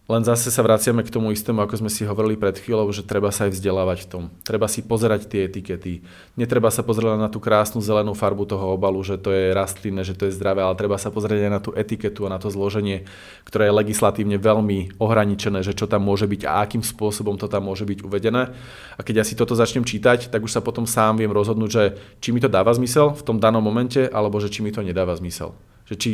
len 0.08 0.24
zase 0.24 0.48
sa 0.48 0.64
vraciame 0.64 1.04
k 1.04 1.12
tomu 1.12 1.36
istému, 1.36 1.60
ako 1.60 1.84
sme 1.84 1.92
si 1.92 2.08
hovorili 2.08 2.40
pred 2.40 2.56
chvíľou, 2.56 2.88
že 2.96 3.04
treba 3.04 3.28
sa 3.28 3.52
aj 3.52 3.60
vzdelávať 3.60 4.08
v 4.08 4.08
tom. 4.08 4.24
Treba 4.48 4.72
si 4.72 4.80
pozerať 4.80 5.28
tie 5.28 5.52
etikety. 5.52 6.00
Netreba 6.40 6.72
sa 6.72 6.80
pozerať 6.80 7.20
na 7.20 7.28
tú 7.28 7.44
krásnu 7.44 7.84
zelenú 7.84 8.16
farbu 8.16 8.48
toho 8.48 8.72
obalu, 8.72 9.04
že 9.04 9.20
to 9.20 9.36
je 9.36 9.52
rastlinné, 9.52 10.08
že 10.08 10.16
to 10.16 10.32
je 10.32 10.36
zdravé, 10.40 10.64
ale 10.64 10.80
treba 10.80 10.96
sa 10.96 11.12
pozrieť 11.12 11.52
aj 11.52 11.52
na 11.52 11.60
tú 11.60 11.76
etiketu 11.76 12.24
a 12.24 12.32
na 12.32 12.40
to 12.40 12.48
zloženie, 12.48 13.04
ktoré 13.44 13.68
je 13.68 13.76
legislatívne 13.84 14.40
veľmi 14.40 14.96
ohraničené, 14.96 15.60
že 15.60 15.76
čo 15.76 15.92
tam 15.92 16.08
môže 16.08 16.24
byť 16.24 16.42
a 16.48 16.64
akým 16.64 16.88
spôsobom 16.88 17.36
to 17.36 17.52
tam 17.52 17.68
môže 17.68 17.84
byť 17.84 18.00
uvedené. 18.08 18.56
A 18.96 19.04
keď 19.04 19.22
ja 19.22 19.26
si 19.28 19.36
toto 19.36 19.60
začnem 19.60 19.84
čítať, 19.84 20.32
tak 20.32 20.40
už 20.40 20.56
sa 20.56 20.64
potom 20.64 20.88
sám 20.88 21.20
viem 21.20 21.36
rozhodnúť, 21.36 21.70
že 21.70 21.84
či 22.24 22.32
mi 22.32 22.40
to 22.40 22.48
dáva 22.48 22.72
zmysel 22.72 23.12
v 23.12 23.26
tom 23.28 23.44
danom 23.44 23.60
momente, 23.60 24.08
alebo 24.08 24.40
že 24.40 24.48
či 24.48 24.64
mi 24.64 24.72
to 24.72 24.80
nedáva 24.80 25.20
zmysel. 25.20 25.52
Že 25.84 25.96
či 26.00 26.12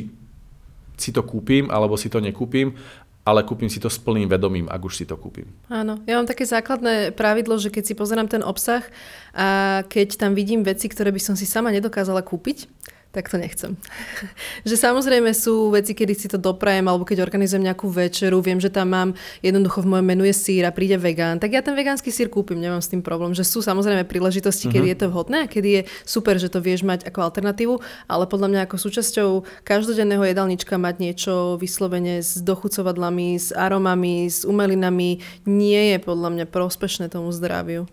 si 0.97 1.09
to 1.09 1.25
kúpim 1.25 1.69
alebo 1.73 1.97
si 1.97 2.09
to 2.09 2.21
nekúpim 2.21 2.77
ale 3.23 3.47
kúpim 3.47 3.71
si 3.71 3.79
to 3.79 3.87
s 3.87 3.95
plným 3.99 4.27
vedomím, 4.27 4.67
ak 4.67 4.83
už 4.83 4.93
si 4.99 5.05
to 5.07 5.15
kúpim. 5.15 5.47
Áno, 5.71 6.03
ja 6.03 6.19
mám 6.19 6.27
také 6.27 6.43
základné 6.43 7.15
pravidlo, 7.15 7.55
že 7.55 7.71
keď 7.71 7.83
si 7.87 7.93
pozerám 7.95 8.27
ten 8.27 8.43
obsah 8.43 8.83
a 9.31 9.81
keď 9.87 10.19
tam 10.19 10.35
vidím 10.35 10.67
veci, 10.67 10.91
ktoré 10.91 11.09
by 11.15 11.21
som 11.23 11.35
si 11.39 11.47
sama 11.47 11.71
nedokázala 11.71 12.19
kúpiť, 12.19 12.67
tak 13.13 13.29
to 13.29 13.37
nechcem. 13.37 13.77
že 14.67 14.73
samozrejme 14.73 15.29
sú 15.37 15.69
veci, 15.69 15.93
kedy 15.93 16.13
si 16.17 16.25
to 16.25 16.41
doprajem, 16.41 16.89
alebo 16.89 17.05
keď 17.05 17.21
organizujem 17.21 17.61
nejakú 17.61 17.85
večeru, 17.85 18.41
viem, 18.41 18.57
že 18.57 18.73
tam 18.73 18.89
mám 18.89 19.09
jednoducho 19.45 19.85
v 19.85 19.89
mojom 19.93 20.05
menu 20.09 20.25
je 20.25 20.33
sír 20.33 20.65
a 20.65 20.73
príde 20.73 20.97
vegán, 20.97 21.37
tak 21.37 21.53
ja 21.53 21.61
ten 21.61 21.77
vegánsky 21.77 22.09
sír 22.09 22.33
kúpim, 22.33 22.57
nemám 22.57 22.81
s 22.81 22.89
tým 22.89 23.05
problém. 23.05 23.37
Že 23.37 23.45
sú 23.45 23.59
samozrejme 23.61 24.09
príležitosti, 24.09 24.65
kedy 24.65 24.89
uh-huh. 24.89 24.93
je 24.97 24.97
to 24.97 25.07
vhodné 25.13 25.37
a 25.45 25.51
kedy 25.51 25.69
je 25.69 25.81
super, 26.09 26.41
že 26.41 26.49
to 26.49 26.57
vieš 26.57 26.81
mať 26.81 27.05
ako 27.05 27.29
alternatívu, 27.29 27.77
ale 28.09 28.25
podľa 28.25 28.49
mňa 28.49 28.59
ako 28.65 28.75
súčasťou 28.81 29.29
každodenného 29.61 30.25
jedálnička 30.25 30.81
mať 30.81 30.95
niečo 30.97 31.61
vyslovene 31.61 32.25
s 32.25 32.41
dochucovadlami, 32.41 33.37
s 33.37 33.53
aromami, 33.53 34.25
s 34.25 34.41
umelinami 34.41 35.21
nie 35.45 35.81
je 35.93 35.97
podľa 36.01 36.33
mňa 36.33 36.45
prospešné 36.49 37.13
tomu 37.13 37.29
zdraviu. 37.29 37.85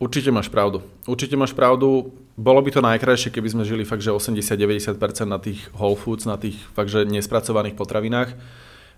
Určite 0.00 0.32
máš 0.32 0.48
pravdu. 0.48 0.80
Určite 1.04 1.36
máš 1.36 1.52
pravdu. 1.52 2.16
Bolo 2.32 2.64
by 2.64 2.72
to 2.72 2.80
najkrajšie, 2.80 3.36
keby 3.36 3.52
sme 3.52 3.68
žili 3.68 3.84
fakt, 3.84 4.00
že 4.00 4.16
80-90% 4.16 4.96
na 5.28 5.36
tých 5.36 5.68
whole 5.76 5.92
foods, 5.92 6.24
na 6.24 6.40
tých 6.40 6.56
fakt, 6.72 6.88
že 6.88 7.04
nespracovaných 7.04 7.76
potravinách, 7.76 8.32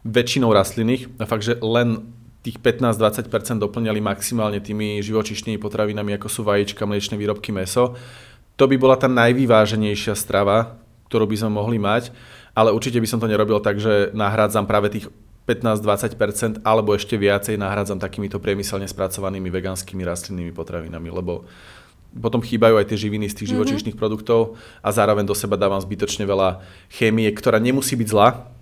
väčšinou 0.06 0.54
rastlinných 0.54 1.10
a 1.18 1.26
fakt, 1.26 1.42
že 1.42 1.58
len 1.58 2.06
tých 2.46 2.62
15-20% 2.62 3.26
doplňali 3.58 3.98
maximálne 3.98 4.62
tými 4.62 5.02
živočišnými 5.02 5.58
potravinami, 5.58 6.14
ako 6.22 6.30
sú 6.30 6.46
vajíčka, 6.46 6.86
mliečne 6.86 7.18
výrobky, 7.18 7.50
meso. 7.50 7.98
To 8.54 8.70
by 8.70 8.78
bola 8.78 8.94
tá 8.94 9.10
najvyváženejšia 9.10 10.14
strava, 10.14 10.78
ktorú 11.10 11.26
by 11.26 11.34
sme 11.34 11.50
mohli 11.50 11.82
mať, 11.82 12.14
ale 12.54 12.70
určite 12.70 13.02
by 13.02 13.10
som 13.10 13.18
to 13.18 13.26
nerobil 13.26 13.58
tak, 13.58 13.82
že 13.82 14.14
nahrádzam 14.14 14.70
práve 14.70 14.86
tých 14.94 15.10
15-20% 15.44 16.62
alebo 16.62 16.94
ešte 16.94 17.18
viacej 17.18 17.58
nahrádzam 17.58 17.98
takýmito 17.98 18.38
priemyselne 18.38 18.86
spracovanými 18.86 19.50
vegánskymi 19.50 20.06
rastlinnými 20.06 20.54
potravinami, 20.54 21.10
lebo 21.10 21.44
potom 22.12 22.44
chýbajú 22.44 22.76
aj 22.76 22.92
tie 22.92 23.08
živiny 23.08 23.26
z 23.26 23.34
tých 23.34 23.50
mm-hmm. 23.50 23.56
živočíšnych 23.56 23.96
produktov 23.96 24.60
a 24.84 24.92
zároveň 24.92 25.24
do 25.24 25.34
seba 25.34 25.56
dávam 25.56 25.80
zbytočne 25.80 26.28
veľa 26.28 26.60
chémie, 26.92 27.26
ktorá 27.32 27.56
nemusí 27.56 27.96
byť 27.96 28.08
zlá 28.08 28.52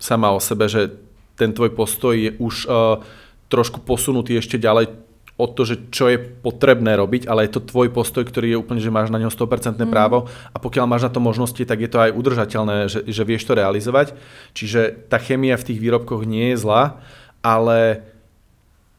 sama 0.00 0.32
o 0.32 0.40
sebe, 0.40 0.70
že 0.70 0.94
ten 1.34 1.50
tvoj 1.52 1.74
postoj 1.74 2.14
je 2.14 2.30
už 2.38 2.70
uh, 2.70 3.02
trošku 3.50 3.82
posunutý 3.82 4.38
ešte 4.38 4.56
ďalej 4.56 5.09
o 5.40 5.48
to, 5.48 5.64
že 5.64 5.88
čo 5.88 6.12
je 6.12 6.20
potrebné 6.20 6.92
robiť, 7.00 7.24
ale 7.24 7.48
je 7.48 7.56
to 7.56 7.64
tvoj 7.64 7.88
postoj, 7.88 8.28
ktorý 8.28 8.52
je 8.52 8.60
úplne, 8.60 8.84
že 8.84 8.92
máš 8.92 9.08
na 9.08 9.16
ňo 9.16 9.32
100% 9.32 9.80
mm. 9.80 9.88
právo 9.88 10.28
a 10.52 10.56
pokiaľ 10.60 10.84
máš 10.84 11.08
na 11.08 11.12
to 11.12 11.24
možnosti, 11.24 11.64
tak 11.64 11.80
je 11.80 11.88
to 11.88 11.98
aj 11.98 12.12
udržateľné, 12.12 12.92
že, 12.92 13.00
že 13.08 13.22
vieš 13.24 13.48
to 13.48 13.56
realizovať. 13.56 14.12
Čiže 14.52 15.08
tá 15.08 15.16
chemia 15.16 15.56
v 15.56 15.66
tých 15.72 15.80
výrobkoch 15.80 16.28
nie 16.28 16.52
je 16.52 16.60
zlá, 16.60 17.00
ale 17.40 18.04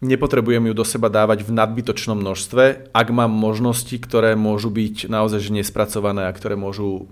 nepotrebujem 0.02 0.66
ju 0.66 0.74
do 0.74 0.82
seba 0.82 1.14
dávať 1.14 1.46
v 1.46 1.54
nadbytočnom 1.54 2.18
množstve, 2.18 2.90
ak 2.90 3.08
mám 3.14 3.30
možnosti, 3.30 3.94
ktoré 3.94 4.34
môžu 4.34 4.74
byť 4.74 5.06
naozaj 5.06 5.54
nespracované 5.54 6.26
a 6.26 6.34
ktoré 6.34 6.58
môžu 6.58 7.06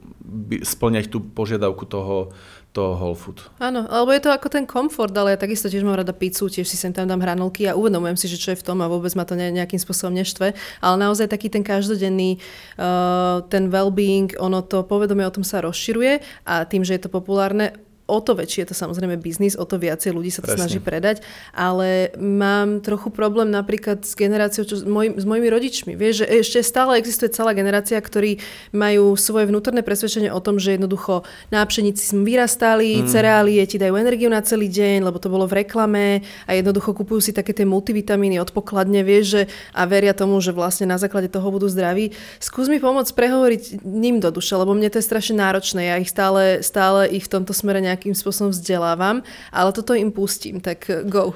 splňať 0.66 1.14
tú 1.14 1.22
požiadavku 1.22 1.86
toho, 1.86 2.34
to 2.70 2.94
whole 2.94 3.18
food. 3.18 3.42
Áno, 3.58 3.90
alebo 3.90 4.14
je 4.14 4.22
to 4.22 4.30
ako 4.30 4.48
ten 4.54 4.70
komfort, 4.70 5.10
ale 5.18 5.34
ja 5.34 5.40
takisto 5.42 5.66
tiež 5.66 5.82
mám 5.82 5.98
rada 5.98 6.14
pizzu, 6.14 6.46
tiež 6.46 6.70
si 6.70 6.78
sem 6.78 6.94
tam 6.94 7.10
dám 7.10 7.18
hranolky 7.18 7.66
a 7.66 7.74
uvedomujem 7.74 8.14
si, 8.14 8.30
že 8.30 8.38
čo 8.38 8.54
je 8.54 8.62
v 8.62 8.66
tom 8.66 8.78
a 8.86 8.92
vôbec 8.92 9.10
ma 9.18 9.26
to 9.26 9.34
ne, 9.34 9.50
nejakým 9.50 9.82
spôsobom 9.82 10.14
neštve, 10.14 10.54
ale 10.78 10.96
naozaj 11.02 11.34
taký 11.34 11.50
ten 11.50 11.66
každodenný, 11.66 12.38
uh, 12.78 13.42
ten 13.50 13.74
well-being, 13.74 14.38
ono 14.38 14.62
to 14.62 14.86
povedomie 14.86 15.26
o 15.26 15.34
tom 15.34 15.42
sa 15.42 15.66
rozširuje 15.66 16.46
a 16.46 16.70
tým, 16.70 16.86
že 16.86 16.94
je 16.94 17.02
to 17.02 17.10
populárne, 17.10 17.74
o 18.10 18.18
to 18.20 18.34
väčšie 18.34 18.66
je 18.66 18.70
to 18.74 18.76
samozrejme 18.76 19.22
biznis, 19.22 19.54
o 19.54 19.64
to 19.64 19.78
viacej 19.78 20.10
ľudí 20.10 20.34
sa 20.34 20.42
to 20.42 20.50
Presne. 20.50 20.66
snaží 20.66 20.80
predať, 20.82 21.22
ale 21.54 22.10
mám 22.18 22.82
trochu 22.82 23.14
problém 23.14 23.54
napríklad 23.54 24.02
s 24.02 24.18
generáciou, 24.18 24.66
čo, 24.66 24.82
s, 24.82 24.84
moj, 24.84 25.14
s 25.14 25.26
mojimi 25.30 25.48
rodičmi. 25.48 25.94
Vieš, 25.94 26.26
že 26.26 26.28
ešte 26.42 26.60
stále 26.66 26.98
existuje 26.98 27.30
celá 27.30 27.54
generácia, 27.54 28.02
ktorí 28.02 28.42
majú 28.74 29.14
svoje 29.14 29.48
vnútorné 29.48 29.86
presvedčenie 29.86 30.34
o 30.34 30.42
tom, 30.42 30.58
že 30.58 30.76
jednoducho 30.76 31.22
na 31.54 31.62
pšenici 31.62 32.02
sme 32.02 32.26
vyrastali, 32.26 33.04
mm. 33.04 33.08
cereálie 33.08 33.62
ti 33.70 33.78
dajú 33.78 33.94
energiu 33.96 34.28
na 34.28 34.42
celý 34.42 34.68
deň, 34.68 35.06
lebo 35.06 35.22
to 35.22 35.30
bolo 35.30 35.46
v 35.46 35.62
reklame 35.62 36.26
a 36.50 36.58
jednoducho 36.58 36.98
kupujú 36.98 37.22
si 37.22 37.32
také 37.36 37.54
tie 37.54 37.68
multivitamíny 37.70 38.42
od 38.42 38.50
pokladne, 38.50 39.06
vieš, 39.06 39.26
že 39.30 39.42
a 39.76 39.86
veria 39.86 40.16
tomu, 40.16 40.40
že 40.42 40.56
vlastne 40.56 40.90
na 40.90 40.98
základe 40.98 41.30
toho 41.30 41.48
budú 41.52 41.70
zdraví. 41.70 42.16
Skús 42.42 42.72
mi 42.72 42.82
pomôcť 42.82 43.12
prehovoriť 43.14 43.64
ním 43.84 44.24
do 44.24 44.32
duše, 44.32 44.56
lebo 44.56 44.72
mne 44.74 44.90
to 44.90 44.98
je 44.98 45.06
strašne 45.06 45.38
náročné. 45.38 45.92
Ja 45.92 45.96
ich 46.00 46.10
stále, 46.10 46.64
stále 46.66 47.12
ich 47.12 47.28
v 47.28 47.34
tomto 47.40 47.52
smere 47.52 47.84
nejak 47.84 47.99
nejakým 48.00 48.16
spôsobom 48.16 48.56
vzdelávam, 48.56 49.20
ale 49.52 49.70
toto 49.76 49.92
im 49.92 50.16
pustím, 50.16 50.64
tak 50.64 50.88
eh, 50.88 51.04
go. 51.04 51.36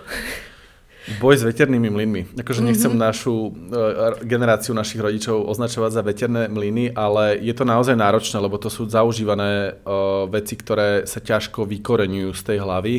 Boj 1.19 1.35
s 1.35 1.43
veternými 1.43 1.91
mlynmi. 1.91 2.39
Akože 2.39 2.63
nechcem 2.63 2.95
mm-hmm. 2.95 3.03
našu 3.11 3.51
uh, 3.51 4.15
generáciu 4.23 4.71
našich 4.71 5.03
rodičov 5.03 5.51
označovať 5.51 5.91
za 5.91 5.99
veterné 5.99 6.47
mlyny, 6.47 6.95
ale 6.95 7.43
je 7.43 7.51
to 7.51 7.67
naozaj 7.67 7.91
náročné, 7.91 8.39
lebo 8.39 8.55
to 8.55 8.71
sú 8.71 8.87
zaužívané 8.87 9.83
uh, 9.83 10.31
veci, 10.31 10.55
ktoré 10.55 11.03
sa 11.03 11.19
ťažko 11.19 11.67
vykoreňujú 11.67 12.31
z 12.31 12.41
tej 12.47 12.57
hlavy. 12.63 12.95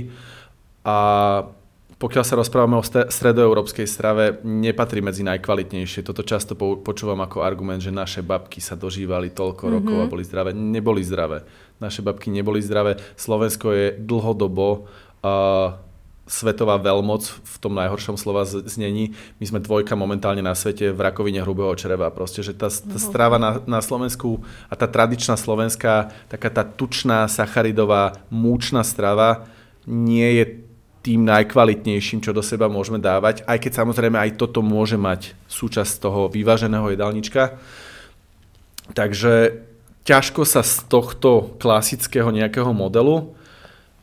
A 0.85 0.99
pokiaľ 2.05 2.25
sa 2.29 2.37
rozprávame 2.37 2.77
o 2.77 2.85
stredoeurópskej 2.85 3.89
strave, 3.89 4.45
nepatrí 4.45 5.01
medzi 5.01 5.25
najkvalitnejšie. 5.25 6.05
Toto 6.05 6.21
často 6.21 6.53
počúvam 6.59 7.25
ako 7.25 7.41
argument, 7.41 7.81
že 7.81 7.89
naše 7.89 8.21
babky 8.21 8.61
sa 8.61 8.77
dožívali 8.77 9.33
toľko 9.33 9.65
mm-hmm. 9.65 9.77
rokov 9.81 9.97
a 10.05 10.11
boli 10.13 10.21
zdravé. 10.29 10.53
Neboli 10.53 11.01
zdravé 11.01 11.49
naše 11.85 12.03
babky 12.03 12.31
neboli 12.31 12.63
zdravé. 12.63 12.97
Slovensko 13.19 13.73
je 13.75 13.87
dlhodobo 13.99 14.87
uh, 15.21 15.77
svetová 16.25 16.81
veľmoc 16.81 17.29
v 17.29 17.57
tom 17.61 17.77
najhoršom 17.77 18.17
slova 18.17 18.49
znení. 18.49 19.13
My 19.37 19.45
sme 19.45 19.61
dvojka 19.61 19.93
momentálne 19.93 20.41
na 20.41 20.57
svete 20.57 20.89
v 20.89 21.01
rakovine 21.05 21.45
hrubého 21.45 21.77
čreva. 21.77 22.09
Proste, 22.09 22.41
že 22.41 22.57
tá, 22.57 22.73
tá 22.73 22.97
strava 22.97 23.37
na, 23.37 23.61
na 23.69 23.85
Slovensku 23.85 24.41
a 24.73 24.75
tá 24.79 24.89
tradičná 24.89 25.37
slovenská, 25.37 26.15
taká 26.33 26.49
tá 26.49 26.65
tučná, 26.65 27.29
sacharidová, 27.29 28.17
múčná 28.33 28.81
strava 28.81 29.45
nie 29.85 30.41
je 30.41 30.64
tým 31.05 31.29
najkvalitnejším, 31.29 32.25
čo 32.25 32.33
do 32.33 32.41
seba 32.41 32.73
môžeme 32.73 32.97
dávať, 32.97 33.45
aj 33.45 33.61
keď 33.61 33.73
samozrejme 33.85 34.17
aj 34.17 34.41
toto 34.41 34.65
môže 34.65 34.97
mať 34.97 35.37
súčasť 35.53 36.01
toho 36.01 36.33
vyváženého 36.33 36.89
jedálnička. 36.89 37.61
Takže 38.97 39.61
ťažko 40.09 40.49
sa 40.49 40.65
z 40.65 40.89
tohto 40.89 41.61
klasického 41.61 42.33
nejakého 42.33 42.73
modelu 42.73 43.37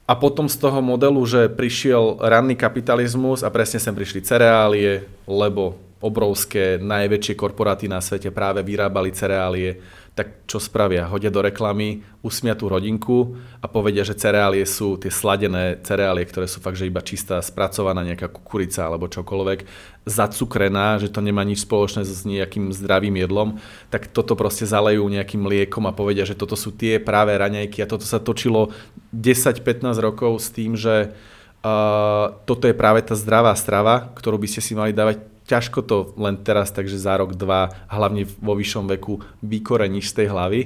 a 0.05 0.13
potom 0.13 0.45
z 0.45 0.61
toho 0.61 0.77
modelu, 0.77 1.21
že 1.25 1.49
prišiel 1.49 2.21
ranný 2.21 2.53
kapitalizmus 2.53 3.41
a 3.41 3.49
presne 3.49 3.81
sem 3.81 3.97
prišli 3.97 4.21
cereálie, 4.21 5.09
lebo 5.25 5.81
obrovské, 6.01 6.81
najväčšie 6.81 7.33
korporáty 7.37 7.85
na 7.85 8.01
svete 8.01 8.33
práve 8.33 8.65
vyrábali 8.65 9.13
cereálie, 9.13 9.77
tak 10.21 10.45
čo 10.45 10.61
spravia? 10.61 11.09
Hodia 11.09 11.33
do 11.33 11.41
reklamy, 11.41 12.05
usmia 12.21 12.53
tú 12.53 12.69
rodinku 12.69 13.41
a 13.57 13.65
povedia, 13.65 14.05
že 14.05 14.13
cereálie 14.13 14.61
sú 14.69 14.93
tie 15.01 15.09
sladené 15.09 15.81
cereálie, 15.81 16.29
ktoré 16.29 16.45
sú 16.45 16.61
fakt, 16.61 16.77
že 16.77 16.85
iba 16.85 17.01
čistá 17.01 17.41
spracovaná 17.41 18.05
nejaká 18.05 18.29
kukurica 18.29 18.85
alebo 18.85 19.09
čokoľvek, 19.09 19.65
zacukrená, 20.05 21.01
že 21.01 21.09
to 21.09 21.25
nemá 21.25 21.41
nič 21.41 21.65
spoločné 21.65 22.05
s 22.05 22.21
nejakým 22.21 22.69
zdravým 22.69 23.17
jedlom, 23.17 23.57
tak 23.89 24.13
toto 24.13 24.37
proste 24.37 24.69
zalejú 24.69 25.09
nejakým 25.09 25.41
liekom 25.41 25.89
a 25.89 25.97
povedia, 25.97 26.21
že 26.21 26.37
toto 26.37 26.53
sú 26.53 26.69
tie 26.69 27.01
práve 27.01 27.33
raňajky 27.33 27.81
a 27.81 27.89
toto 27.89 28.05
sa 28.05 28.21
točilo 28.21 28.69
10-15 29.17 29.89
rokov 29.97 30.37
s 30.37 30.53
tým, 30.53 30.77
že 30.77 31.17
uh, 31.65 32.37
toto 32.45 32.69
je 32.69 32.77
práve 32.77 33.01
tá 33.01 33.17
zdravá 33.17 33.57
strava, 33.57 34.13
ktorú 34.13 34.37
by 34.37 34.47
ste 34.53 34.61
si 34.61 34.77
mali 34.77 34.93
dávať 34.93 35.30
ťažko 35.51 35.79
to 35.83 35.97
len 36.15 36.39
teraz, 36.39 36.71
takže 36.71 36.95
za 36.95 37.19
rok, 37.19 37.35
dva, 37.35 37.67
hlavne 37.91 38.23
vo 38.39 38.55
vyššom 38.55 38.87
veku, 38.95 39.19
vykoreníš 39.43 40.15
z 40.15 40.23
tej 40.23 40.27
hlavy. 40.31 40.61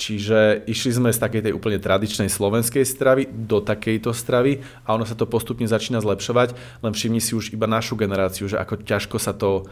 Čiže 0.00 0.64
išli 0.64 0.96
sme 0.96 1.12
z 1.12 1.20
takej 1.20 1.42
tej 1.44 1.52
úplne 1.52 1.76
tradičnej 1.76 2.32
slovenskej 2.32 2.88
stravy 2.88 3.28
do 3.28 3.60
takejto 3.60 4.16
stravy 4.16 4.64
a 4.88 4.96
ono 4.96 5.04
sa 5.04 5.12
to 5.12 5.28
postupne 5.28 5.68
začína 5.68 6.00
zlepšovať, 6.00 6.56
len 6.80 6.92
všimni 6.96 7.20
si 7.20 7.36
už 7.36 7.52
iba 7.52 7.68
našu 7.68 8.00
generáciu, 8.00 8.48
že 8.48 8.56
ako 8.56 8.80
ťažko 8.80 9.16
sa 9.20 9.36
to 9.36 9.68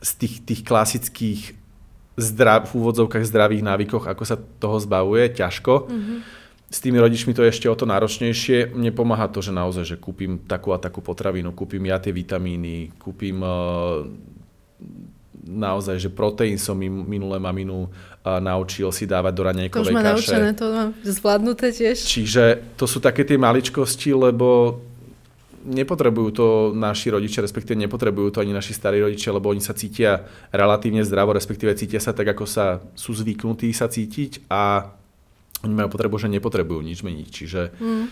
z 0.00 0.10
tých, 0.24 0.34
tých 0.48 0.60
klasických 0.64 1.40
zdrav, 2.16 2.72
v 2.72 2.80
úvodzovkách 2.80 3.28
zdravých 3.28 3.62
návykoch, 3.62 4.08
ako 4.08 4.24
sa 4.24 4.40
toho 4.40 4.80
zbavuje, 4.80 5.36
ťažko. 5.36 5.86
Mm-hmm 5.86 6.47
s 6.68 6.78
tými 6.84 7.00
rodičmi 7.00 7.32
to 7.32 7.40
je 7.44 7.52
ešte 7.52 7.66
o 7.68 7.76
to 7.76 7.88
náročnejšie. 7.88 8.76
Mne 8.76 8.92
pomáha 8.92 9.24
to, 9.32 9.40
že 9.40 9.56
naozaj, 9.56 9.84
že 9.88 9.96
kúpim 9.96 10.36
takú 10.44 10.76
a 10.76 10.78
takú 10.78 11.00
potravinu, 11.00 11.56
kúpim 11.56 11.80
ja 11.88 11.96
tie 11.96 12.12
vitamíny, 12.12 12.92
kúpim 13.00 13.40
uh, 13.40 14.04
naozaj, 15.48 15.96
že 15.96 16.12
proteín 16.12 16.60
som 16.60 16.76
minulé 16.76 17.40
maminu 17.40 17.88
uh, 17.88 18.36
naučil 18.36 18.92
si 18.92 19.08
dávať 19.08 19.32
do 19.32 19.42
raňajkovej 19.48 19.80
kaše. 19.80 19.96
To 19.96 19.96
už 19.96 19.96
má 19.96 20.12
naučené, 20.12 20.48
to 20.52 20.66
mám 20.68 20.90
zvládnuté 21.00 21.72
tiež. 21.72 22.04
Čiže 22.04 22.76
to 22.76 22.84
sú 22.84 23.00
také 23.00 23.24
tie 23.24 23.40
maličkosti, 23.40 24.12
lebo 24.12 24.76
nepotrebujú 25.68 26.28
to 26.36 26.46
naši 26.76 27.12
rodičia, 27.12 27.44
respektíve 27.44 27.80
nepotrebujú 27.80 28.28
to 28.36 28.40
ani 28.44 28.52
naši 28.52 28.76
starí 28.76 29.00
rodičia, 29.00 29.32
lebo 29.32 29.48
oni 29.48 29.64
sa 29.64 29.72
cítia 29.72 30.28
relatívne 30.52 31.00
zdravo, 31.00 31.32
respektíve 31.32 31.72
cítia 31.76 32.00
sa 32.00 32.12
tak, 32.12 32.28
ako 32.36 32.44
sa 32.44 32.84
sú 32.92 33.16
zvyknutí 33.16 33.72
sa 33.72 33.88
cítiť 33.88 34.48
a 34.52 34.92
oni 35.66 35.74
majú 35.74 35.88
potrebu, 35.90 36.16
že 36.18 36.30
nepotrebujú 36.30 36.80
nič 36.82 37.02
meniť. 37.02 37.28
Čiže 37.28 37.60
mm. 37.74 38.06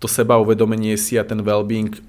to 0.00 0.06
seba 0.08 0.40
uvedomenie 0.40 0.96
si 0.96 1.20
a 1.20 1.24
ten 1.24 1.44
well-being 1.44 2.00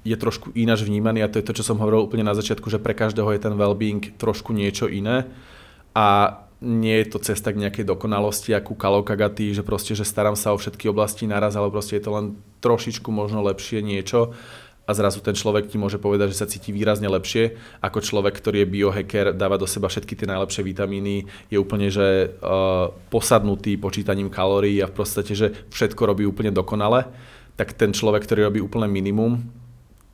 je 0.00 0.16
trošku 0.16 0.56
ináč 0.56 0.82
vnímaný 0.82 1.20
a 1.22 1.30
to 1.30 1.38
je 1.38 1.46
to, 1.46 1.60
čo 1.60 1.66
som 1.66 1.76
hovoril 1.76 2.08
úplne 2.08 2.24
na 2.24 2.32
začiatku, 2.32 2.72
že 2.72 2.80
pre 2.80 2.96
každého 2.96 3.30
je 3.36 3.40
ten 3.40 3.54
well-being 3.54 4.16
trošku 4.16 4.56
niečo 4.56 4.88
iné 4.88 5.28
a 5.92 6.40
nie 6.60 7.00
je 7.00 7.16
to 7.16 7.18
cesta 7.24 7.56
k 7.56 7.60
nejakej 7.60 7.88
dokonalosti, 7.88 8.52
ako 8.52 8.76
Kalo 8.76 9.00
Kagaty, 9.00 9.56
že 9.56 9.64
proste, 9.64 9.96
že 9.96 10.04
starám 10.04 10.36
sa 10.36 10.52
o 10.52 10.60
všetky 10.60 10.92
oblasti 10.92 11.24
naraz, 11.24 11.56
ale 11.56 11.72
proste 11.72 11.96
je 11.96 12.04
to 12.04 12.12
len 12.12 12.26
trošičku 12.60 13.08
možno 13.08 13.40
lepšie 13.40 13.80
niečo 13.80 14.36
a 14.90 14.98
zrazu 14.98 15.22
ten 15.22 15.38
človek 15.38 15.70
ti 15.70 15.78
môže 15.78 16.02
povedať, 16.02 16.34
že 16.34 16.40
sa 16.42 16.50
cíti 16.50 16.74
výrazne 16.74 17.06
lepšie 17.06 17.54
ako 17.78 18.02
človek, 18.02 18.34
ktorý 18.34 18.66
je 18.66 18.72
biohacker, 18.74 19.26
dáva 19.38 19.54
do 19.54 19.70
seba 19.70 19.86
všetky 19.86 20.18
tie 20.18 20.26
najlepšie 20.26 20.66
vitamíny, 20.66 21.30
je 21.46 21.56
úplne 21.62 21.86
že 21.86 22.34
uh, 22.42 22.90
posadnutý 23.06 23.78
počítaním 23.78 24.26
kalórií 24.26 24.82
a 24.82 24.90
v 24.90 24.94
podstate, 24.98 25.38
že 25.38 25.54
všetko 25.70 26.02
robí 26.10 26.26
úplne 26.26 26.50
dokonale, 26.50 27.06
tak 27.54 27.78
ten 27.78 27.94
človek, 27.94 28.26
ktorý 28.26 28.50
robí 28.50 28.58
úplne 28.58 28.90
minimum, 28.90 29.38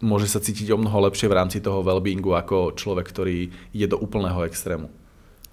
môže 0.04 0.28
sa 0.28 0.44
cítiť 0.44 0.76
o 0.76 0.80
mnoho 0.80 1.08
lepšie 1.08 1.24
v 1.32 1.36
rámci 1.40 1.58
toho 1.64 1.80
wellbeingu 1.80 2.36
ako 2.36 2.76
človek, 2.76 3.08
ktorý 3.08 3.48
ide 3.72 3.88
do 3.88 3.96
úplného 3.96 4.44
extrému. 4.44 5.05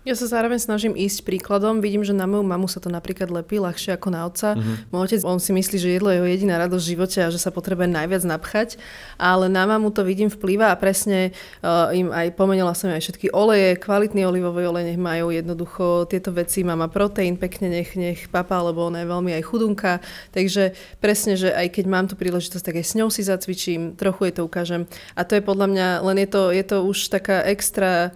Ja 0.03 0.19
sa 0.19 0.27
zároveň 0.27 0.59
snažím 0.59 0.99
ísť 0.99 1.23
príkladom. 1.23 1.79
Vidím, 1.79 2.03
že 2.03 2.11
na 2.11 2.27
moju 2.27 2.43
mamu 2.43 2.67
sa 2.67 2.83
to 2.83 2.91
napríklad 2.91 3.31
lepí 3.31 3.55
ľahšie 3.55 3.95
ako 3.95 4.11
na 4.11 4.27
otca. 4.27 4.51
Mm-hmm. 4.51 4.91
Môj 4.91 5.03
otec, 5.07 5.21
on 5.23 5.39
si 5.39 5.55
myslí, 5.55 5.79
že 5.79 5.95
jedlo 5.95 6.11
je 6.11 6.19
jeho 6.19 6.27
jediná 6.27 6.59
radosť 6.59 6.83
v 6.83 6.91
živote 6.91 7.19
a 7.23 7.31
že 7.31 7.39
sa 7.39 7.55
potrebuje 7.55 7.87
najviac 7.87 8.27
napchať. 8.27 8.75
Ale 9.15 9.47
na 9.47 9.63
mamu 9.63 9.95
to 9.95 10.03
vidím 10.03 10.27
vplyva 10.27 10.75
a 10.75 10.79
presne 10.79 11.31
uh, 11.63 11.95
im 11.95 12.11
aj 12.11 12.35
pomenila 12.35 12.75
som 12.75 12.91
aj 12.91 12.99
všetky 12.99 13.31
oleje, 13.31 13.79
kvalitný 13.79 14.27
olivový 14.27 14.67
olej 14.67 14.91
nech 14.91 14.99
majú 14.99 15.31
jednoducho 15.31 16.11
tieto 16.11 16.35
veci. 16.35 16.67
Mama 16.67 16.91
proteín 16.91 17.39
pekne 17.39 17.71
nech, 17.71 17.95
nech 17.95 18.27
papa, 18.27 18.59
lebo 18.59 18.83
ona 18.83 19.07
je 19.07 19.07
veľmi 19.07 19.31
aj 19.39 19.43
chudunka. 19.47 20.03
Takže 20.35 20.75
presne, 20.99 21.39
že 21.39 21.55
aj 21.55 21.79
keď 21.79 21.85
mám 21.87 22.11
tu 22.11 22.19
príležitosť, 22.19 22.63
tak 22.67 22.75
aj 22.75 22.91
s 22.91 22.93
ňou 22.99 23.07
si 23.07 23.23
zacvičím, 23.23 23.95
trochu 23.95 24.27
jej 24.27 24.35
to 24.35 24.43
ukážem. 24.43 24.83
A 25.15 25.23
to 25.23 25.39
je 25.39 25.47
podľa 25.47 25.71
mňa, 25.71 25.87
len 26.03 26.17
je 26.19 26.27
to, 26.27 26.51
je 26.51 26.63
to 26.67 26.77
už 26.83 27.07
taká 27.07 27.47
extra 27.47 28.11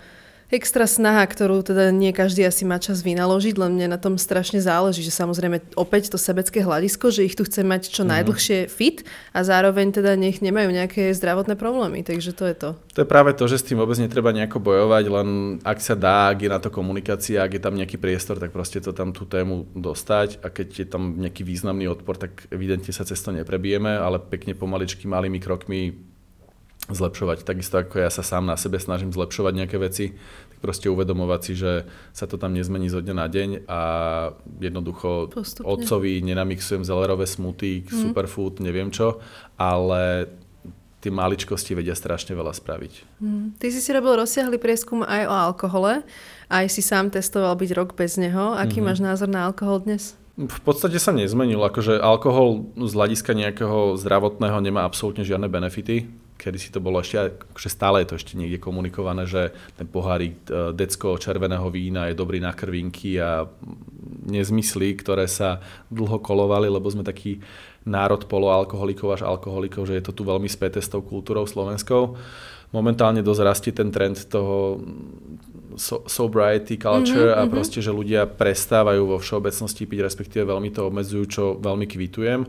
extra 0.48 0.88
snaha, 0.88 1.28
ktorú 1.28 1.60
teda 1.60 1.92
nie 1.92 2.16
každý 2.16 2.48
asi 2.48 2.64
má 2.64 2.80
čas 2.80 3.04
vynaložiť, 3.04 3.60
len 3.60 3.76
mne 3.76 3.88
na 3.92 4.00
tom 4.00 4.16
strašne 4.16 4.64
záleží, 4.64 5.04
že 5.04 5.12
samozrejme 5.12 5.76
opäť 5.76 6.08
to 6.08 6.18
sebecké 6.20 6.64
hľadisko, 6.64 7.12
že 7.12 7.28
ich 7.28 7.36
tu 7.36 7.44
chce 7.44 7.68
mať 7.68 7.92
čo 7.92 8.08
mm. 8.08 8.10
najdlhšie 8.16 8.60
fit 8.72 9.04
a 9.36 9.44
zároveň 9.44 9.92
teda 9.92 10.16
nech 10.16 10.40
nemajú 10.40 10.72
nejaké 10.72 11.12
zdravotné 11.12 11.60
problémy, 11.60 12.08
takže 12.08 12.32
to 12.32 12.48
je 12.48 12.56
to. 12.56 12.70
To 12.96 13.00
je 13.04 13.08
práve 13.08 13.36
to, 13.36 13.44
že 13.52 13.60
s 13.60 13.68
tým 13.68 13.78
vôbec 13.78 14.00
netreba 14.00 14.32
nejako 14.32 14.64
bojovať, 14.64 15.04
len 15.12 15.30
ak 15.68 15.80
sa 15.84 16.00
dá, 16.00 16.32
ak 16.32 16.40
je 16.40 16.50
na 16.50 16.60
to 16.64 16.72
komunikácia, 16.72 17.44
ak 17.44 17.60
je 17.60 17.62
tam 17.62 17.76
nejaký 17.76 18.00
priestor, 18.00 18.40
tak 18.40 18.56
proste 18.56 18.80
to 18.80 18.96
tam 18.96 19.12
tú 19.12 19.28
tému 19.28 19.68
dostať 19.76 20.40
a 20.42 20.48
keď 20.48 20.68
je 20.80 20.88
tam 20.88 21.20
nejaký 21.20 21.44
významný 21.44 21.92
odpor, 21.92 22.16
tak 22.16 22.48
evidentne 22.56 22.96
sa 22.96 23.04
cez 23.04 23.20
to 23.20 23.36
neprebijeme, 23.36 24.00
ale 24.00 24.24
pekne 24.24 24.56
pomaličky, 24.56 25.12
malými 25.12 25.44
krokmi 25.44 26.16
zlepšovať. 26.88 27.44
Takisto 27.44 27.84
ako 27.84 28.00
ja 28.00 28.10
sa 28.12 28.24
sám 28.24 28.48
na 28.48 28.56
sebe 28.56 28.80
snažím 28.80 29.12
zlepšovať 29.12 29.54
nejaké 29.54 29.78
veci, 29.80 30.16
tak 30.52 30.58
proste 30.64 30.88
uvedomovať 30.88 31.42
si, 31.44 31.54
že 31.60 31.72
sa 32.16 32.26
to 32.26 32.40
tam 32.40 32.56
nezmení 32.56 32.88
zo 32.88 33.04
dňa 33.04 33.16
na 33.16 33.28
deň 33.28 33.50
a 33.68 33.80
jednoducho 34.64 35.32
Postupne. 35.32 35.68
otcovi 35.68 36.24
nenamixujem 36.24 36.88
zelerové 36.88 37.28
smuty, 37.28 37.84
mm. 37.84 37.92
superfood, 37.92 38.64
neviem 38.64 38.88
čo, 38.88 39.20
ale 39.60 40.32
tie 41.04 41.12
maličkosti 41.14 41.78
vedia 41.78 41.94
strašne 41.94 42.34
veľa 42.34 42.56
spraviť. 42.56 43.22
Mm. 43.22 43.60
Ty 43.60 43.68
si 43.70 43.80
si 43.84 43.90
robil 43.94 44.18
rozsiahly 44.18 44.58
prieskum 44.58 45.04
aj 45.06 45.24
o 45.30 45.36
alkohole, 45.36 46.02
aj 46.48 46.66
si 46.72 46.82
sám 46.82 47.12
testoval 47.12 47.54
byť 47.60 47.72
rok 47.76 47.90
bez 47.94 48.16
neho. 48.16 48.56
Aký 48.56 48.80
mm-hmm. 48.80 48.88
máš 48.88 49.00
názor 49.04 49.30
na 49.30 49.46
alkohol 49.46 49.84
dnes? 49.84 50.16
V 50.38 50.62
podstate 50.62 51.02
sa 51.02 51.10
nezmenil, 51.10 51.58
akože 51.58 51.98
alkohol 51.98 52.70
z 52.78 52.94
hľadiska 52.94 53.34
nejakého 53.34 53.98
zdravotného 53.98 54.62
nemá 54.62 54.86
absolútne 54.86 55.26
žiadne 55.26 55.50
benefity 55.50 56.06
kedy 56.38 56.58
si 56.62 56.70
to 56.70 56.80
bolo 56.80 57.02
ešte, 57.02 57.34
akože 57.52 57.70
stále 57.70 58.06
je 58.06 58.14
to 58.14 58.18
ešte 58.22 58.34
niekde 58.38 58.62
komunikované, 58.62 59.26
že 59.26 59.52
ten 59.74 59.90
pohárik 59.90 60.38
e, 60.48 60.72
decko 60.78 61.18
červeného 61.18 61.68
vína 61.74 62.08
je 62.08 62.16
dobrý 62.16 62.38
na 62.38 62.54
krvinky 62.54 63.18
a 63.18 63.50
nezmysly, 64.30 64.94
ktoré 64.96 65.26
sa 65.26 65.60
dlho 65.90 66.22
kolovali, 66.22 66.70
lebo 66.70 66.86
sme 66.88 67.02
taký 67.02 67.42
národ 67.88 68.24
poloalkoholikov 68.30 69.18
až 69.18 69.22
alkoholikov, 69.26 69.90
že 69.90 69.98
je 69.98 70.04
to 70.06 70.14
tu 70.14 70.22
veľmi 70.28 70.48
späté 70.48 70.84
s 70.84 70.92
tou 70.92 71.02
kultúrou 71.02 71.48
slovenskou. 71.48 72.20
Momentálne 72.76 73.24
dosť 73.24 73.42
rastie 73.42 73.72
ten 73.72 73.90
trend 73.96 74.28
toho 74.28 74.84
so, 75.80 76.04
sobriety 76.04 76.76
culture 76.76 77.32
mm-hmm, 77.32 77.42
a 77.42 77.48
mhm. 77.48 77.52
proste, 77.52 77.80
že 77.80 77.96
ľudia 77.96 78.28
prestávajú 78.28 79.08
vo 79.08 79.18
všeobecnosti 79.18 79.88
piť, 79.88 80.00
respektíve 80.04 80.44
veľmi 80.44 80.70
to 80.76 80.92
obmedzujú, 80.92 81.24
čo 81.26 81.44
veľmi 81.58 81.88
kvitujem. 81.88 82.44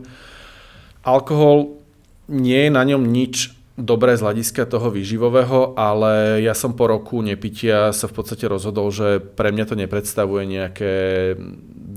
Alkohol 1.07 1.79
nie 2.27 2.67
je 2.67 2.71
na 2.75 2.83
ňom 2.83 3.01
nič 3.07 3.58
dobré 3.79 4.19
z 4.19 4.23
hľadiska 4.27 4.67
toho 4.67 4.91
výživového, 4.91 5.73
ale 5.79 6.43
ja 6.43 6.51
som 6.51 6.75
po 6.75 6.91
roku 6.91 7.23
nepitia 7.23 7.95
sa 7.95 8.11
v 8.11 8.15
podstate 8.19 8.45
rozhodol, 8.45 8.91
že 8.91 9.23
pre 9.23 9.55
mňa 9.55 9.65
to 9.65 9.75
nepredstavuje 9.79 10.43
nejaké 10.45 10.93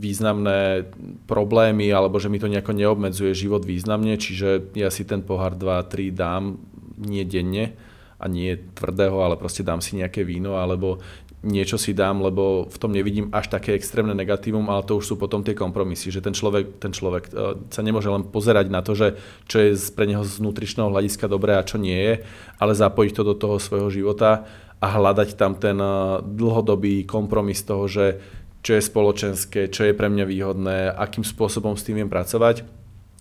významné 0.03 0.91
problémy 1.27 1.91
alebo 1.91 2.23
že 2.23 2.31
mi 2.31 2.39
to 2.39 2.51
nejako 2.51 2.75
neobmedzuje 2.75 3.35
život 3.35 3.67
významne, 3.67 4.15
čiže 4.15 4.75
ja 4.79 4.89
si 4.89 5.03
ten 5.03 5.27
pohár 5.27 5.59
2-3 5.59 6.15
dám 6.15 6.59
nie 7.03 7.27
denne 7.27 7.75
a 8.23 8.31
nie 8.31 8.55
tvrdého, 8.55 9.19
ale 9.19 9.35
proste 9.35 9.67
dám 9.67 9.83
si 9.83 9.99
nejaké 9.99 10.23
víno 10.23 10.55
alebo 10.55 11.03
niečo 11.43 11.75
si 11.75 11.91
dám, 11.91 12.23
lebo 12.23 12.71
v 12.71 12.77
tom 12.79 12.95
nevidím 12.95 13.27
až 13.35 13.51
také 13.51 13.75
extrémne 13.75 14.15
negatívum, 14.15 14.63
ale 14.71 14.87
to 14.87 15.03
už 15.03 15.05
sú 15.11 15.15
potom 15.19 15.43
tie 15.43 15.59
kompromisy, 15.59 16.15
že 16.15 16.23
ten 16.23 16.31
človek, 16.31 16.79
ten 16.79 16.95
človek 16.95 17.25
e, 17.29 17.31
sa 17.67 17.83
nemôže 17.83 18.07
len 18.07 18.23
pozerať 18.23 18.71
na 18.71 18.79
to, 18.79 18.95
že 18.95 19.19
čo 19.51 19.59
je 19.59 19.75
pre 19.91 20.07
neho 20.07 20.23
z 20.23 20.39
nutričného 20.39 20.87
hľadiska 20.87 21.27
dobré 21.27 21.59
a 21.59 21.67
čo 21.67 21.83
nie 21.83 21.99
je, 21.99 22.15
ale 22.63 22.79
zapojiť 22.79 23.13
to 23.19 23.23
do 23.27 23.35
toho 23.35 23.59
svojho 23.59 23.91
života 23.91 24.47
a 24.79 24.87
hľadať 24.87 25.35
tam 25.35 25.59
ten 25.59 25.83
e, 25.83 26.23
dlhodobý 26.23 27.03
kompromis 27.11 27.67
toho, 27.67 27.91
že 27.91 28.23
čo 28.63 28.79
je 28.79 28.83
spoločenské, 28.87 29.67
čo 29.67 29.83
je 29.91 29.99
pre 29.99 30.07
mňa 30.07 30.23
výhodné, 30.23 30.95
akým 30.95 31.27
spôsobom 31.27 31.75
s 31.75 31.83
tým 31.83 31.99
viem 31.99 32.11
pracovať. 32.11 32.63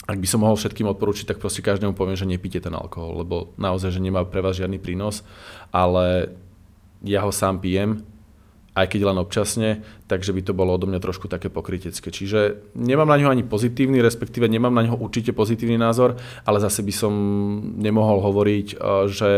Ak 0.06 0.22
by 0.22 0.28
som 0.30 0.46
mohol 0.46 0.62
všetkým 0.62 0.86
odporučiť, 0.94 1.34
tak 1.34 1.42
proste 1.42 1.66
každému 1.66 1.98
poviem, 1.98 2.14
že 2.14 2.30
nepíte 2.30 2.62
ten 2.62 2.74
alkohol, 2.78 3.26
lebo 3.26 3.50
naozaj, 3.58 3.98
že 3.98 4.02
nemá 4.02 4.22
pre 4.30 4.46
vás 4.46 4.62
žiadny 4.62 4.78
prínos, 4.78 5.26
ale 5.74 6.38
ja 7.02 7.26
ho 7.26 7.34
sám 7.34 7.58
pijem 7.58 8.06
aj 8.72 8.88
keď 8.88 9.02
len 9.12 9.18
občasne, 9.20 9.84
takže 10.08 10.32
by 10.32 10.42
to 10.48 10.54
bolo 10.56 10.80
odo 10.80 10.88
mňa 10.88 11.04
trošku 11.04 11.28
také 11.28 11.52
pokrytecké. 11.52 12.08
Čiže 12.08 12.72
nemám 12.80 13.08
na 13.08 13.20
ňo 13.20 13.28
ani 13.28 13.44
pozitívny, 13.44 14.00
respektíve 14.00 14.48
nemám 14.48 14.72
na 14.72 14.88
ňo 14.88 14.96
určite 14.96 15.36
pozitívny 15.36 15.76
názor, 15.76 16.16
ale 16.48 16.64
zase 16.64 16.80
by 16.80 16.94
som 16.96 17.14
nemohol 17.76 18.24
hovoriť, 18.24 18.68
eh, 18.72 18.78
že 19.12 19.32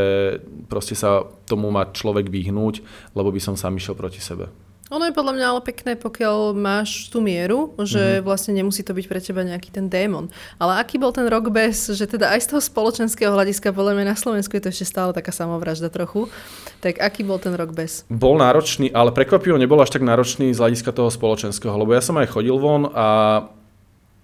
proste 0.69 0.93
sa 0.93 1.25
tomu 1.49 1.73
má 1.73 1.89
človek 1.89 2.29
vyhnúť, 2.29 2.85
lebo 3.17 3.33
by 3.33 3.41
som 3.41 3.57
sám 3.57 3.81
išiel 3.81 3.97
proti 3.97 4.21
sebe. 4.21 4.53
Ono 4.93 5.09
je 5.09 5.17
podľa 5.17 5.33
mňa 5.33 5.45
ale 5.49 5.61
pekné, 5.65 5.97
pokiaľ 5.97 6.53
máš 6.53 7.09
tú 7.09 7.17
mieru, 7.17 7.73
že 7.81 8.21
mm-hmm. 8.21 8.25
vlastne 8.29 8.53
nemusí 8.53 8.85
to 8.85 8.93
byť 8.93 9.05
pre 9.09 9.17
teba 9.17 9.41
nejaký 9.41 9.73
ten 9.73 9.89
démon. 9.89 10.29
Ale 10.61 10.77
aký 10.77 11.01
bol 11.01 11.09
ten 11.09 11.25
rok 11.25 11.49
bez, 11.49 11.89
že 11.89 12.05
teda 12.05 12.29
aj 12.29 12.45
z 12.45 12.47
toho 12.53 12.61
spoločenského 12.61 13.33
hľadiska, 13.33 13.73
podľa 13.73 13.97
mňa 13.97 14.13
na 14.13 14.17
Slovensku 14.17 14.53
je 14.53 14.69
to 14.69 14.69
ešte 14.69 14.85
stále 14.85 15.09
taká 15.09 15.33
samovražda 15.33 15.89
trochu, 15.89 16.29
tak 16.77 17.01
aký 17.01 17.25
bol 17.25 17.41
ten 17.41 17.57
rok 17.57 17.73
bez? 17.73 18.05
Bol 18.05 18.37
náročný, 18.37 18.93
ale 18.93 19.09
prekvapivo 19.09 19.57
nebol 19.57 19.81
až 19.81 19.97
tak 19.97 20.05
náročný 20.05 20.53
z 20.53 20.61
hľadiska 20.61 20.93
toho 20.93 21.09
spoločenského, 21.09 21.73
lebo 21.73 21.97
ja 21.97 22.01
som 22.05 22.13
aj 22.21 22.29
chodil 22.29 22.53
von 22.61 22.85
a 22.93 23.07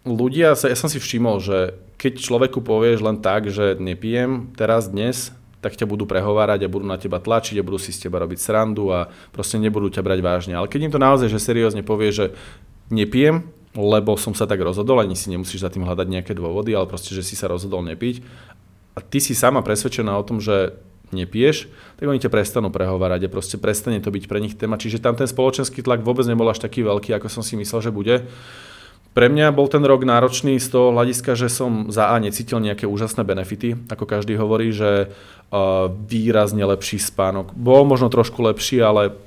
ľudia, 0.06 0.54
ja 0.54 0.78
som 0.78 0.86
si 0.86 1.02
všimol, 1.02 1.42
že 1.42 1.74
keď 1.98 2.22
človeku 2.22 2.62
povieš 2.62 3.02
len 3.02 3.18
tak, 3.26 3.50
že 3.50 3.74
nepijem 3.82 4.54
teraz, 4.54 4.86
dnes, 4.86 5.34
tak 5.60 5.76
ťa 5.76 5.86
budú 5.88 6.08
prehovárať 6.08 6.66
a 6.66 6.72
budú 6.72 6.88
na 6.88 6.96
teba 6.96 7.20
tlačiť 7.20 7.60
a 7.60 7.66
budú 7.66 7.80
si 7.80 7.92
z 7.92 8.08
teba 8.08 8.24
robiť 8.24 8.40
srandu 8.40 8.92
a 8.96 9.12
proste 9.36 9.60
nebudú 9.60 9.92
ťa 9.92 10.02
brať 10.04 10.20
vážne. 10.24 10.54
Ale 10.56 10.72
keď 10.72 10.88
im 10.88 10.94
to 10.96 11.00
naozaj, 11.00 11.28
že 11.28 11.40
seriózne 11.40 11.84
povie, 11.84 12.16
že 12.16 12.26
nepijem, 12.88 13.48
lebo 13.76 14.18
som 14.18 14.34
sa 14.34 14.50
tak 14.50 14.64
rozhodol, 14.64 15.04
ani 15.04 15.14
si 15.14 15.30
nemusíš 15.30 15.62
za 15.62 15.70
tým 15.70 15.86
hľadať 15.86 16.08
nejaké 16.10 16.34
dôvody, 16.34 16.74
ale 16.74 16.90
proste, 16.90 17.14
že 17.14 17.22
si 17.22 17.38
sa 17.38 17.52
rozhodol 17.52 17.86
nepiť 17.86 18.24
a 18.98 19.00
ty 19.00 19.24
si 19.24 19.38
sama 19.38 19.64
presvedčená 19.64 20.12
o 20.18 20.26
tom, 20.26 20.44
že 20.44 20.76
nepiješ, 21.10 21.70
tak 21.98 22.06
oni 22.06 22.22
ťa 22.22 22.30
prestanú 22.30 22.70
prehovárať 22.70 23.26
a 23.26 23.34
proste 23.34 23.58
prestane 23.58 23.98
to 24.04 24.14
byť 24.14 24.30
pre 24.30 24.40
nich 24.44 24.54
téma. 24.54 24.78
Čiže 24.78 25.02
tam 25.02 25.18
ten 25.18 25.26
spoločenský 25.26 25.82
tlak 25.82 26.06
vôbec 26.06 26.26
nebol 26.30 26.46
až 26.46 26.62
taký 26.62 26.86
veľký, 26.86 27.18
ako 27.18 27.28
som 27.30 27.42
si 27.42 27.58
myslel, 27.58 27.90
že 27.90 27.92
bude. 27.94 28.16
Pre 29.10 29.26
mňa 29.26 29.52
bol 29.52 29.66
ten 29.68 29.82
rok 29.82 30.06
náročný 30.06 30.62
z 30.62 30.70
toho 30.70 30.94
hľadiska, 30.94 31.34
že 31.34 31.50
som 31.50 31.90
za 31.90 32.14
A 32.14 32.22
necítil 32.22 32.62
nejaké 32.62 32.86
úžasné 32.86 33.26
benefity, 33.26 33.76
ako 33.90 34.06
každý 34.06 34.38
hovorí, 34.38 34.70
že 34.70 35.12
výrazne 36.06 36.62
lepší 36.62 37.02
spánok. 37.02 37.52
Bol 37.58 37.90
možno 37.90 38.14
trošku 38.14 38.46
lepší, 38.46 38.86
ale 38.86 39.18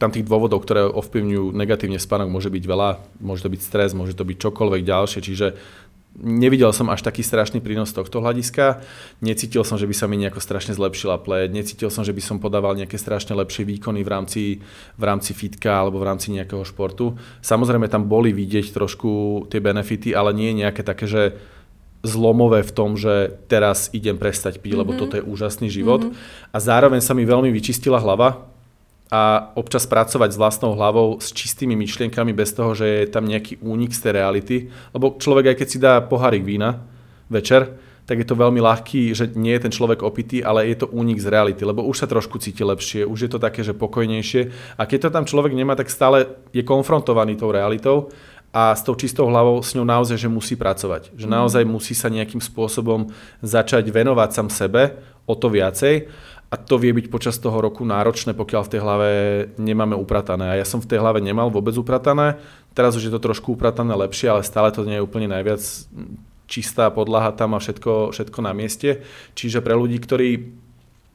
tam 0.00 0.08
tých 0.08 0.24
dôvodov, 0.24 0.64
ktoré 0.64 0.88
ovplyvňujú 0.88 1.52
negatívne 1.52 2.00
spánok, 2.00 2.32
môže 2.32 2.48
byť 2.48 2.64
veľa. 2.64 2.90
Môže 3.20 3.44
to 3.44 3.52
byť 3.52 3.60
stres, 3.60 3.90
môže 3.92 4.16
to 4.16 4.24
byť 4.24 4.36
čokoľvek 4.40 4.82
ďalšie, 4.88 5.20
čiže 5.20 5.46
nevidel 6.18 6.74
som 6.74 6.90
až 6.90 7.06
taký 7.06 7.22
strašný 7.22 7.62
prínos 7.62 7.94
tohto 7.94 8.18
hľadiska. 8.18 8.82
Necítil 9.22 9.62
som, 9.62 9.78
že 9.78 9.86
by 9.86 9.94
sa 9.94 10.06
mi 10.10 10.18
nejako 10.18 10.42
strašne 10.42 10.74
zlepšila 10.74 11.22
pleť, 11.22 11.54
necítil 11.54 11.88
som, 11.88 12.02
že 12.02 12.12
by 12.12 12.22
som 12.22 12.42
podával 12.42 12.74
nejaké 12.74 12.98
strašne 12.98 13.38
lepšie 13.38 13.62
výkony 13.62 14.02
v 14.02 14.10
rámci, 14.10 14.42
v 14.98 15.02
rámci 15.02 15.32
fitka 15.32 15.80
alebo 15.80 16.02
v 16.02 16.08
rámci 16.10 16.34
nejakého 16.34 16.66
športu. 16.66 17.14
Samozrejme 17.40 17.86
tam 17.86 18.10
boli 18.10 18.34
vidieť 18.34 18.74
trošku 18.74 19.44
tie 19.48 19.62
benefity, 19.62 20.12
ale 20.12 20.34
nie 20.34 20.50
je 20.50 20.60
nejaké 20.66 20.82
také, 20.82 21.06
že 21.06 21.22
zlomové 22.00 22.64
v 22.64 22.72
tom, 22.72 22.96
že 22.96 23.36
teraz 23.44 23.92
idem 23.92 24.16
prestať 24.16 24.56
piť, 24.58 24.72
mm-hmm. 24.72 24.80
lebo 24.80 24.92
mhm. 24.96 24.98
toto 24.98 25.14
je 25.20 25.24
úžasný 25.24 25.68
život. 25.68 26.08
Mm-hmm. 26.08 26.52
A 26.52 26.56
zároveň 26.58 27.00
sa 27.04 27.12
mi 27.12 27.28
veľmi 27.28 27.52
vyčistila 27.52 28.00
hlava, 28.00 28.49
a 29.10 29.50
občas 29.58 29.90
pracovať 29.90 30.30
s 30.30 30.38
vlastnou 30.38 30.78
hlavou, 30.78 31.18
s 31.18 31.34
čistými 31.34 31.74
myšlienkami, 31.74 32.30
bez 32.30 32.54
toho, 32.54 32.78
že 32.78 32.86
je 32.86 33.06
tam 33.10 33.26
nejaký 33.26 33.58
únik 33.58 33.90
z 33.90 34.06
tej 34.06 34.12
reality. 34.22 34.56
Lebo 34.94 35.18
človek, 35.18 35.50
aj 35.50 35.56
keď 35.58 35.68
si 35.68 35.78
dá 35.82 35.98
pohárik 35.98 36.46
vína 36.46 36.86
večer, 37.26 37.74
tak 38.06 38.22
je 38.22 38.26
to 38.26 38.38
veľmi 38.38 38.58
ľahký, 38.58 39.14
že 39.14 39.34
nie 39.38 39.54
je 39.54 39.66
ten 39.66 39.74
človek 39.74 40.02
opitý, 40.02 40.42
ale 40.42 40.66
je 40.66 40.82
to 40.82 40.90
únik 40.90 41.22
z 41.22 41.30
reality, 41.30 41.62
lebo 41.62 41.86
už 41.86 42.02
sa 42.02 42.10
trošku 42.10 42.42
cíti 42.42 42.66
lepšie, 42.66 43.06
už 43.06 43.18
je 43.22 43.30
to 43.30 43.38
také, 43.38 43.62
že 43.62 43.70
pokojnejšie. 43.70 44.50
A 44.78 44.82
keď 44.82 45.06
to 45.06 45.14
tam 45.14 45.24
človek 45.30 45.54
nemá, 45.54 45.78
tak 45.78 45.90
stále 45.90 46.26
je 46.50 46.66
konfrontovaný 46.66 47.38
tou 47.38 47.54
realitou 47.54 48.10
a 48.50 48.74
s 48.74 48.82
tou 48.82 48.98
čistou 48.98 49.30
hlavou 49.30 49.62
s 49.62 49.78
ňou 49.78 49.86
naozaj, 49.86 50.18
že 50.18 50.26
musí 50.26 50.58
pracovať. 50.58 51.14
Že 51.14 51.26
mhm. 51.26 51.34
naozaj 51.34 51.62
musí 51.66 51.94
sa 51.94 52.10
nejakým 52.10 52.42
spôsobom 52.42 53.14
začať 53.46 53.86
venovať 53.90 54.30
sám 54.34 54.48
sebe 54.50 54.98
o 55.30 55.34
to 55.38 55.46
viacej 55.46 56.10
a 56.50 56.58
to 56.58 56.82
vie 56.82 56.90
byť 56.90 57.06
počas 57.14 57.38
toho 57.38 57.62
roku 57.62 57.86
náročné, 57.86 58.34
pokiaľ 58.34 58.62
v 58.66 58.72
tej 58.74 58.80
hlave 58.82 59.08
nemáme 59.54 59.94
upratané. 59.94 60.50
A 60.50 60.58
ja 60.58 60.66
som 60.66 60.82
v 60.82 60.90
tej 60.90 60.98
hlave 60.98 61.22
nemal 61.22 61.46
vôbec 61.46 61.72
upratané, 61.78 62.42
teraz 62.74 62.98
už 62.98 63.06
je 63.06 63.12
to 63.14 63.22
trošku 63.22 63.54
upratané 63.54 63.94
lepšie, 63.94 64.26
ale 64.26 64.42
stále 64.42 64.74
to 64.74 64.82
nie 64.82 64.98
je 64.98 65.06
úplne 65.06 65.30
najviac 65.30 65.62
čistá 66.50 66.90
podlaha 66.90 67.30
tam 67.30 67.54
a 67.54 67.62
všetko, 67.62 68.10
všetko 68.10 68.38
na 68.42 68.50
mieste. 68.50 69.06
Čiže 69.38 69.62
pre 69.62 69.78
ľudí, 69.78 70.02
ktorí 70.02 70.50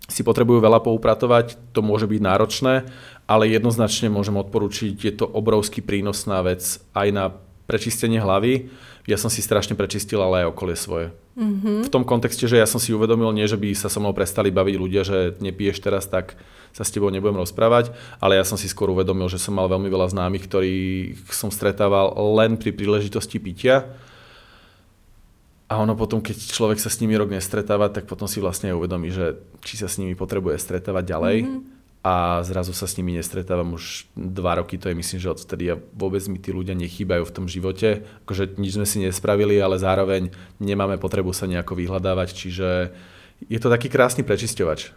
si 0.08 0.22
potrebujú 0.24 0.64
veľa 0.64 0.80
poupratovať, 0.80 1.76
to 1.76 1.84
môže 1.84 2.08
byť 2.08 2.22
náročné, 2.24 2.88
ale 3.28 3.52
jednoznačne 3.52 4.08
môžem 4.08 4.40
odporučiť, 4.40 4.96
je 4.96 5.14
to 5.20 5.26
obrovský 5.28 5.84
prínosná 5.84 6.40
vec 6.46 6.80
aj 6.96 7.08
na 7.12 7.26
prečistenie 7.66 8.22
hlavy. 8.22 8.70
Ja 9.06 9.22
som 9.22 9.30
si 9.30 9.46
strašne 9.46 9.78
prečistil, 9.78 10.18
ale 10.18 10.46
aj 10.46 10.50
okolie 10.50 10.74
svoje. 10.74 11.14
Mm-hmm. 11.38 11.86
V 11.86 11.94
tom 11.94 12.02
kontexte, 12.02 12.50
že 12.50 12.58
ja 12.58 12.66
som 12.66 12.82
si 12.82 12.90
uvedomil, 12.90 13.30
nie 13.38 13.46
že 13.46 13.60
by 13.60 13.78
sa 13.78 13.86
so 13.86 14.02
mnou 14.02 14.18
prestali 14.18 14.50
baviť 14.50 14.76
ľudia, 14.82 15.02
že 15.06 15.38
nepiješ 15.38 15.78
teraz, 15.78 16.10
tak 16.10 16.34
sa 16.74 16.82
s 16.82 16.92
tebou 16.92 17.14
nebudem 17.14 17.38
rozprávať, 17.38 17.94
ale 18.18 18.36
ja 18.36 18.44
som 18.44 18.58
si 18.58 18.66
skôr 18.66 18.92
uvedomil, 18.92 19.30
že 19.32 19.40
som 19.40 19.56
mal 19.56 19.70
veľmi 19.70 19.88
veľa 19.88 20.12
známych, 20.12 20.50
ktorých 20.50 21.32
som 21.32 21.54
stretával 21.54 22.12
len 22.36 22.58
pri 22.60 22.74
príležitosti 22.76 23.40
pitia 23.40 23.88
a 25.66 25.82
ono 25.82 25.98
potom, 25.98 26.22
keď 26.22 26.38
človek 26.54 26.78
sa 26.78 26.94
s 26.94 27.02
nimi 27.02 27.18
rok 27.18 27.34
nestretáva, 27.34 27.90
tak 27.90 28.06
potom 28.06 28.30
si 28.30 28.38
vlastne 28.38 28.70
uvedomí, 28.78 29.10
že 29.10 29.42
či 29.66 29.82
sa 29.82 29.90
s 29.90 29.98
nimi 29.98 30.14
potrebuje 30.14 30.62
stretávať 30.62 31.04
ďalej. 31.10 31.38
Mm-hmm. 31.42 31.75
A 32.06 32.46
zrazu 32.46 32.70
sa 32.70 32.86
s 32.86 33.02
nimi 33.02 33.18
nestretávam 33.18 33.74
už 33.74 34.06
dva 34.14 34.62
roky, 34.62 34.78
to 34.78 34.94
je 34.94 34.96
myslím, 34.96 35.18
že 35.18 35.34
odtedy 35.34 35.74
ja 35.74 35.76
vôbec 35.98 36.22
mi 36.30 36.38
tí 36.38 36.54
ľudia 36.54 36.78
nechýbajú 36.78 37.26
v 37.26 37.34
tom 37.34 37.50
živote. 37.50 38.06
Akože 38.30 38.62
nič 38.62 38.78
sme 38.78 38.86
si 38.86 39.02
nespravili, 39.02 39.58
ale 39.58 39.82
zároveň 39.82 40.30
nemáme 40.62 41.02
potrebu 41.02 41.34
sa 41.34 41.50
nejako 41.50 41.74
vyhľadávať, 41.74 42.30
čiže 42.38 42.94
je 43.50 43.58
to 43.58 43.74
taký 43.74 43.90
krásny 43.90 44.22
prečisťovač 44.22 44.94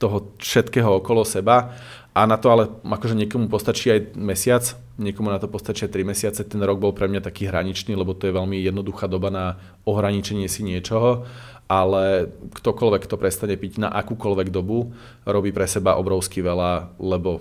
toho 0.00 0.36
všetkého 0.36 1.00
okolo 1.00 1.24
seba 1.24 1.76
a 2.10 2.24
na 2.24 2.40
to 2.40 2.48
ale 2.50 2.72
akože 2.82 3.14
niekomu 3.14 3.46
postačí 3.46 3.92
aj 3.92 4.00
mesiac, 4.16 4.64
niekomu 4.96 5.30
na 5.30 5.38
to 5.38 5.46
postačí 5.46 5.86
aj 5.86 5.92
3 5.94 6.12
mesiace. 6.12 6.40
Ten 6.42 6.58
rok 6.64 6.80
bol 6.80 6.90
pre 6.96 7.06
mňa 7.06 7.22
taký 7.22 7.46
hraničný, 7.46 7.94
lebo 7.94 8.16
to 8.16 8.26
je 8.26 8.34
veľmi 8.34 8.58
jednoduchá 8.64 9.06
doba 9.06 9.28
na 9.30 9.44
ohraničenie 9.84 10.48
si 10.48 10.64
niečoho, 10.64 11.28
ale 11.70 12.26
ktokoľvek, 12.58 13.06
kto 13.06 13.14
prestane 13.14 13.54
piť 13.54 13.78
na 13.78 13.94
akúkoľvek 13.94 14.50
dobu, 14.50 14.90
robí 15.22 15.54
pre 15.54 15.70
seba 15.70 15.94
obrovsky 15.94 16.42
veľa, 16.42 16.98
lebo 16.98 17.38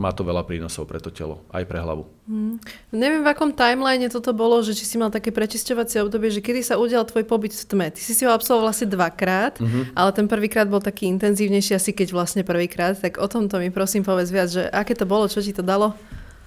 má 0.00 0.12
to 0.16 0.24
veľa 0.24 0.48
prínosov 0.48 0.88
pre 0.88 0.96
to 0.96 1.12
telo, 1.12 1.44
aj 1.52 1.64
pre 1.68 1.76
hlavu. 1.76 2.08
Hmm. 2.24 2.56
Neviem, 2.88 3.20
v 3.20 3.28
akom 3.36 3.52
timeline 3.52 4.08
toto 4.08 4.32
bolo, 4.32 4.64
že 4.64 4.72
či 4.72 4.88
si 4.88 4.96
mal 4.96 5.12
také 5.12 5.28
prečisťovacie 5.28 6.00
obdobie, 6.00 6.32
že 6.32 6.40
kedy 6.40 6.64
sa 6.64 6.80
udial 6.80 7.04
tvoj 7.04 7.28
pobyt 7.28 7.52
v 7.52 7.64
tme. 7.68 7.86
Ty 7.92 8.00
si 8.00 8.16
si 8.16 8.24
ho 8.24 8.32
absolvoval 8.32 8.72
asi 8.72 8.88
dvakrát, 8.88 9.60
mm-hmm. 9.60 9.92
ale 9.92 10.10
ten 10.16 10.24
prvýkrát 10.24 10.64
bol 10.64 10.80
taký 10.80 11.04
intenzívnejší, 11.12 11.76
asi 11.76 11.92
keď 11.92 12.16
vlastne 12.16 12.48
prvýkrát. 12.48 12.96
Tak 12.96 13.20
o 13.20 13.28
tomto 13.28 13.60
mi 13.60 13.68
prosím 13.68 14.00
povedz 14.00 14.32
viac, 14.32 14.48
že 14.48 14.64
aké 14.72 14.96
to 14.96 15.04
bolo, 15.04 15.28
čo 15.28 15.44
ti 15.44 15.52
to 15.52 15.60
dalo? 15.60 15.92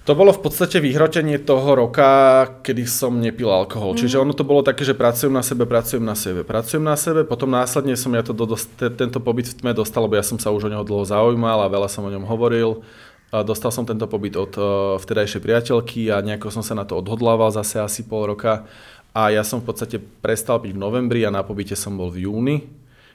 To 0.03 0.19
bolo 0.19 0.35
v 0.35 0.43
podstate 0.43 0.83
vyhrotenie 0.83 1.39
toho 1.39 1.79
roka, 1.79 2.43
kedy 2.59 2.83
som 2.83 3.23
nepil 3.23 3.47
alkohol. 3.47 3.95
Mm. 3.95 3.99
Čiže 4.03 4.19
ono 4.19 4.35
to 4.35 4.43
bolo 4.43 4.59
také, 4.59 4.83
že 4.83 4.91
pracujem 4.91 5.31
na 5.31 5.39
sebe, 5.39 5.63
pracujem 5.63 6.03
na 6.03 6.11
sebe, 6.11 6.43
pracujem 6.43 6.83
na 6.83 6.99
sebe, 6.99 7.23
potom 7.23 7.47
následne 7.47 7.95
som 7.95 8.11
ja 8.11 8.19
to 8.19 8.35
do, 8.35 8.43
do, 8.43 8.59
tento 8.75 9.23
pobyt 9.23 9.55
v 9.55 9.63
tme 9.63 9.71
dostal, 9.71 10.03
lebo 10.03 10.19
ja 10.19 10.25
som 10.27 10.35
sa 10.35 10.51
už 10.51 10.67
o 10.67 10.71
neho 10.71 10.83
dlho 10.83 11.07
zaujímal 11.07 11.63
a 11.63 11.71
veľa 11.71 11.87
som 11.87 12.03
o 12.03 12.11
ňom 12.11 12.27
hovoril. 12.27 12.83
Dostal 13.31 13.71
som 13.71 13.87
tento 13.87 14.05
pobyt 14.05 14.35
od 14.37 14.53
uh, 14.59 14.65
vtedajšej 14.99 15.41
priateľky 15.41 16.11
a 16.11 16.21
nejako 16.21 16.53
som 16.53 16.61
sa 16.61 16.77
na 16.77 16.85
to 16.85 16.99
odhodlával 16.99 17.49
zase 17.49 17.79
asi 17.79 18.03
pol 18.03 18.29
roka. 18.29 18.67
A 19.15 19.31
ja 19.31 19.41
som 19.41 19.63
v 19.63 19.71
podstate 19.71 19.97
prestal 19.97 20.59
piť 20.59 20.75
v 20.75 20.83
novembri 20.83 21.23
a 21.23 21.33
na 21.33 21.47
pobyte 21.47 21.73
som 21.79 21.95
bol 21.95 22.11
v 22.11 22.27
júni. 22.27 22.67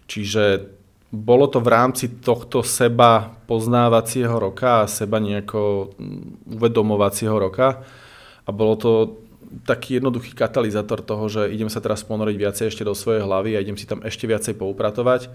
Čiže 0.09 0.73
bolo 1.09 1.49
to 1.49 1.65
v 1.65 1.73
rámci 1.73 2.21
tohto 2.21 2.61
seba 2.61 3.33
poznávacieho 3.49 4.37
roka 4.37 4.85
a 4.85 4.91
seba 4.91 5.17
nejako 5.17 5.93
mm, 5.97 6.53
uvedomovacieho 6.61 7.33
roka. 7.33 7.81
A 8.45 8.51
bolo 8.53 8.75
to 8.77 8.91
taký 9.65 9.97
jednoduchý 9.97 10.37
katalizátor 10.37 11.01
toho, 11.01 11.25
že 11.29 11.49
idem 11.49 11.73
sa 11.73 11.81
teraz 11.81 12.05
ponoriť 12.05 12.37
viacej 12.37 12.67
ešte 12.69 12.85
do 12.85 12.93
svojej 12.93 13.25
hlavy 13.25 13.57
a 13.57 13.65
idem 13.65 13.81
si 13.81 13.89
tam 13.89 14.05
ešte 14.05 14.29
viacej 14.29 14.61
poupratovať 14.61 15.33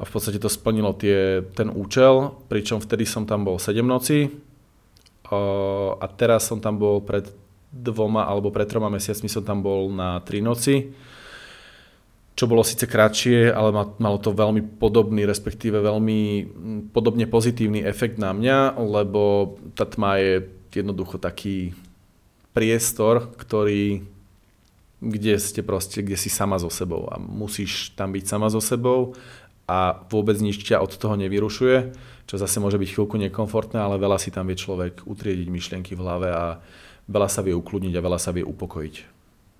a 0.00 0.02
v 0.02 0.10
podstate 0.10 0.40
to 0.40 0.48
splnilo 0.48 0.96
tie, 0.96 1.44
ten 1.52 1.68
účel, 1.68 2.32
pričom 2.48 2.80
vtedy 2.80 3.04
som 3.04 3.28
tam 3.28 3.44
bol 3.44 3.60
7 3.60 3.84
noci 3.84 4.32
a 5.96 6.06
teraz 6.16 6.48
som 6.48 6.60
tam 6.60 6.76
bol 6.76 7.00
pred 7.04 7.28
dvoma 7.72 8.28
alebo 8.28 8.52
pred 8.52 8.68
troma 8.68 8.92
mesiacmi 8.92 9.28
som 9.32 9.44
tam 9.44 9.64
bol 9.64 9.88
na 9.88 10.20
3 10.20 10.44
noci, 10.44 10.92
čo 12.32 12.48
bolo 12.48 12.64
síce 12.64 12.88
kratšie, 12.88 13.52
ale 13.52 13.70
malo 14.00 14.18
to 14.18 14.32
veľmi 14.32 14.80
podobný, 14.80 15.28
respektíve 15.28 15.84
veľmi 15.84 16.20
podobne 16.90 17.28
pozitívny 17.28 17.84
efekt 17.84 18.16
na 18.16 18.32
mňa, 18.32 18.80
lebo 18.80 19.54
tá 19.76 19.84
tma 19.84 20.16
je 20.16 20.48
jednoducho 20.72 21.20
taký 21.20 21.76
priestor, 22.56 23.28
ktorý 23.36 24.04
kde 25.02 25.34
ste 25.42 25.66
proste, 25.66 25.98
kde 25.98 26.14
si 26.14 26.30
sama 26.30 26.62
so 26.62 26.70
sebou 26.70 27.10
a 27.10 27.18
musíš 27.18 27.90
tam 27.98 28.14
byť 28.14 28.24
sama 28.24 28.46
so 28.54 28.62
sebou 28.62 29.18
a 29.66 29.98
vôbec 30.06 30.38
nič 30.38 30.62
ťa 30.62 30.78
od 30.78 30.94
toho 30.94 31.18
nevyrušuje, 31.18 31.90
čo 32.30 32.38
zase 32.38 32.62
môže 32.62 32.78
byť 32.78 32.88
chvíľku 32.94 33.18
nekomfortné, 33.18 33.82
ale 33.82 33.98
veľa 33.98 34.22
si 34.22 34.30
tam 34.30 34.46
vie 34.46 34.54
človek 34.54 35.02
utriediť 35.02 35.48
myšlienky 35.50 35.98
v 35.98 36.02
hlave 36.06 36.28
a 36.30 36.62
veľa 37.10 37.26
sa 37.26 37.42
vie 37.42 37.50
ukludniť 37.50 37.98
a 37.98 38.04
veľa 38.04 38.18
sa 38.22 38.30
vie 38.30 38.46
upokojiť. 38.46 39.11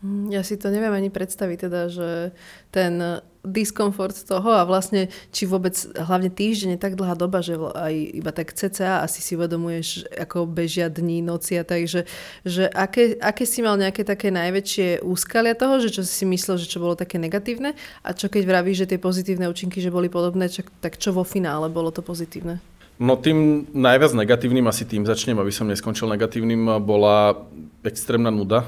Mm, 0.02 0.34
ja 0.34 0.42
si 0.42 0.58
to 0.58 0.66
neviem 0.66 0.90
ani 0.90 1.14
predstaviť, 1.14 1.70
teda, 1.70 1.86
že 1.86 2.34
ten 2.74 3.22
diskomfort 3.42 4.14
toho 4.22 4.54
a 4.54 4.62
vlastne, 4.66 5.10
či 5.34 5.46
vôbec 5.50 5.74
hlavne 5.94 6.30
týždeň 6.30 6.74
je 6.74 6.80
tak 6.82 6.94
dlhá 6.94 7.18
doba, 7.18 7.42
že 7.42 7.58
aj 7.58 7.94
iba 8.14 8.30
tak 8.30 8.54
cca 8.54 9.02
asi 9.02 9.18
si 9.18 9.34
uvedomuješ, 9.34 10.06
ako 10.14 10.46
bežia 10.46 10.86
dní, 10.86 11.22
noci 11.22 11.58
a 11.58 11.66
tak, 11.66 11.90
že, 11.90 12.06
že 12.46 12.70
aké, 12.70 13.18
aké 13.18 13.42
si 13.46 13.62
mal 13.62 13.78
nejaké 13.78 14.06
také 14.06 14.30
najväčšie 14.30 15.02
úskalia 15.02 15.58
toho, 15.58 15.82
že 15.82 15.90
čo 15.90 16.02
si 16.06 16.22
myslel, 16.26 16.58
že 16.58 16.70
čo 16.70 16.82
bolo 16.82 16.94
také 16.94 17.18
negatívne 17.18 17.74
a 18.02 18.10
čo 18.14 18.30
keď 18.30 18.42
vravíš, 18.46 18.86
že 18.86 18.90
tie 18.94 18.98
pozitívne 19.02 19.50
účinky, 19.50 19.82
že 19.82 19.90
boli 19.90 20.06
podobné, 20.06 20.46
čo, 20.46 20.62
tak 20.78 20.98
čo 20.98 21.10
vo 21.10 21.26
finále 21.26 21.66
bolo 21.66 21.90
to 21.90 22.02
pozitívne? 22.02 22.62
No 23.02 23.18
tým 23.18 23.66
najviac 23.74 24.14
negatívnym, 24.14 24.66
asi 24.70 24.86
tým 24.86 25.02
začnem, 25.02 25.34
aby 25.34 25.50
som 25.50 25.66
neskončil 25.66 26.06
negatívnym, 26.06 26.78
bola 26.82 27.34
extrémna 27.82 28.30
nuda 28.30 28.62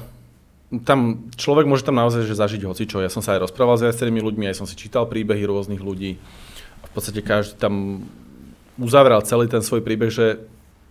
tam 0.83 1.29
človek 1.39 1.69
môže 1.69 1.85
tam 1.85 1.95
naozaj 1.95 2.25
že 2.25 2.35
zažiť 2.35 2.65
hocičo. 2.65 2.99
Ja 2.99 3.13
som 3.13 3.21
sa 3.21 3.37
aj 3.37 3.47
rozprával 3.47 3.79
s 3.79 3.85
viacerými 3.85 4.19
ľuďmi, 4.19 4.49
aj 4.49 4.57
som 4.59 4.67
si 4.67 4.75
čítal 4.75 5.05
príbehy 5.07 5.45
rôznych 5.45 5.79
ľudí. 5.79 6.17
V 6.85 6.91
podstate 6.91 7.21
každý 7.21 7.55
tam 7.59 8.03
uzavrel 8.79 9.23
celý 9.23 9.47
ten 9.47 9.63
svoj 9.63 9.83
príbeh, 9.85 10.11
že 10.11 10.43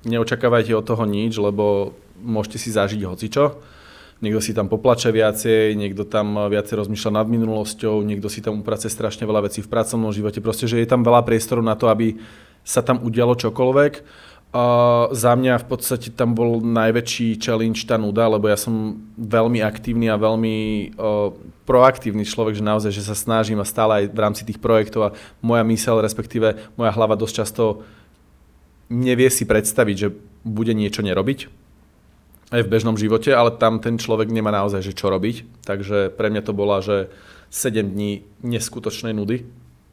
neočakávajte 0.04 0.72
od 0.76 0.84
toho 0.84 1.04
nič, 1.04 1.36
lebo 1.36 1.96
môžete 2.20 2.56
si 2.60 2.70
zažiť 2.72 3.00
hocičo. 3.04 3.60
Niekto 4.22 4.40
si 4.40 4.56
tam 4.56 4.72
poplače 4.72 5.12
viacej, 5.12 5.76
niekto 5.76 6.08
tam 6.08 6.48
viacej 6.48 6.80
rozmýšľa 6.80 7.20
nad 7.20 7.26
minulosťou, 7.28 8.00
niekto 8.06 8.32
si 8.32 8.40
tam 8.40 8.64
uprace 8.64 8.88
strašne 8.88 9.28
veľa 9.28 9.50
vecí 9.50 9.60
v 9.60 9.68
pracovnom 9.68 10.14
živote. 10.14 10.40
Proste, 10.40 10.64
že 10.64 10.80
je 10.80 10.88
tam 10.88 11.04
veľa 11.04 11.26
priestoru 11.26 11.60
na 11.60 11.76
to, 11.76 11.92
aby 11.92 12.16
sa 12.64 12.80
tam 12.80 13.04
udialo 13.04 13.36
čokoľvek 13.36 13.92
Uh, 14.54 15.10
za 15.10 15.34
mňa 15.34 15.58
v 15.58 15.66
podstate 15.66 16.14
tam 16.14 16.38
bol 16.38 16.62
najväčší 16.62 17.42
challenge 17.42 17.90
tá 17.90 17.98
nuda, 17.98 18.30
lebo 18.30 18.46
ja 18.46 18.54
som 18.54 19.02
veľmi 19.18 19.58
aktívny 19.58 20.06
a 20.06 20.14
veľmi 20.14 20.54
uh, 20.94 21.34
proaktívny 21.66 22.22
človek, 22.22 22.62
že 22.62 22.62
naozaj, 22.62 22.94
že 22.94 23.02
sa 23.02 23.18
snažím 23.18 23.58
a 23.58 23.66
stále 23.66 24.06
aj 24.06 24.14
v 24.14 24.22
rámci 24.22 24.46
tých 24.46 24.62
projektov 24.62 25.10
a 25.10 25.14
moja 25.42 25.66
mysel, 25.66 25.98
respektíve 25.98 26.70
moja 26.78 26.94
hlava 26.94 27.18
dosť 27.18 27.34
často 27.34 27.82
nevie 28.86 29.26
si 29.26 29.42
predstaviť, 29.42 29.96
že 29.98 30.14
bude 30.46 30.70
niečo 30.70 31.02
nerobiť 31.02 31.50
aj 32.54 32.62
v 32.62 32.70
bežnom 32.70 32.94
živote, 32.94 33.34
ale 33.34 33.50
tam 33.58 33.82
ten 33.82 33.98
človek 33.98 34.30
nemá 34.30 34.54
naozaj, 34.54 34.86
že 34.86 34.94
čo 34.94 35.10
robiť. 35.10 35.66
Takže 35.66 36.14
pre 36.14 36.30
mňa 36.30 36.42
to 36.46 36.54
bola, 36.54 36.78
že 36.78 37.10
7 37.50 37.90
dní 37.90 38.22
neskutočnej 38.46 39.10
nudy, 39.10 39.42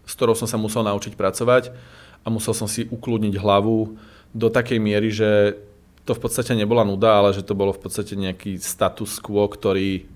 s 0.05 0.13
ktorou 0.13 0.37
som 0.37 0.45
sa 0.45 0.61
musel 0.61 0.85
naučiť 0.85 1.17
pracovať 1.17 1.73
a 2.21 2.27
musel 2.29 2.53
som 2.53 2.69
si 2.69 2.85
ukludniť 2.85 3.41
hlavu, 3.41 3.97
do 4.31 4.47
takej 4.47 4.79
miery, 4.79 5.11
že 5.11 5.59
to 6.07 6.17
v 6.17 6.21
podstate 6.27 6.57
nebola 6.57 6.81
nuda, 6.81 7.21
ale 7.21 7.29
že 7.35 7.45
to 7.45 7.53
bolo 7.53 7.75
v 7.75 7.81
podstate 7.83 8.17
nejaký 8.17 8.57
status 8.57 9.21
quo, 9.21 9.45
ktorý, 9.45 10.09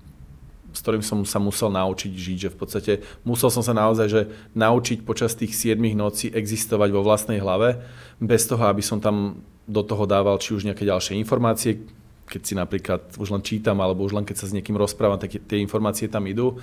s 0.74 0.78
ktorým 0.82 1.04
som 1.04 1.22
sa 1.22 1.38
musel 1.38 1.70
naučiť 1.70 2.10
žiť, 2.10 2.38
že 2.48 2.52
v 2.52 2.58
podstate 2.58 2.92
musel 3.22 3.48
som 3.52 3.62
sa 3.62 3.76
naozaj 3.76 4.06
že 4.10 4.22
naučiť 4.58 5.06
počas 5.06 5.38
tých 5.38 5.54
7 5.54 5.78
nocí 5.94 6.26
existovať 6.32 6.88
vo 6.90 7.06
vlastnej 7.06 7.38
hlave, 7.38 7.80
bez 8.18 8.48
toho, 8.50 8.66
aby 8.66 8.82
som 8.82 8.98
tam 8.98 9.40
do 9.66 9.82
toho 9.82 10.06
dával 10.06 10.38
či 10.38 10.54
už 10.54 10.66
nejaké 10.66 10.86
ďalšie 10.86 11.18
informácie, 11.18 11.82
keď 12.26 12.42
si 12.42 12.54
napríklad 12.58 13.02
už 13.18 13.30
len 13.30 13.42
čítam, 13.42 13.78
alebo 13.78 14.02
už 14.02 14.14
len 14.14 14.26
keď 14.26 14.42
sa 14.42 14.46
s 14.50 14.54
niekým 14.54 14.74
rozprávam, 14.74 15.18
tak 15.18 15.38
tie 15.38 15.62
informácie 15.62 16.10
tam 16.10 16.26
idú. 16.26 16.58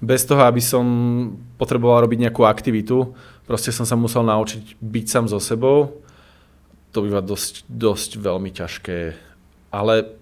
Bez 0.00 0.24
toho, 0.24 0.40
aby 0.48 0.64
som 0.64 0.84
potreboval 1.60 2.08
robiť 2.08 2.28
nejakú 2.28 2.44
aktivitu, 2.48 3.12
proste 3.44 3.68
som 3.68 3.84
sa 3.84 3.96
musel 4.00 4.24
naučiť 4.24 4.80
byť 4.80 5.06
sám 5.08 5.26
so 5.28 5.40
sebou. 5.40 6.00
To 6.90 6.98
býva 7.06 7.22
dosť, 7.22 7.66
dosť 7.70 8.18
veľmi 8.18 8.50
ťažké. 8.50 9.14
Ale 9.70 10.20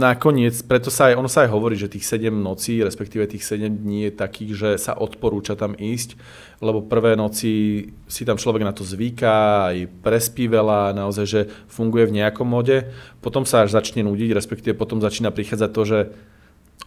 nakoniec, 0.00 0.56
preto 0.64 0.88
sa 0.88 1.12
aj, 1.12 1.14
ono 1.20 1.28
sa 1.28 1.44
aj 1.44 1.52
hovorí, 1.52 1.76
že 1.76 1.92
tých 1.92 2.08
7 2.08 2.32
nocí, 2.32 2.80
respektíve 2.80 3.28
tých 3.28 3.44
7 3.44 3.68
dní 3.68 4.08
je 4.08 4.12
takých, 4.16 4.52
že 4.56 4.70
sa 4.80 4.96
odporúča 4.96 5.52
tam 5.52 5.76
ísť, 5.76 6.16
lebo 6.64 6.80
prvé 6.80 7.12
noci 7.12 7.84
si 8.08 8.22
tam 8.24 8.40
človek 8.40 8.64
na 8.64 8.72
to 8.72 8.82
zvyká, 8.88 9.70
aj 9.72 9.76
prespí 10.00 10.48
veľa, 10.48 10.96
naozaj, 10.96 11.26
že 11.28 11.40
funguje 11.68 12.08
v 12.08 12.24
nejakom 12.24 12.48
mode, 12.48 12.88
potom 13.20 13.44
sa 13.44 13.68
až 13.68 13.76
začne 13.76 14.00
nudiť, 14.08 14.32
respektíve 14.32 14.72
potom 14.72 14.98
začína 15.04 15.28
prichádzať 15.28 15.70
to, 15.70 15.82
že 15.84 15.98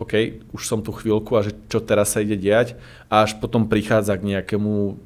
OK, 0.02 0.42
už 0.50 0.64
som 0.66 0.82
tu 0.82 0.90
chvíľku 0.90 1.38
a 1.38 1.46
že 1.46 1.54
čo 1.70 1.78
teraz 1.78 2.18
sa 2.18 2.26
ide 2.26 2.34
diať 2.34 2.74
a 3.14 3.22
až 3.30 3.38
potom 3.38 3.70
prichádza 3.70 4.18
k 4.18 4.34
nejakému 4.34 4.98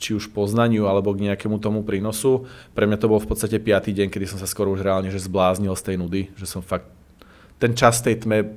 či 0.00 0.16
už 0.16 0.32
poznaniu 0.32 0.88
alebo 0.88 1.12
k 1.12 1.28
nejakému 1.28 1.60
tomu 1.60 1.84
prínosu. 1.84 2.48
Pre 2.72 2.84
mňa 2.88 2.98
to 2.98 3.10
bol 3.10 3.20
v 3.20 3.28
podstate 3.28 3.60
piatý 3.60 3.92
deň, 3.92 4.08
kedy 4.08 4.26
som 4.26 4.38
sa 4.40 4.48
skoro 4.48 4.72
už 4.72 4.80
reálne 4.80 5.12
že 5.12 5.20
zbláznil 5.20 5.74
z 5.76 5.82
tej 5.84 5.96
nudy, 6.00 6.22
že 6.34 6.48
som 6.48 6.64
fakt... 6.64 6.88
Ten 7.60 7.76
čas 7.76 8.00
tej 8.00 8.24
tme 8.24 8.56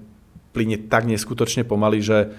plyne 0.55 0.79
tak 0.87 1.03
neskutočne 1.09 1.67
pomaly, 1.67 1.99
že 1.99 2.31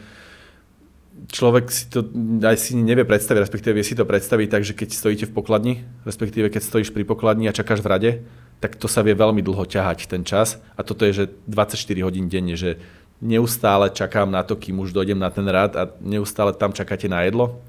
človek 1.29 1.69
si 1.69 1.85
to 1.93 2.07
aj 2.41 2.57
si 2.57 2.73
nevie 2.79 3.05
predstaviť, 3.05 3.43
respektíve 3.45 3.77
vie 3.77 3.85
si 3.87 3.99
to 3.99 4.09
predstaviť 4.09 4.49
tak, 4.49 4.63
že 4.65 4.73
keď 4.73 4.89
stojíte 4.97 5.25
v 5.29 5.35
pokladni, 5.37 5.75
respektíve 6.09 6.49
keď 6.49 6.63
stojíš 6.65 6.91
pri 6.91 7.05
pokladni 7.05 7.51
a 7.51 7.57
čakáš 7.57 7.85
v 7.85 7.91
rade, 7.91 8.11
tak 8.59 8.81
to 8.81 8.89
sa 8.89 9.05
vie 9.05 9.13
veľmi 9.13 9.45
dlho 9.45 9.69
ťahať 9.69 10.09
ten 10.09 10.25
čas 10.25 10.57
a 10.79 10.81
toto 10.81 11.05
je, 11.05 11.13
že 11.13 11.25
24 11.51 11.77
hodín 12.07 12.33
denne, 12.33 12.57
že 12.57 12.81
neustále 13.21 13.93
čakám 13.93 14.31
na 14.31 14.41
to, 14.41 14.57
kým 14.57 14.81
už 14.81 14.97
dojdem 14.97 15.21
na 15.21 15.29
ten 15.29 15.45
rad 15.47 15.77
a 15.77 15.91
neustále 16.01 16.57
tam 16.57 16.73
čakáte 16.73 17.07
na 17.07 17.23
jedlo 17.23 17.61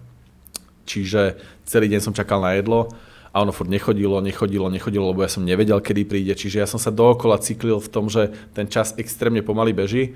Čiže 0.85 1.41
celý 1.65 1.89
deň 1.91 2.01
som 2.01 2.13
čakal 2.13 2.39
na 2.39 2.55
jedlo 2.55 2.93
a 3.35 3.43
ono 3.43 3.51
furt 3.51 3.67
nechodilo, 3.67 4.23
nechodilo, 4.23 4.71
nechodilo, 4.71 5.11
lebo 5.11 5.25
ja 5.25 5.29
som 5.29 5.43
nevedel, 5.43 5.83
kedy 5.83 6.07
príde. 6.07 6.33
Čiže 6.37 6.63
ja 6.63 6.67
som 6.69 6.79
sa 6.79 6.93
dookola 6.93 7.41
cyklil 7.41 7.83
v 7.83 7.91
tom, 7.91 8.07
že 8.07 8.31
ten 8.55 8.71
čas 8.71 8.95
extrémne 8.95 9.43
pomaly 9.43 9.75
beží 9.75 10.15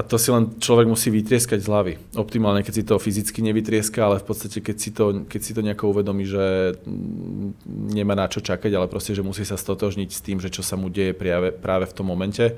a 0.00 0.02
to 0.02 0.16
si 0.16 0.32
len 0.32 0.56
človek 0.56 0.88
musí 0.88 1.12
vytrieskať 1.12 1.60
z 1.60 1.68
hlavy. 1.68 1.94
Optimálne, 2.16 2.64
keď 2.64 2.72
si 2.72 2.88
to 2.88 2.96
fyzicky 2.96 3.44
nevytrieska, 3.44 4.00
ale 4.00 4.16
v 4.16 4.32
podstate, 4.32 4.64
keď 4.64 4.76
si 4.80 4.90
to, 4.96 5.28
keď 5.28 5.40
si 5.44 5.52
to 5.52 5.60
nejako 5.60 5.92
uvedomí, 5.92 6.24
že 6.24 6.72
nemá 7.68 8.16
na 8.16 8.24
čo 8.24 8.40
čakať, 8.40 8.72
ale 8.72 8.88
proste, 8.88 9.12
že 9.12 9.20
musí 9.20 9.44
sa 9.44 9.60
stotožniť 9.60 10.08
s 10.08 10.24
tým, 10.24 10.40
že 10.40 10.48
čo 10.48 10.64
sa 10.64 10.80
mu 10.80 10.88
deje 10.88 11.12
práve, 11.12 11.52
práve 11.52 11.84
v 11.84 11.92
tom 11.92 12.08
momente. 12.08 12.56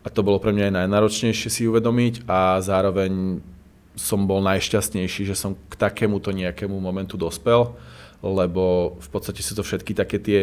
A 0.00 0.08
to 0.08 0.24
bolo 0.24 0.40
pre 0.40 0.56
mňa 0.56 0.72
aj 0.72 0.76
najnáročnejšie 0.80 1.52
si 1.52 1.68
uvedomiť 1.68 2.24
a 2.24 2.56
zároveň 2.64 3.44
som 3.92 4.24
bol 4.24 4.40
najšťastnejší, 4.40 5.28
že 5.28 5.36
som 5.36 5.52
k 5.68 5.74
takémuto 5.76 6.32
nejakému 6.32 6.76
momentu 6.80 7.20
dospel, 7.20 7.76
lebo 8.24 8.96
v 8.96 9.08
podstate 9.12 9.44
sú 9.44 9.52
to 9.58 9.66
všetky 9.66 9.92
také 9.92 10.16
tie 10.22 10.40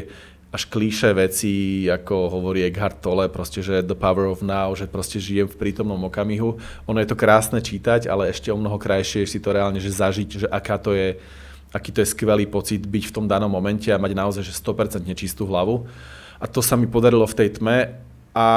až 0.50 0.66
klíše 0.66 1.14
veci, 1.14 1.86
ako 1.86 2.34
hovorí 2.34 2.66
Eckhart 2.66 3.06
Tolle, 3.06 3.30
proste, 3.30 3.62
že 3.62 3.86
the 3.86 3.94
power 3.94 4.26
of 4.26 4.42
now, 4.42 4.74
že 4.74 4.90
proste 4.90 5.22
žijem 5.22 5.46
v 5.46 5.54
prítomnom 5.54 6.02
okamihu. 6.10 6.58
Ono 6.90 6.98
je 6.98 7.06
to 7.06 7.14
krásne 7.14 7.62
čítať, 7.62 8.10
ale 8.10 8.34
ešte 8.34 8.50
o 8.50 8.58
mnoho 8.58 8.82
krajšie 8.82 9.30
si 9.30 9.38
to 9.38 9.54
reálne 9.54 9.78
že 9.78 9.94
zažiť, 9.94 10.30
že 10.46 10.48
aká 10.50 10.82
to 10.82 10.98
je, 10.98 11.22
aký 11.70 11.94
to 11.94 12.02
je 12.02 12.12
skvelý 12.18 12.50
pocit 12.50 12.82
byť 12.82 13.14
v 13.14 13.14
tom 13.14 13.30
danom 13.30 13.50
momente 13.50 13.94
a 13.94 14.02
mať 14.02 14.18
naozaj 14.18 14.42
že 14.42 14.58
100% 14.58 15.06
čistú 15.14 15.46
hlavu. 15.46 15.86
A 16.42 16.50
to 16.50 16.66
sa 16.66 16.74
mi 16.74 16.90
podarilo 16.90 17.30
v 17.30 17.38
tej 17.38 17.62
tme 17.62 17.94
a 18.34 18.48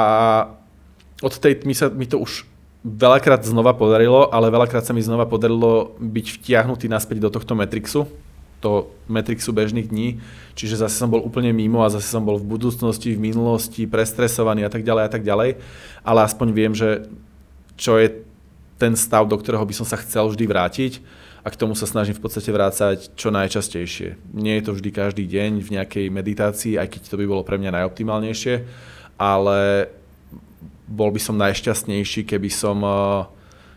od 1.21 1.33
tej 1.37 1.61
tmy 1.61 1.77
sa 1.77 1.93
mi 1.93 2.09
to 2.09 2.17
už 2.17 2.49
veľakrát 2.83 3.47
znova 3.47 3.71
podarilo, 3.71 4.27
ale 4.27 4.51
veľakrát 4.51 4.83
sa 4.83 4.91
mi 4.91 4.99
znova 4.99 5.23
podarilo 5.23 5.95
byť 6.03 6.25
vtiahnutý 6.39 6.91
naspäť 6.91 7.23
do 7.23 7.31
tohto 7.31 7.55
Matrixu, 7.55 8.11
to 8.59 8.91
Matrixu 9.11 9.51
bežných 9.51 9.87
dní, 9.91 10.19
čiže 10.55 10.79
zase 10.79 10.95
som 10.95 11.11
bol 11.11 11.23
úplne 11.23 11.51
mimo 11.51 11.83
a 11.83 11.91
zase 11.91 12.07
som 12.07 12.23
bol 12.23 12.39
v 12.39 12.47
budúcnosti, 12.47 13.15
v 13.15 13.23
minulosti, 13.31 13.87
prestresovaný 13.87 14.67
a 14.67 14.71
tak 14.71 14.83
ďalej 14.87 15.03
a 15.03 15.11
tak 15.11 15.23
ďalej, 15.23 15.59
ale 16.03 16.19
aspoň 16.23 16.47
viem, 16.51 16.71
že 16.75 17.07
čo 17.79 17.99
je 17.99 18.23
ten 18.79 18.95
stav, 18.99 19.27
do 19.27 19.35
ktorého 19.39 19.63
by 19.63 19.75
som 19.75 19.87
sa 19.87 19.99
chcel 19.99 20.27
vždy 20.31 20.43
vrátiť 20.47 20.93
a 21.43 21.51
k 21.51 21.59
tomu 21.59 21.75
sa 21.75 21.87
snažím 21.87 22.15
v 22.15 22.23
podstate 22.23 22.51
vrácať 22.51 23.15
čo 23.15 23.31
najčastejšie. 23.31 24.35
Nie 24.35 24.59
je 24.59 24.63
to 24.67 24.75
vždy 24.75 24.89
každý 24.95 25.23
deň 25.27 25.59
v 25.59 25.73
nejakej 25.79 26.05
meditácii, 26.07 26.79
aj 26.79 26.87
keď 26.87 27.01
to 27.11 27.19
by 27.19 27.25
bolo 27.27 27.43
pre 27.43 27.59
mňa 27.59 27.83
najoptimálnejšie, 27.83 28.55
ale 29.19 29.91
bol 30.87 31.09
by 31.11 31.19
som 31.19 31.39
najšťastnejší, 31.39 32.27
keby 32.27 32.49
som 32.51 32.83
eh, 32.83 32.91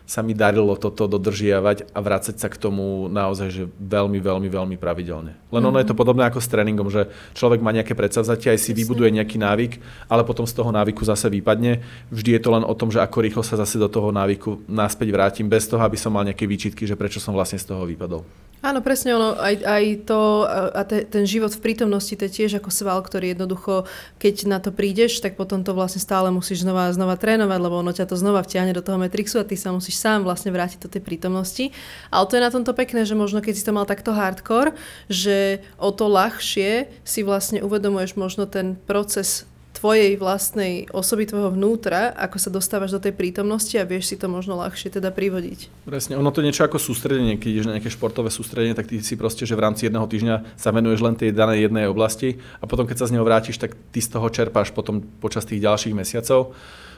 sa 0.07 0.23
mi 0.23 0.31
darilo 0.31 0.71
toto 0.79 1.03
dodržiavať 1.03 1.91
a 1.91 1.99
vrácať 1.99 2.39
sa 2.39 2.47
k 2.47 2.55
tomu 2.55 3.11
naozaj 3.11 3.47
že 3.51 3.63
veľmi, 3.75 4.23
veľmi, 4.23 4.47
veľmi 4.47 4.75
pravidelne. 4.79 5.35
Len 5.35 5.43
mm-hmm. 5.51 5.67
ono 5.67 5.77
je 5.83 5.87
to 5.91 5.95
mhm. 5.95 5.99
podobné 5.99 6.23
ako 6.31 6.39
s 6.39 6.47
tréningom, 6.47 6.87
že 6.87 7.11
človek 7.35 7.59
má 7.59 7.75
nejaké 7.75 7.91
predsavzatie, 7.91 8.55
aj 8.55 8.59
si 8.63 8.71
Jasne. 8.71 8.79
vybuduje 8.87 9.09
nejaký 9.19 9.35
návyk, 9.35 9.73
ale 10.07 10.23
potom 10.23 10.47
z 10.47 10.55
toho 10.55 10.71
návyku 10.71 11.03
zase 11.03 11.27
vypadne. 11.27 11.83
Vždy 12.07 12.39
je 12.39 12.41
to 12.41 12.49
len 12.55 12.63
o 12.63 12.71
tom, 12.71 12.87
že 12.87 13.03
ako 13.03 13.19
rýchlo 13.19 13.43
sa 13.43 13.59
zase 13.59 13.75
do 13.75 13.91
toho 13.91 14.15
návyku 14.15 14.63
naspäť 14.71 15.11
vrátim, 15.11 15.51
bez 15.51 15.67
toho, 15.67 15.83
aby 15.83 15.99
som 15.99 16.15
mal 16.15 16.23
nejaké 16.23 16.47
výčitky, 16.47 16.87
že 16.87 16.95
prečo 16.95 17.19
som 17.19 17.35
vlastne 17.35 17.59
z 17.59 17.67
toho 17.67 17.83
vypadol. 17.83 18.23
Áno, 18.57 18.81
presne 18.81 19.13
ono, 19.13 19.37
aj, 19.37 19.61
aj 19.61 19.83
to 20.09 20.49
a 20.49 20.81
te, 20.81 21.05
ten 21.05 21.29
život 21.29 21.53
v 21.53 21.61
prítomnosti, 21.61 22.09
to 22.17 22.25
je 22.25 22.41
tiež 22.41 22.57
ako 22.57 22.73
sval, 22.73 23.05
ktorý 23.05 23.37
jednoducho, 23.37 23.85
keď 24.17 24.49
na 24.49 24.57
to 24.57 24.73
prídeš, 24.73 25.21
tak 25.21 25.37
potom 25.37 25.61
to 25.61 25.77
vlastne 25.77 26.01
stále 26.01 26.33
musíš 26.33 26.65
znova 26.65 26.89
a 26.89 26.95
znova 26.95 27.21
trénovať, 27.21 27.59
lebo 27.61 27.77
ono 27.77 27.93
ťa 27.93 28.09
to 28.09 28.17
znova 28.17 28.41
vťahne 28.41 28.73
do 28.73 28.81
toho 28.81 28.97
Matrixu 28.97 29.37
a 29.37 29.45
ty 29.45 29.53
sa 29.53 29.69
musíš 29.69 29.96
sám 29.97 30.21
vlastne 30.21 30.53
vrátiť 30.53 30.85
do 30.85 30.89
tej 30.93 31.01
prítomnosti. 31.01 31.73
Ale 32.13 32.29
to 32.29 32.37
je 32.37 32.45
na 32.45 32.53
tomto 32.53 32.77
pekné, 32.77 33.03
že 33.03 33.17
možno 33.17 33.41
keď 33.41 33.53
si 33.57 33.65
to 33.65 33.73
mal 33.73 33.89
takto 33.89 34.13
hardcore, 34.13 34.77
že 35.09 35.65
o 35.81 35.89
to 35.89 36.05
ľahšie 36.05 36.85
si 37.01 37.25
vlastne 37.25 37.65
uvedomuješ 37.65 38.13
možno 38.13 38.45
ten 38.45 38.77
proces 38.85 39.49
tvojej 39.77 40.17
vlastnej 40.17 40.89
osoby, 40.89 41.29
tvojho 41.29 41.53
vnútra, 41.53 42.09
ako 42.17 42.41
sa 42.41 42.49
dostávaš 42.49 42.97
do 42.97 43.01
tej 43.01 43.13
prítomnosti 43.13 43.77
a 43.77 43.85
vieš 43.85 44.09
si 44.09 44.15
to 44.17 44.25
možno 44.25 44.57
ľahšie 44.57 44.89
teda 44.89 45.13
privodiť. 45.13 45.85
Presne, 45.85 46.17
ono 46.17 46.33
to 46.33 46.41
niečo 46.41 46.65
ako 46.65 46.81
sústredenie, 46.81 47.37
keď 47.37 47.49
ideš 47.53 47.67
na 47.69 47.77
nejaké 47.77 47.93
športové 47.93 48.33
sústredenie, 48.33 48.73
tak 48.73 48.89
ty 48.89 48.97
si 49.05 49.13
proste, 49.13 49.45
že 49.45 49.53
v 49.53 49.61
rámci 49.61 49.85
jedného 49.85 50.09
týždňa 50.09 50.57
sa 50.57 50.73
venuješ 50.73 51.05
len 51.05 51.13
tej 51.13 51.29
danej 51.29 51.69
jednej 51.69 51.85
oblasti 51.85 52.41
a 52.57 52.65
potom 52.65 52.89
keď 52.89 53.05
sa 53.05 53.07
z 53.13 53.13
neho 53.13 53.25
vrátiš, 53.27 53.61
tak 53.61 53.77
ty 53.93 54.01
z 54.01 54.09
toho 54.09 54.25
čerpáš 54.33 54.73
potom 54.73 55.05
počas 55.21 55.45
tých 55.45 55.61
ďalších 55.61 55.93
mesiacov. 55.93 56.57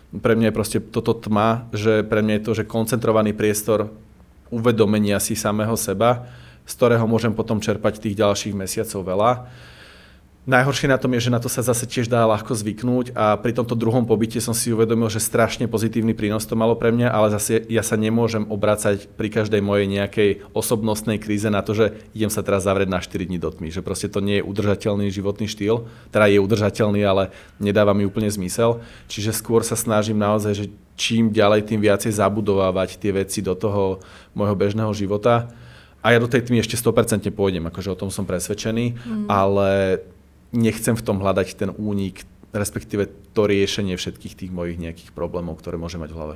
Pre 0.10 0.34
mňa 0.34 0.50
je 0.50 0.58
proste 0.58 0.80
toto 0.82 1.14
tma, 1.14 1.70
že 1.70 2.02
pre 2.02 2.26
mňa 2.26 2.42
je 2.42 2.46
to, 2.46 2.52
že 2.58 2.70
koncentrovaný 2.70 3.38
priestor 3.38 3.94
uvedomenia 4.50 5.22
si 5.22 5.38
samého 5.38 5.78
seba, 5.78 6.26
z 6.66 6.74
ktorého 6.74 7.06
môžem 7.06 7.34
potom 7.34 7.62
čerpať 7.62 8.02
tých 8.02 8.18
ďalších 8.18 8.58
mesiacov 8.58 9.02
veľa. 9.06 9.32
Najhoršie 10.50 10.90
na 10.90 10.98
tom 10.98 11.14
je, 11.14 11.30
že 11.30 11.36
na 11.36 11.38
to 11.38 11.46
sa 11.46 11.62
zase 11.62 11.86
tiež 11.86 12.10
dá 12.10 12.26
ľahko 12.26 12.58
zvyknúť 12.58 13.14
a 13.14 13.38
pri 13.38 13.54
tomto 13.54 13.78
druhom 13.78 14.10
pobyte 14.10 14.42
som 14.42 14.58
si 14.58 14.74
uvedomil, 14.74 15.06
že 15.06 15.22
strašne 15.22 15.70
pozitívny 15.70 16.18
prínos 16.18 16.50
to 16.50 16.58
malo 16.58 16.74
pre 16.74 16.90
mňa, 16.90 17.06
ale 17.14 17.30
zase 17.30 17.70
ja 17.70 17.86
sa 17.86 17.94
nemôžem 17.94 18.50
obracať 18.50 19.14
pri 19.14 19.30
každej 19.30 19.62
mojej 19.62 19.86
nejakej 19.86 20.50
osobnostnej 20.58 21.22
kríze 21.22 21.46
na 21.54 21.62
to, 21.62 21.78
že 21.78 22.02
idem 22.18 22.34
sa 22.34 22.42
teraz 22.42 22.66
zavrieť 22.66 22.90
na 22.90 22.98
4 22.98 23.30
dní 23.30 23.38
do 23.38 23.54
tmy, 23.54 23.70
že 23.70 23.86
proste 23.86 24.10
to 24.10 24.26
nie 24.26 24.42
je 24.42 24.48
udržateľný 24.50 25.14
životný 25.14 25.46
štýl, 25.46 25.86
teda 26.10 26.26
je 26.26 26.42
udržateľný, 26.42 27.06
ale 27.06 27.30
nedáva 27.62 27.94
mi 27.94 28.10
úplne 28.10 28.34
zmysel, 28.34 28.82
čiže 29.06 29.38
skôr 29.38 29.62
sa 29.62 29.78
snažím 29.78 30.18
naozaj, 30.18 30.66
že 30.66 30.66
čím 30.98 31.30
ďalej, 31.30 31.70
tým 31.70 31.78
viacej 31.78 32.18
zabudovávať 32.18 32.98
tie 32.98 33.14
veci 33.14 33.46
do 33.46 33.54
toho 33.54 34.02
môjho 34.34 34.58
bežného 34.58 34.90
života. 34.98 35.54
A 36.02 36.10
ja 36.10 36.18
do 36.18 36.26
tej 36.26 36.50
tmy 36.50 36.66
ešte 36.66 36.74
100% 36.74 37.30
pôjdem, 37.38 37.70
akože 37.70 37.94
o 37.94 38.00
tom 38.02 38.10
som 38.10 38.26
presvedčený, 38.26 38.98
mm. 38.98 39.26
ale 39.30 40.00
nechcem 40.52 40.98
v 40.98 41.06
tom 41.06 41.22
hľadať 41.22 41.48
ten 41.56 41.70
únik, 41.74 42.26
respektíve 42.54 43.10
to 43.34 43.46
riešenie 43.46 43.94
všetkých 43.94 44.38
tých 44.46 44.52
mojich 44.52 44.82
nejakých 44.82 45.12
problémov, 45.14 45.62
ktoré 45.62 45.78
môžem 45.78 46.02
mať 46.02 46.12
v 46.14 46.18
hlave. 46.18 46.36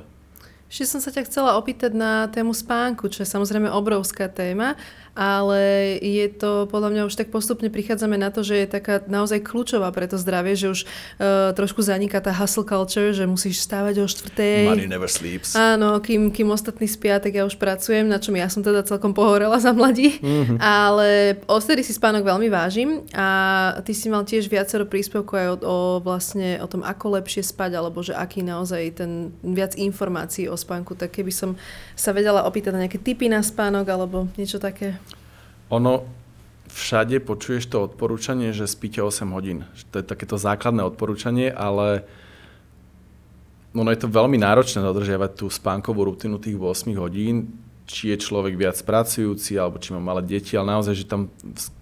Ešte 0.74 0.90
som 0.90 1.00
sa 1.02 1.14
ťa 1.14 1.26
chcela 1.30 1.54
opýtať 1.54 1.94
na 1.94 2.26
tému 2.26 2.50
spánku, 2.50 3.06
čo 3.06 3.22
je 3.22 3.28
samozrejme 3.28 3.70
obrovská 3.70 4.26
téma 4.26 4.74
ale 5.14 5.94
je 6.02 6.26
to 6.30 6.66
podľa 6.66 6.90
mňa 6.90 7.02
už 7.06 7.14
tak 7.14 7.30
postupne 7.30 7.70
prichádzame 7.70 8.18
na 8.18 8.34
to, 8.34 8.42
že 8.42 8.66
je 8.66 8.68
taká 8.68 9.00
naozaj 9.06 9.46
kľúčová 9.46 9.94
pre 9.94 10.10
to 10.10 10.18
zdravie, 10.18 10.58
že 10.58 10.74
už 10.74 10.80
uh, 10.84 11.54
trošku 11.54 11.80
zaniká 11.86 12.18
tá 12.18 12.34
hustle 12.34 12.66
culture, 12.66 13.14
že 13.14 13.24
musíš 13.24 13.62
stávať 13.62 14.02
o 14.02 14.06
štvrtej. 14.10 14.66
Money 14.66 14.90
never 14.90 15.06
sleeps. 15.06 15.54
Áno, 15.54 16.02
kým, 16.02 16.34
kým 16.34 16.50
ostatní 16.50 16.90
spia, 16.90 17.22
tak 17.22 17.30
ja 17.38 17.46
už 17.46 17.54
pracujem, 17.56 18.10
na 18.10 18.18
čom 18.18 18.34
ja 18.34 18.50
som 18.50 18.60
teda 18.60 18.82
celkom 18.82 19.14
pohorela 19.14 19.56
za 19.62 19.70
mladí, 19.70 20.18
mm-hmm. 20.18 20.58
ale 20.58 21.38
odtedy 21.46 21.86
si 21.86 21.94
spánok 21.94 22.26
veľmi 22.26 22.50
vážim 22.50 23.06
a 23.14 23.28
ty 23.86 23.94
si 23.94 24.10
mal 24.10 24.26
tiež 24.26 24.50
viacero 24.50 24.82
príspevkov 24.82 25.36
aj 25.38 25.48
o, 25.48 25.56
o, 25.62 25.76
vlastne 26.02 26.58
o 26.58 26.66
tom, 26.66 26.82
ako 26.82 27.22
lepšie 27.22 27.46
spať, 27.46 27.78
alebo 27.78 28.02
že 28.02 28.18
aký 28.18 28.42
naozaj 28.42 28.98
ten 28.98 29.30
viac 29.46 29.78
informácií 29.78 30.50
o 30.50 30.58
spánku, 30.58 30.98
tak 30.98 31.14
keby 31.14 31.30
som 31.30 31.54
sa 31.94 32.10
vedela 32.10 32.42
opýtať 32.42 32.74
na 32.74 32.82
nejaké 32.84 32.98
tipy 32.98 33.30
na 33.30 33.40
spánok 33.40 33.86
alebo 33.86 34.26
niečo 34.34 34.58
také. 34.58 34.98
Ono 35.72 36.04
všade 36.68 37.22
počuješ 37.22 37.70
to 37.70 37.86
odporúčanie, 37.86 38.50
že 38.50 38.68
spíte 38.68 39.00
8 39.00 39.30
hodín. 39.30 39.64
To 39.94 40.02
je 40.02 40.04
takéto 40.04 40.34
základné 40.34 40.82
odporúčanie, 40.82 41.48
ale 41.54 42.04
ono 43.74 43.90
je 43.90 44.00
to 44.02 44.10
veľmi 44.10 44.38
náročné 44.38 44.82
dodržiavať 44.82 45.30
tú 45.34 45.46
spánkovú 45.50 46.10
rutinu 46.10 46.38
tých 46.38 46.58
8 46.58 46.94
hodín, 46.98 47.63
či 47.84 48.12
je 48.12 48.16
človek 48.16 48.56
viac 48.56 48.80
pracujúci, 48.80 49.60
alebo 49.60 49.76
či 49.76 49.92
má 49.92 50.00
malé 50.00 50.24
deti, 50.24 50.56
ale 50.56 50.72
naozaj, 50.72 51.04
že 51.04 51.04
tam 51.04 51.28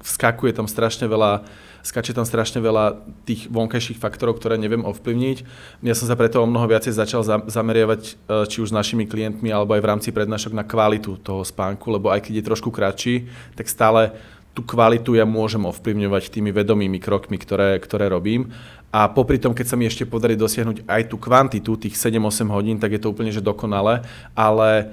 vskakuje 0.03 0.51
tam 0.51 0.67
strašne 0.67 1.07
veľa, 1.07 1.47
skače 1.87 2.11
tam 2.11 2.27
strašne 2.27 2.59
veľa 2.59 2.99
tých 3.23 3.47
vonkajších 3.47 4.03
faktorov, 4.03 4.43
ktoré 4.43 4.59
neviem 4.59 4.83
ovplyvniť. 4.83 5.39
Ja 5.87 5.95
som 5.95 6.11
sa 6.11 6.19
preto 6.19 6.43
o 6.43 6.47
mnoho 6.51 6.67
viacej 6.67 6.99
začal 6.99 7.23
zameriavať 7.47 8.03
e, 8.03 8.13
či 8.51 8.59
už 8.59 8.75
s 8.75 8.77
našimi 8.77 9.07
klientmi, 9.07 9.55
alebo 9.55 9.79
aj 9.79 9.83
v 9.83 9.91
rámci 9.95 10.09
prednášok 10.11 10.59
na 10.59 10.67
kvalitu 10.67 11.23
toho 11.23 11.47
spánku, 11.47 11.87
lebo 11.95 12.11
aj 12.11 12.27
keď 12.27 12.43
je 12.43 12.49
trošku 12.51 12.75
kratší, 12.75 13.31
tak 13.55 13.71
stále 13.71 14.11
tú 14.53 14.61
kvalitu 14.67 15.17
ja 15.17 15.25
môžem 15.25 15.65
ovplyvňovať 15.65 16.29
tými 16.29 16.51
vedomými 16.53 16.99
krokmi, 17.01 17.41
ktoré, 17.41 17.79
ktoré 17.79 18.11
robím. 18.11 18.53
A 18.93 19.09
popri 19.09 19.41
tom, 19.41 19.57
keď 19.57 19.73
sa 19.73 19.79
mi 19.81 19.89
ešte 19.89 20.05
podarí 20.05 20.37
dosiahnuť 20.37 20.85
aj 20.85 21.03
tú 21.09 21.17
kvantitu, 21.17 21.81
tých 21.81 21.97
7-8 21.97 22.53
hodín, 22.53 22.77
tak 22.77 22.93
je 22.93 23.01
to 23.01 23.09
úplne 23.09 23.33
že 23.33 23.41
dokonale, 23.41 24.05
ale 24.37 24.93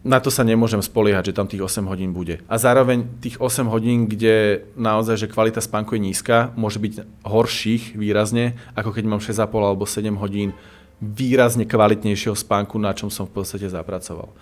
na 0.00 0.16
to 0.16 0.32
sa 0.32 0.40
nemôžem 0.40 0.80
spoliehať, 0.80 1.32
že 1.32 1.36
tam 1.36 1.44
tých 1.44 1.60
8 1.60 1.84
hodín 1.84 2.16
bude. 2.16 2.40
A 2.48 2.56
zároveň 2.56 3.04
tých 3.20 3.36
8 3.36 3.68
hodín, 3.68 4.08
kde 4.08 4.64
naozaj, 4.72 5.26
že 5.26 5.30
kvalita 5.30 5.60
spánku 5.60 5.92
je 5.96 6.04
nízka, 6.08 6.56
môže 6.56 6.80
byť 6.80 7.24
horších 7.28 8.00
výrazne, 8.00 8.56
ako 8.72 8.96
keď 8.96 9.04
mám 9.04 9.20
6,5 9.20 9.44
alebo 9.60 9.84
7 9.84 10.16
hodín 10.16 10.56
výrazne 11.00 11.64
kvalitnejšieho 11.68 12.36
spánku, 12.36 12.76
na 12.80 12.96
čom 12.96 13.12
som 13.12 13.28
v 13.28 13.40
podstate 13.40 13.68
zapracoval. 13.68 14.32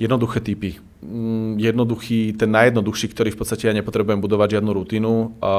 Jednoduché 0.00 0.40
typy. 0.40 0.80
Mm, 1.04 1.60
jednoduchý, 1.60 2.32
ten 2.32 2.48
najjednoduchší, 2.48 3.12
ktorý 3.12 3.36
v 3.36 3.44
podstate 3.44 3.68
ja 3.68 3.76
nepotrebujem 3.76 4.16
budovať 4.24 4.56
žiadnu 4.56 4.72
rutinu, 4.72 5.36
a 5.44 5.52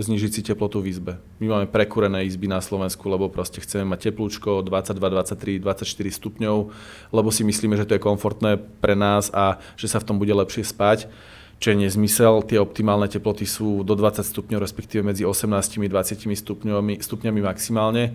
znižiť 0.00 0.32
si 0.32 0.40
teplotu 0.40 0.80
v 0.80 0.96
izbe. 0.96 1.12
My 1.44 1.52
máme 1.52 1.68
prekúrené 1.68 2.24
izby 2.24 2.48
na 2.48 2.64
Slovensku, 2.64 3.04
lebo 3.04 3.28
proste 3.28 3.60
chceme 3.60 3.84
mať 3.84 4.08
teplúčko 4.08 4.64
22, 4.64 4.96
23, 4.96 5.60
24 5.60 5.84
stupňov, 6.08 6.56
lebo 7.12 7.28
si 7.28 7.44
myslíme, 7.44 7.76
že 7.76 7.84
to 7.84 8.00
je 8.00 8.00
komfortné 8.00 8.56
pre 8.80 8.96
nás 8.96 9.28
a 9.36 9.60
že 9.76 9.92
sa 9.92 10.00
v 10.00 10.08
tom 10.08 10.16
bude 10.16 10.32
lepšie 10.32 10.64
spať 10.64 11.12
čo 11.56 11.72
je 11.72 11.88
nezmysel. 11.88 12.44
Tie 12.44 12.60
optimálne 12.60 13.08
teploty 13.08 13.48
sú 13.48 13.80
do 13.80 13.96
20 13.96 14.20
stupňov, 14.20 14.60
respektíve 14.60 15.00
medzi 15.00 15.24
18 15.24 15.80
a 15.80 15.88
20 15.88 16.36
stupňami, 16.36 17.00
stupňami 17.00 17.40
maximálne. 17.40 18.12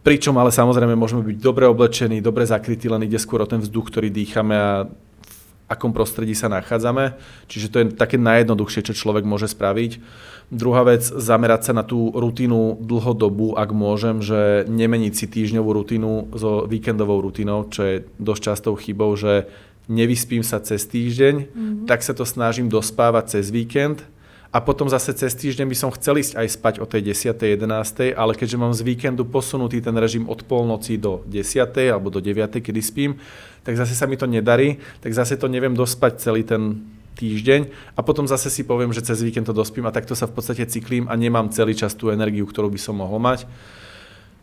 Pričom 0.00 0.32
ale 0.40 0.48
samozrejme 0.48 0.96
môžeme 0.96 1.20
byť 1.20 1.36
dobre 1.36 1.68
oblečení, 1.68 2.24
dobre 2.24 2.48
zakrytí, 2.48 2.88
len 2.88 3.04
ide 3.04 3.20
skôr 3.20 3.44
o 3.44 3.50
ten 3.50 3.60
vzduch, 3.60 3.92
ktorý 3.92 4.08
dýchame 4.08 4.56
a 4.56 4.88
v 4.88 5.40
akom 5.68 5.92
prostredí 5.92 6.32
sa 6.32 6.48
nachádzame. 6.48 7.20
Čiže 7.46 7.66
to 7.68 7.76
je 7.78 7.86
také 7.92 8.16
najjednoduchšie, 8.16 8.90
čo 8.90 8.96
človek 8.96 9.28
môže 9.28 9.46
spraviť. 9.52 10.00
Druhá 10.50 10.82
vec, 10.82 11.04
zamerať 11.06 11.70
sa 11.70 11.72
na 11.76 11.84
tú 11.86 12.10
rutinu 12.10 12.80
dlhodobu, 12.80 13.54
ak 13.54 13.70
môžem, 13.70 14.18
že 14.18 14.66
nemeniť 14.66 15.12
si 15.14 15.26
týždňovú 15.30 15.70
rutinu 15.70 16.26
so 16.34 16.66
víkendovou 16.66 17.22
rutinou, 17.22 17.70
čo 17.70 17.86
je 17.86 17.96
dosť 18.18 18.42
častou 18.50 18.74
chybou, 18.74 19.14
že 19.14 19.46
nevyspím 19.86 20.42
sa 20.42 20.58
cez 20.58 20.82
týždeň, 20.90 21.34
mm-hmm. 21.38 21.86
tak 21.86 22.02
sa 22.02 22.16
to 22.16 22.26
snažím 22.26 22.66
dospávať 22.66 23.38
cez 23.38 23.54
víkend 23.54 24.02
a 24.50 24.58
potom 24.58 24.90
zase 24.90 25.14
cez 25.14 25.30
týždeň 25.38 25.66
by 25.70 25.76
som 25.78 25.94
chcel 25.94 26.18
ísť 26.18 26.34
aj 26.34 26.46
spať 26.58 26.74
o 26.82 26.86
tej 26.86 27.14
10. 27.14 27.38
11. 27.38 28.18
ale 28.18 28.32
keďže 28.34 28.58
mám 28.58 28.74
z 28.74 28.82
víkendu 28.82 29.22
posunutý 29.22 29.78
ten 29.78 29.94
režim 29.94 30.26
od 30.26 30.42
polnoci 30.42 30.98
do 30.98 31.22
10. 31.30 31.70
alebo 31.86 32.10
do 32.10 32.18
9. 32.18 32.58
kedy 32.58 32.82
spím, 32.82 33.22
tak 33.62 33.78
zase 33.78 33.94
sa 33.94 34.10
mi 34.10 34.18
to 34.18 34.26
nedarí, 34.26 34.82
tak 34.98 35.14
zase 35.14 35.38
to 35.38 35.46
neviem 35.46 35.78
dospať 35.78 36.18
celý 36.18 36.42
ten 36.42 36.82
týždeň 37.14 37.94
a 37.94 38.00
potom 38.02 38.26
zase 38.26 38.50
si 38.50 38.66
poviem, 38.66 38.90
že 38.90 39.06
cez 39.06 39.22
víkend 39.22 39.46
to 39.46 39.54
dospím 39.54 39.86
a 39.86 39.94
takto 39.94 40.18
sa 40.18 40.26
v 40.26 40.34
podstate 40.34 40.66
cyklím 40.66 41.06
a 41.06 41.14
nemám 41.14 41.52
celý 41.54 41.78
čas 41.78 41.94
tú 41.94 42.10
energiu, 42.10 42.42
ktorú 42.42 42.74
by 42.74 42.80
som 42.80 42.98
mohol 42.98 43.22
mať. 43.22 43.46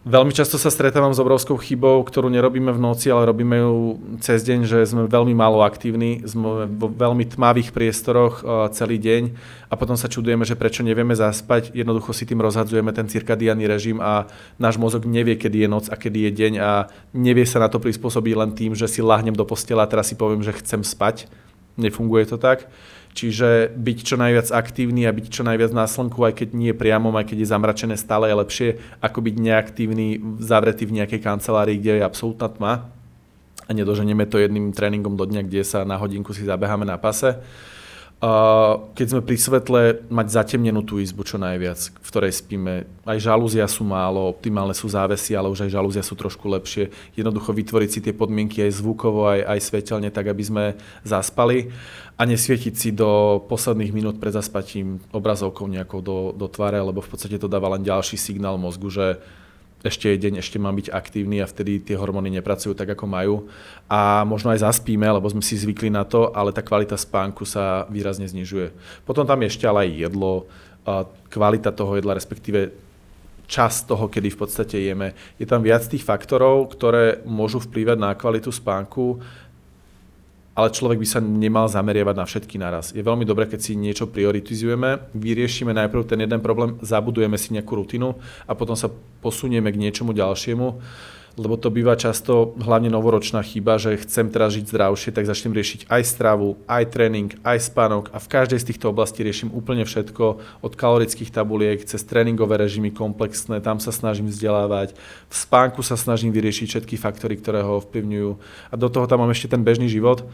Veľmi 0.08 0.32
často 0.32 0.56
sa 0.56 0.72
stretávam 0.72 1.12
s 1.12 1.20
obrovskou 1.20 1.60
chybou, 1.60 2.00
ktorú 2.00 2.32
nerobíme 2.32 2.72
v 2.72 2.80
noci, 2.80 3.12
ale 3.12 3.28
robíme 3.28 3.60
ju 3.60 4.00
cez 4.24 4.40
deň, 4.40 4.64
že 4.64 4.80
sme 4.88 5.04
veľmi 5.04 5.36
málo 5.36 5.60
aktívni, 5.60 6.24
sme 6.24 6.64
vo 6.64 6.88
veľmi 6.88 7.28
tmavých 7.28 7.76
priestoroch 7.76 8.40
celý 8.72 9.04
deň 9.04 9.36
a 9.68 9.76
potom 9.76 10.00
sa 10.00 10.08
čudujeme, 10.08 10.48
že 10.48 10.56
prečo 10.56 10.80
nevieme 10.80 11.12
zaspať. 11.12 11.76
Jednoducho 11.76 12.16
si 12.16 12.24
tým 12.24 12.40
rozhadzujeme 12.40 12.96
ten 12.96 13.12
cirkadiánny 13.12 13.68
režim 13.68 14.00
a 14.00 14.32
náš 14.56 14.80
mozog 14.80 15.04
nevie, 15.04 15.36
kedy 15.36 15.68
je 15.68 15.70
noc 15.76 15.92
a 15.92 16.00
kedy 16.00 16.32
je 16.32 16.32
deň 16.40 16.54
a 16.64 16.88
nevie 17.12 17.44
sa 17.44 17.60
na 17.60 17.68
to 17.68 17.76
prispôsobiť 17.76 18.34
len 18.40 18.56
tým, 18.56 18.80
že 18.80 18.88
si 18.88 19.04
lahnem 19.04 19.36
do 19.36 19.44
postela 19.44 19.84
a 19.84 19.92
teraz 19.92 20.08
si 20.08 20.16
poviem, 20.16 20.40
že 20.40 20.56
chcem 20.56 20.88
spať. 20.88 21.28
Nefunguje 21.76 22.32
to 22.32 22.40
tak. 22.40 22.72
Čiže 23.18 23.74
byť 23.74 23.98
čo 24.06 24.16
najviac 24.22 24.54
aktívny 24.54 25.10
a 25.10 25.16
byť 25.16 25.26
čo 25.34 25.42
najviac 25.42 25.74
na 25.74 25.90
slnku, 25.90 26.22
aj 26.22 26.38
keď 26.38 26.50
nie 26.54 26.70
priamo, 26.78 27.10
aj 27.18 27.34
keď 27.34 27.38
je 27.42 27.50
zamračené, 27.50 27.96
stále 27.98 28.30
je 28.30 28.36
lepšie, 28.38 28.70
ako 29.02 29.26
byť 29.26 29.36
neaktívny, 29.42 30.22
zavretý 30.38 30.86
v 30.86 31.02
nejakej 31.02 31.26
kancelárii, 31.26 31.82
kde 31.82 31.98
je 31.98 32.06
absolútna 32.06 32.46
tma. 32.46 32.74
A 33.66 33.74
nedoženieme 33.74 34.30
to 34.30 34.38
jedným 34.38 34.70
tréningom 34.70 35.18
do 35.18 35.26
dňa, 35.26 35.50
kde 35.50 35.66
sa 35.66 35.82
na 35.82 35.98
hodinku 35.98 36.30
si 36.30 36.46
zabeháme 36.46 36.86
na 36.86 37.02
pase 37.02 37.42
keď 38.98 39.08
sme 39.14 39.22
pri 39.22 39.38
svetle, 39.38 39.82
mať 40.10 40.28
zatemnenú 40.34 40.82
tú 40.82 40.98
izbu 40.98 41.22
čo 41.22 41.38
najviac, 41.38 41.78
v 42.02 42.08
ktorej 42.10 42.34
spíme. 42.34 42.90
Aj 43.06 43.18
žalúzia 43.22 43.70
sú 43.70 43.86
málo, 43.86 44.34
optimálne 44.34 44.74
sú 44.74 44.90
závesy, 44.90 45.38
ale 45.38 45.54
už 45.54 45.70
aj 45.70 45.78
žalúzia 45.78 46.02
sú 46.02 46.18
trošku 46.18 46.50
lepšie. 46.50 46.90
Jednoducho 47.14 47.54
vytvoriť 47.54 47.90
si 47.94 48.00
tie 48.02 48.18
podmienky 48.18 48.66
aj 48.66 48.82
zvukovo, 48.82 49.30
aj, 49.30 49.46
aj 49.46 49.60
svetelne, 49.62 50.10
tak 50.10 50.34
aby 50.34 50.42
sme 50.42 50.66
zaspali 51.06 51.70
a 52.18 52.26
nesvietiť 52.26 52.74
si 52.74 52.90
do 52.90 53.38
posledných 53.46 53.94
minút 53.94 54.18
pred 54.18 54.34
zaspatím 54.34 54.98
obrazovkou 55.14 55.70
nejakou 55.70 56.02
do, 56.02 56.34
do 56.34 56.50
tváre, 56.50 56.82
lebo 56.82 57.06
v 57.06 57.10
podstate 57.14 57.38
to 57.38 57.46
dáva 57.46 57.78
len 57.78 57.86
ďalší 57.86 58.18
signál 58.18 58.58
mozgu, 58.58 58.90
že 58.90 59.22
ešte 59.86 60.10
je 60.10 60.18
deň, 60.18 60.42
ešte 60.42 60.58
mám 60.58 60.74
byť 60.74 60.90
aktívny 60.90 61.38
a 61.38 61.50
vtedy 61.50 61.78
tie 61.78 61.94
hormóny 61.94 62.34
nepracujú 62.34 62.74
tak, 62.74 62.98
ako 62.98 63.06
majú. 63.06 63.36
A 63.86 64.26
možno 64.26 64.50
aj 64.50 64.66
zaspíme, 64.66 65.06
lebo 65.06 65.30
sme 65.30 65.46
si 65.46 65.54
zvykli 65.54 65.94
na 65.94 66.02
to, 66.02 66.34
ale 66.34 66.50
tá 66.50 66.66
kvalita 66.66 66.98
spánku 66.98 67.46
sa 67.46 67.86
výrazne 67.94 68.26
znižuje. 68.26 68.74
Potom 69.06 69.24
tam 69.30 69.38
je 69.46 69.54
ešte 69.54 69.70
ale 69.70 69.86
aj 69.86 70.10
jedlo, 70.10 70.50
kvalita 71.30 71.70
toho 71.70 72.00
jedla, 72.00 72.18
respektíve 72.18 72.74
čas 73.48 73.86
toho, 73.88 74.12
kedy 74.12 74.28
v 74.34 74.40
podstate 74.40 74.76
jeme. 74.76 75.16
Je 75.40 75.48
tam 75.48 75.64
viac 75.64 75.86
tých 75.88 76.04
faktorov, 76.04 76.68
ktoré 76.76 77.24
môžu 77.24 77.64
vplývať 77.64 77.98
na 78.02 78.12
kvalitu 78.12 78.52
spánku 78.52 79.24
ale 80.58 80.74
človek 80.74 80.98
by 80.98 81.08
sa 81.08 81.22
nemal 81.22 81.70
zameriavať 81.70 82.16
na 82.18 82.26
všetky 82.26 82.56
naraz. 82.58 82.90
Je 82.90 83.06
veľmi 83.06 83.22
dobré, 83.30 83.46
keď 83.46 83.62
si 83.62 83.78
niečo 83.78 84.10
prioritizujeme, 84.10 85.14
vyriešime 85.14 85.70
najprv 85.70 86.10
ten 86.10 86.26
jeden 86.26 86.42
problém, 86.42 86.82
zabudujeme 86.82 87.38
si 87.38 87.54
nejakú 87.54 87.78
rutinu 87.78 88.18
a 88.50 88.58
potom 88.58 88.74
sa 88.74 88.90
posunieme 89.22 89.70
k 89.70 89.78
niečomu 89.78 90.18
ďalšiemu 90.18 90.68
lebo 91.38 91.54
to 91.54 91.70
býva 91.70 91.94
často 91.94 92.58
hlavne 92.58 92.90
novoročná 92.90 93.46
chyba, 93.46 93.78
že 93.78 94.02
chcem 94.02 94.34
teraz 94.34 94.58
žiť 94.58 94.74
zdravšie, 94.74 95.14
tak 95.14 95.30
začnem 95.30 95.54
riešiť 95.54 95.86
aj 95.86 96.02
stravu, 96.02 96.58
aj 96.66 96.84
tréning, 96.90 97.30
aj 97.46 97.70
spánok 97.70 98.10
a 98.10 98.18
v 98.18 98.28
každej 98.28 98.58
z 98.58 98.68
týchto 98.74 98.90
oblastí 98.90 99.22
riešim 99.22 99.54
úplne 99.54 99.86
všetko, 99.86 100.42
od 100.66 100.74
kalorických 100.74 101.30
tabuliek 101.30 101.78
cez 101.86 102.02
tréningové 102.02 102.58
režimy 102.58 102.90
komplexné, 102.90 103.62
tam 103.62 103.78
sa 103.78 103.94
snažím 103.94 104.34
vzdelávať, 104.34 104.98
v 105.30 105.36
spánku 105.38 105.86
sa 105.86 105.94
snažím 105.94 106.34
vyriešiť 106.34 106.74
všetky 106.74 106.98
faktory, 106.98 107.38
ktoré 107.38 107.62
ho 107.62 107.78
ovplyvňujú 107.86 108.32
a 108.74 108.76
do 108.76 108.90
toho 108.90 109.06
tam 109.06 109.22
mám 109.22 109.30
ešte 109.30 109.54
ten 109.54 109.62
bežný 109.62 109.86
život, 109.86 110.26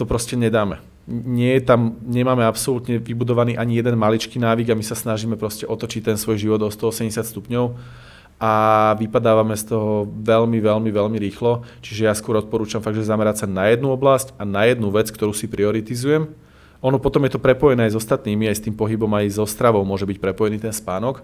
to 0.00 0.08
proste 0.08 0.40
nedáme. 0.40 0.80
Nie 1.04 1.60
je 1.60 1.68
tam, 1.68 2.00
nemáme 2.00 2.46
absolútne 2.46 2.96
vybudovaný 2.96 3.60
ani 3.60 3.76
jeden 3.76 4.00
maličký 4.00 4.40
návyk 4.40 4.72
a 4.72 4.78
my 4.78 4.84
sa 4.86 4.96
snažíme 4.96 5.36
proste 5.36 5.68
otočiť 5.68 6.08
ten 6.08 6.16
svoj 6.16 6.40
život 6.40 6.62
o 6.64 6.70
180 6.72 7.20
stupňov 7.20 7.76
a 8.42 8.52
vypadávame 8.98 9.54
z 9.54 9.70
toho 9.70 10.10
veľmi, 10.10 10.58
veľmi, 10.58 10.90
veľmi 10.90 11.18
rýchlo. 11.30 11.62
Čiže 11.78 12.10
ja 12.10 12.14
skôr 12.18 12.42
odporúčam 12.42 12.82
fakt, 12.82 12.98
že 12.98 13.06
zamerať 13.06 13.46
sa 13.46 13.46
na 13.46 13.70
jednu 13.70 13.94
oblasť 13.94 14.34
a 14.34 14.42
na 14.42 14.66
jednu 14.66 14.90
vec, 14.90 15.14
ktorú 15.14 15.30
si 15.30 15.46
prioritizujem. 15.46 16.26
Ono 16.82 16.98
potom 16.98 17.22
je 17.22 17.38
to 17.38 17.44
prepojené 17.44 17.86
aj 17.86 17.94
s 17.94 18.00
ostatnými, 18.02 18.50
aj 18.50 18.58
s 18.58 18.64
tým 18.66 18.74
pohybom, 18.74 19.14
aj 19.14 19.38
so 19.38 19.46
stravou 19.46 19.86
môže 19.86 20.10
byť 20.10 20.18
prepojený 20.18 20.58
ten 20.58 20.74
spánok, 20.74 21.22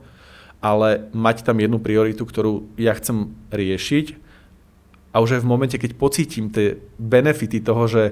ale 0.63 1.11
mať 1.11 1.43
tam 1.43 1.59
jednu 1.59 1.83
prioritu, 1.83 2.23
ktorú 2.23 2.71
ja 2.79 2.95
chcem 2.95 3.35
riešiť 3.51 4.15
a 5.11 5.19
už 5.19 5.35
aj 5.35 5.43
v 5.43 5.51
momente, 5.51 5.75
keď 5.75 5.99
pocítim 5.99 6.55
tie 6.55 6.79
benefity 7.03 7.59
toho, 7.59 7.91
že 7.91 8.03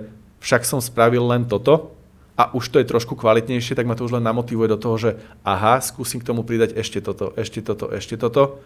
však 0.43 0.67
som 0.67 0.83
spravil 0.83 1.23
len 1.23 1.47
toto 1.47 1.95
a 2.35 2.51
už 2.51 2.75
to 2.75 2.83
je 2.83 2.91
trošku 2.91 3.15
kvalitnejšie, 3.15 3.79
tak 3.79 3.87
ma 3.87 3.95
to 3.95 4.03
už 4.03 4.19
len 4.19 4.27
namotivuje 4.27 4.67
do 4.67 4.83
toho, 4.83 4.99
že 4.99 5.11
aha, 5.47 5.79
skúsim 5.79 6.19
k 6.19 6.27
tomu 6.27 6.43
pridať 6.43 6.75
ešte 6.75 6.99
toto, 6.99 7.31
ešte 7.39 7.63
toto, 7.63 7.87
ešte 7.95 8.19
toto 8.19 8.59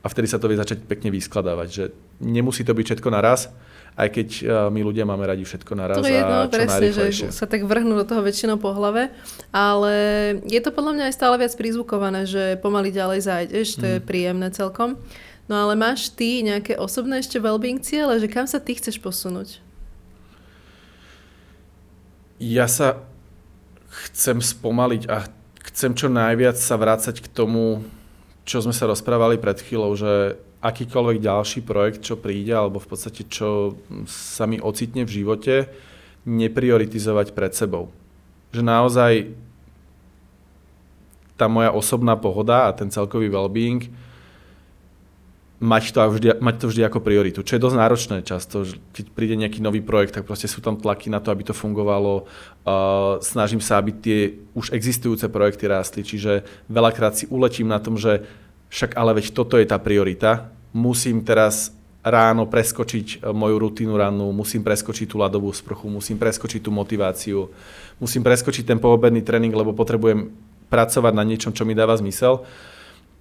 a 0.00 0.06
vtedy 0.08 0.26
sa 0.28 0.40
to 0.40 0.48
vie 0.48 0.56
začať 0.56 0.80
pekne 0.88 1.12
vyskladávať, 1.12 1.68
že 1.68 1.84
nemusí 2.24 2.64
to 2.64 2.72
byť 2.72 2.84
všetko 2.96 3.08
naraz, 3.12 3.52
aj 3.98 4.08
keď 4.08 4.28
uh, 4.40 4.44
my 4.72 4.80
ľudia 4.80 5.04
máme 5.04 5.26
radi 5.28 5.44
všetko 5.44 5.72
naraz 5.76 6.00
to 6.00 6.08
je 6.08 6.16
jedno, 6.16 6.46
a 6.46 6.48
čo 6.48 6.56
presne, 6.56 6.88
že 6.88 7.28
sa 7.28 7.44
tak 7.44 7.68
vrhnú 7.68 7.92
do 7.98 8.06
toho 8.08 8.24
väčšinou 8.24 8.56
po 8.56 8.72
hlave, 8.72 9.12
ale 9.52 9.94
je 10.48 10.60
to 10.62 10.72
podľa 10.72 10.92
mňa 10.96 11.04
aj 11.10 11.14
stále 11.14 11.36
viac 11.36 11.52
prizvukované, 11.52 12.24
že 12.24 12.56
pomaly 12.64 12.94
ďalej 12.94 13.20
zájdeš, 13.28 13.76
to 13.76 13.84
mm. 13.84 13.92
je 13.92 13.98
príjemné 14.00 14.48
celkom. 14.54 14.96
No 15.50 15.66
ale 15.66 15.74
máš 15.74 16.14
ty 16.14 16.46
nejaké 16.46 16.78
osobné 16.78 17.18
ešte 17.18 17.42
well-being 17.42 17.82
ciele, 17.82 18.22
že 18.22 18.30
kam 18.30 18.46
sa 18.46 18.62
ty 18.62 18.78
chceš 18.78 19.02
posunúť? 19.02 19.58
Ja 22.38 22.70
sa 22.70 23.02
chcem 23.90 24.38
spomaliť 24.38 25.10
a 25.10 25.26
chcem 25.66 25.92
čo 25.98 26.06
najviac 26.06 26.54
sa 26.54 26.78
vrácať 26.78 27.18
k 27.18 27.28
tomu, 27.28 27.82
čo 28.44 28.64
sme 28.64 28.74
sa 28.74 28.88
rozprávali 28.88 29.36
pred 29.36 29.60
chvíľou, 29.60 29.92
že 29.96 30.40
akýkoľvek 30.60 31.18
ďalší 31.24 31.60
projekt, 31.64 32.04
čo 32.04 32.20
príde, 32.20 32.52
alebo 32.52 32.80
v 32.80 32.88
podstate 32.88 33.24
čo 33.24 33.80
sa 34.04 34.44
mi 34.44 34.60
ocitne 34.60 35.08
v 35.08 35.24
živote, 35.24 35.68
neprioritizovať 36.28 37.32
pred 37.32 37.52
sebou. 37.56 37.88
Že 38.52 38.62
naozaj 38.66 39.12
tá 41.40 41.48
moja 41.48 41.72
osobná 41.72 42.20
pohoda 42.20 42.68
a 42.68 42.76
ten 42.76 42.92
celkový 42.92 43.32
well-being 43.32 43.88
mať 45.60 45.92
to, 45.92 46.00
vždy, 46.00 46.28
mať 46.40 46.56
to 46.56 46.66
vždy 46.72 46.82
ako 46.88 47.04
prioritu, 47.04 47.44
čo 47.44 47.60
je 47.60 47.64
dosť 47.64 47.76
náročné 47.76 48.16
často, 48.24 48.64
keď 48.96 49.04
príde 49.12 49.36
nejaký 49.36 49.60
nový 49.60 49.84
projekt, 49.84 50.16
tak 50.16 50.24
proste 50.24 50.48
sú 50.48 50.64
tam 50.64 50.80
tlaky 50.80 51.12
na 51.12 51.20
to, 51.20 51.28
aby 51.28 51.44
to 51.44 51.52
fungovalo. 51.52 52.24
Uh, 52.64 53.20
snažím 53.20 53.60
sa, 53.60 53.76
aby 53.76 53.92
tie 53.92 54.18
už 54.56 54.72
existujúce 54.72 55.28
projekty 55.28 55.68
rástli, 55.68 56.00
čiže 56.00 56.48
veľakrát 56.72 57.12
si 57.12 57.28
uletím 57.28 57.68
na 57.68 57.76
tom, 57.76 58.00
že 58.00 58.24
však 58.72 58.96
ale 58.96 59.20
veď 59.20 59.36
toto 59.36 59.60
je 59.60 59.68
tá 59.68 59.76
priorita, 59.76 60.48
musím 60.72 61.20
teraz 61.20 61.76
ráno 62.00 62.48
preskočiť 62.48 63.28
moju 63.28 63.56
rutinu 63.60 64.00
rannú, 64.00 64.32
musím 64.32 64.64
preskočiť 64.64 65.04
tú 65.12 65.20
ľadovú 65.20 65.52
sprchu, 65.52 65.92
musím 65.92 66.16
preskočiť 66.16 66.64
tú 66.64 66.72
motiváciu, 66.72 67.52
musím 68.00 68.24
preskočiť 68.24 68.64
ten 68.64 68.80
poobedný 68.80 69.20
tréning, 69.20 69.52
lebo 69.52 69.76
potrebujem 69.76 70.32
pracovať 70.72 71.12
na 71.12 71.24
niečom, 71.28 71.52
čo 71.52 71.68
mi 71.68 71.76
dáva 71.76 72.00
zmysel. 72.00 72.48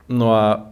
No 0.07 0.31
a 0.31 0.71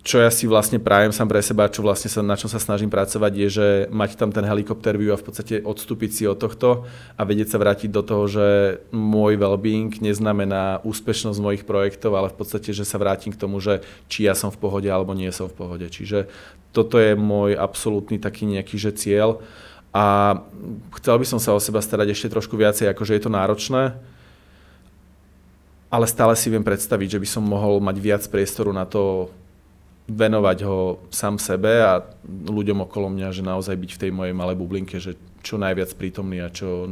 čo 0.00 0.16
ja 0.16 0.32
si 0.32 0.48
vlastne 0.48 0.80
prajem 0.80 1.12
sám 1.12 1.28
pre 1.28 1.44
seba, 1.44 1.68
čo 1.68 1.84
vlastne 1.84 2.08
sa, 2.08 2.24
na 2.24 2.32
čom 2.32 2.48
sa 2.48 2.56
snažím 2.56 2.88
pracovať, 2.88 3.32
je, 3.36 3.48
že 3.52 3.66
mať 3.92 4.16
tam 4.16 4.32
ten 4.32 4.48
helikopter 4.48 4.96
view 4.96 5.12
a 5.12 5.20
v 5.20 5.26
podstate 5.28 5.60
odstúpiť 5.60 6.10
si 6.10 6.24
od 6.24 6.40
tohto 6.40 6.88
a 7.20 7.22
vedieť 7.28 7.52
sa 7.52 7.60
vrátiť 7.60 7.92
do 7.92 8.00
toho, 8.00 8.24
že 8.24 8.46
môj 8.96 9.36
well-being 9.36 9.92
neznamená 10.00 10.80
úspešnosť 10.88 11.44
mojich 11.44 11.64
projektov, 11.68 12.16
ale 12.16 12.32
v 12.32 12.36
podstate, 12.40 12.72
že 12.72 12.88
sa 12.88 12.96
vrátim 12.96 13.28
k 13.28 13.40
tomu, 13.40 13.60
že 13.60 13.84
či 14.08 14.24
ja 14.24 14.32
som 14.32 14.48
v 14.48 14.56
pohode 14.56 14.88
alebo 14.88 15.12
nie 15.12 15.28
som 15.36 15.52
v 15.52 15.58
pohode. 15.60 15.84
Čiže 15.84 16.32
toto 16.72 16.96
je 16.96 17.12
môj 17.12 17.60
absolútny 17.60 18.16
taký 18.16 18.48
nejaký 18.48 18.80
že 18.80 18.96
cieľ 18.96 19.44
a 19.92 20.38
chcel 20.96 21.20
by 21.20 21.26
som 21.28 21.42
sa 21.42 21.52
o 21.52 21.60
seba 21.60 21.84
starať 21.84 22.16
ešte 22.16 22.32
trošku 22.32 22.56
viacej, 22.56 22.88
akože 22.88 23.20
je 23.20 23.22
to 23.26 23.36
náročné, 23.36 24.00
ale 25.92 26.06
stále 26.08 26.32
si 26.40 26.48
viem 26.48 26.64
predstaviť, 26.64 27.18
že 27.18 27.20
by 27.20 27.28
som 27.28 27.44
mohol 27.44 27.82
mať 27.84 27.96
viac 28.00 28.22
priestoru 28.32 28.72
na 28.72 28.88
to 28.88 29.28
venovať 30.10 30.58
ho 30.66 30.98
sám 31.14 31.38
sebe 31.38 31.70
a 31.80 32.02
ľuďom 32.26 32.84
okolo 32.84 33.10
mňa, 33.10 33.28
že 33.30 33.46
naozaj 33.46 33.76
byť 33.78 33.90
v 33.94 34.00
tej 34.06 34.10
mojej 34.10 34.34
malej 34.34 34.56
bublinke, 34.58 34.98
že 34.98 35.14
čo 35.40 35.56
najviac 35.56 35.94
prítomný 35.96 36.42
a 36.42 36.52
čo 36.52 36.90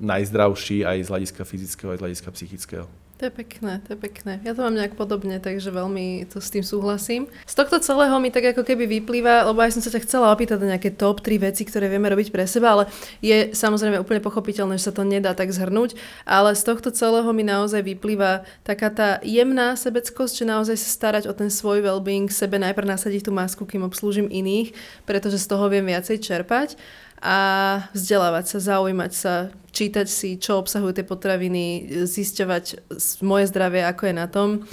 najzdravší 0.00 0.86
aj 0.86 0.98
z 1.04 1.10
hľadiska 1.12 1.42
fyzického, 1.44 1.92
aj 1.92 1.98
z 1.98 2.02
hľadiska 2.06 2.30
psychického. 2.32 2.86
To 3.22 3.30
je 3.30 3.38
pekné, 3.38 3.78
to 3.86 3.94
je 3.94 4.02
pekné. 4.02 4.42
Ja 4.42 4.50
to 4.50 4.66
mám 4.66 4.74
nejak 4.74 4.98
podobne, 4.98 5.38
takže 5.38 5.70
veľmi 5.70 6.26
to 6.26 6.42
s 6.42 6.50
tým 6.50 6.66
súhlasím. 6.66 7.30
Z 7.46 7.54
tohto 7.54 7.78
celého 7.78 8.18
mi 8.18 8.34
tak 8.34 8.50
ako 8.50 8.66
keby 8.66 8.98
vyplýva, 8.98 9.46
lebo 9.46 9.62
aj 9.62 9.78
som 9.78 9.82
sa 9.86 9.94
ťa 9.94 10.02
chcela 10.02 10.34
opýtať 10.34 10.58
na 10.58 10.74
nejaké 10.74 10.90
top 10.90 11.22
3 11.22 11.38
veci, 11.38 11.62
ktoré 11.62 11.86
vieme 11.86 12.10
robiť 12.10 12.34
pre 12.34 12.50
seba, 12.50 12.74
ale 12.74 12.90
je 13.22 13.54
samozrejme 13.54 14.02
úplne 14.02 14.18
pochopiteľné, 14.18 14.74
že 14.74 14.90
sa 14.90 14.94
to 14.98 15.06
nedá 15.06 15.38
tak 15.38 15.54
zhrnúť, 15.54 15.94
ale 16.26 16.58
z 16.58 16.66
tohto 16.66 16.90
celého 16.90 17.30
mi 17.30 17.46
naozaj 17.46 17.94
vyplýva 17.94 18.42
taká 18.66 18.90
tá 18.90 19.22
jemná 19.22 19.78
sebeckosť, 19.78 20.42
že 20.42 20.50
naozaj 20.50 20.76
sa 20.82 20.88
starať 20.90 21.30
o 21.30 21.32
ten 21.38 21.46
svoj 21.46 21.78
well-being, 21.78 22.26
sebe 22.26 22.58
najprv 22.58 22.90
nasadiť 22.90 23.22
tú 23.22 23.30
masku, 23.30 23.62
kým 23.62 23.86
obslúžim 23.86 24.26
iných, 24.26 24.74
pretože 25.06 25.38
z 25.38 25.46
toho 25.46 25.70
viem 25.70 25.86
viacej 25.86 26.18
čerpať 26.18 26.74
a 27.22 27.38
vzdelávať 27.94 28.44
sa, 28.50 28.58
zaujímať 28.74 29.12
sa, 29.14 29.34
čítať 29.70 30.06
si, 30.10 30.36
čo 30.42 30.58
obsahujú 30.58 30.90
tie 30.98 31.06
potraviny, 31.06 31.86
zisťovať 32.02 32.92
moje 33.22 33.46
zdravie, 33.46 33.86
ako 33.86 34.02
je 34.10 34.14
na 34.14 34.26
tom. 34.26 34.66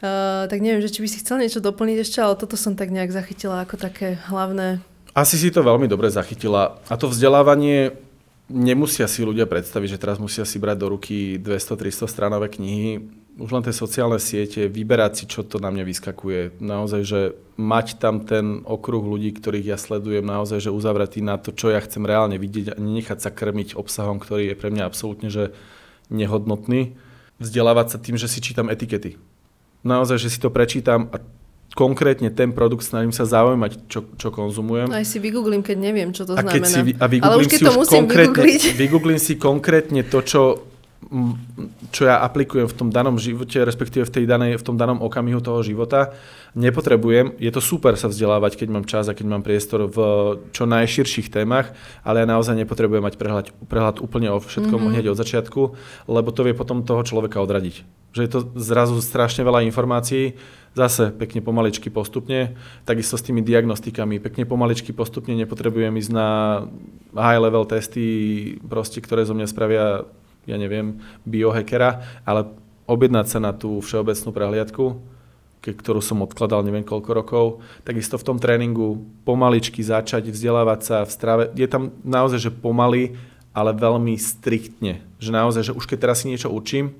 Uh, 0.00 0.48
tak 0.48 0.64
neviem, 0.64 0.80
že 0.80 0.88
či 0.88 1.04
by 1.04 1.08
si 1.12 1.20
chcel 1.20 1.44
niečo 1.44 1.60
doplniť 1.60 1.98
ešte, 2.00 2.18
ale 2.24 2.40
toto 2.40 2.56
som 2.56 2.72
tak 2.72 2.88
nejak 2.88 3.12
zachytila 3.12 3.68
ako 3.68 3.76
také 3.76 4.16
hlavné. 4.32 4.80
Asi 5.12 5.36
si 5.36 5.52
to 5.52 5.60
veľmi 5.60 5.84
dobre 5.84 6.08
zachytila. 6.08 6.80
A 6.88 6.96
to 6.96 7.12
vzdelávanie 7.12 7.92
nemusia 8.50 9.06
si 9.06 9.22
ľudia 9.22 9.46
predstaviť, 9.46 9.96
že 9.96 10.02
teraz 10.02 10.18
musia 10.18 10.42
si 10.42 10.58
brať 10.58 10.76
do 10.82 10.98
ruky 10.98 11.38
200-300 11.38 12.10
stranové 12.10 12.50
knihy 12.50 13.20
už 13.40 13.50
len 13.56 13.64
tie 13.64 13.72
sociálne 13.72 14.20
siete, 14.20 14.68
vyberať 14.68 15.12
si, 15.16 15.24
čo 15.24 15.40
to 15.40 15.56
na 15.56 15.72
mňa 15.72 15.84
vyskakuje. 15.88 16.60
Naozaj, 16.60 17.02
že 17.08 17.20
mať 17.56 17.96
tam 17.96 18.20
ten 18.20 18.60
okruh 18.68 19.00
ľudí, 19.00 19.32
ktorých 19.32 19.70
ja 19.72 19.78
sledujem, 19.80 20.20
naozaj, 20.20 20.68
že 20.68 20.74
uzavretý 20.74 21.24
na 21.24 21.40
to, 21.40 21.54
čo 21.56 21.72
ja 21.72 21.80
chcem 21.80 22.04
reálne 22.04 22.36
vidieť 22.36 22.76
a 22.76 22.80
nenechať 22.80 23.18
sa 23.24 23.30
krmiť 23.32 23.80
obsahom, 23.80 24.20
ktorý 24.20 24.52
je 24.52 24.60
pre 24.60 24.68
mňa 24.68 24.84
absolútne 24.84 25.32
že 25.32 25.56
nehodnotný. 26.12 27.00
Vzdelávať 27.40 27.96
sa 27.96 27.98
tým, 28.02 28.20
že 28.20 28.28
si 28.28 28.44
čítam 28.44 28.68
etikety. 28.68 29.16
Naozaj, 29.80 30.20
že 30.20 30.28
si 30.28 30.38
to 30.42 30.52
prečítam 30.52 31.08
a 31.08 31.24
konkrétne 31.74 32.28
ten 32.34 32.50
produkt 32.50 32.82
snažím 32.82 33.14
sa 33.14 33.22
zaujímať, 33.26 33.86
čo, 33.86 34.02
čo 34.18 34.28
konzumujem. 34.34 34.90
Aj 34.90 35.06
si 35.06 35.22
vygooglím, 35.22 35.62
keď 35.62 35.76
neviem, 35.78 36.10
čo 36.10 36.26
to 36.26 36.34
a 36.34 36.42
znamená. 36.42 36.66
Si, 36.66 36.94
a 36.98 37.06
Ale 37.06 37.34
už 37.38 37.46
keď 37.46 37.60
si 37.60 37.66
to 37.66 37.72
musím 37.78 38.04
konkrétne, 38.06 38.70
vygooglím 38.74 39.20
si 39.22 39.34
konkrétne 39.38 40.02
to, 40.02 40.18
čo 40.26 40.40
čo 41.90 42.06
ja 42.06 42.22
aplikujem 42.22 42.70
v 42.70 42.76
tom 42.76 42.88
danom 42.94 43.18
živote, 43.18 43.58
respektíve 43.58 44.06
v, 44.06 44.14
tej 44.14 44.24
danej, 44.30 44.62
v 44.62 44.66
tom 44.66 44.78
danom 44.78 45.02
okamihu 45.02 45.42
toho 45.42 45.58
života, 45.66 46.14
nepotrebujem. 46.54 47.34
Je 47.42 47.50
to 47.50 47.58
super 47.58 47.98
sa 47.98 48.06
vzdelávať, 48.06 48.54
keď 48.54 48.68
mám 48.70 48.86
čas 48.86 49.10
a 49.10 49.16
keď 49.18 49.26
mám 49.26 49.42
priestor 49.42 49.90
v 49.90 49.98
čo 50.54 50.70
najširších 50.70 51.26
témach, 51.34 51.74
ale 52.06 52.22
ja 52.22 52.26
naozaj 52.30 52.54
nepotrebujem 52.62 53.02
mať 53.02 53.14
prehľad, 53.18 53.46
prehľad 53.66 53.98
úplne 53.98 54.30
o 54.30 54.38
všetkom 54.38 54.70
mm-hmm. 54.70 54.94
hneď 54.94 55.04
od 55.10 55.18
začiatku, 55.18 55.60
lebo 56.06 56.28
to 56.30 56.46
vie 56.46 56.54
potom 56.54 56.86
toho 56.86 57.02
človeka 57.02 57.42
odradiť. 57.42 57.82
Že 58.14 58.20
je 58.22 58.30
to 58.30 58.40
zrazu 58.54 58.94
strašne 59.02 59.42
veľa 59.42 59.66
informácií, 59.66 60.38
zase 60.78 61.10
pekne 61.10 61.42
pomaličky 61.42 61.90
postupne, 61.90 62.54
takisto 62.86 63.18
s 63.18 63.26
tými 63.26 63.42
diagnostikami, 63.42 64.22
pekne 64.22 64.46
pomaličky 64.46 64.94
postupne 64.94 65.34
nepotrebujem 65.34 65.90
ísť 65.98 66.10
na 66.14 66.28
high 67.18 67.42
level 67.42 67.66
testy, 67.66 68.54
proste, 68.62 69.02
ktoré 69.02 69.26
zo 69.26 69.34
mňa 69.34 69.46
spravia 69.50 70.06
ja 70.50 70.58
neviem, 70.58 70.98
biohackera, 71.22 72.02
ale 72.26 72.50
objednať 72.90 73.26
sa 73.30 73.38
na 73.38 73.54
tú 73.54 73.78
všeobecnú 73.78 74.30
prehliadku, 74.34 74.84
ktorú 75.60 76.00
som 76.00 76.24
odkladal 76.24 76.64
neviem 76.64 76.82
koľko 76.82 77.10
rokov, 77.12 77.46
takisto 77.84 78.16
v 78.16 78.26
tom 78.26 78.38
tréningu 78.40 79.04
pomaličky 79.22 79.84
začať 79.84 80.32
vzdelávať 80.32 80.80
sa 80.82 80.96
v 81.06 81.10
strave. 81.12 81.42
Je 81.54 81.68
tam 81.68 81.94
naozaj, 82.02 82.50
že 82.50 82.50
pomaly, 82.50 83.14
ale 83.52 83.76
veľmi 83.76 84.16
striktne. 84.16 85.04
Že 85.20 85.30
naozaj, 85.30 85.62
že 85.70 85.76
už 85.76 85.84
keď 85.84 85.98
teraz 86.08 86.24
si 86.24 86.32
niečo 86.32 86.48
učím, 86.48 86.96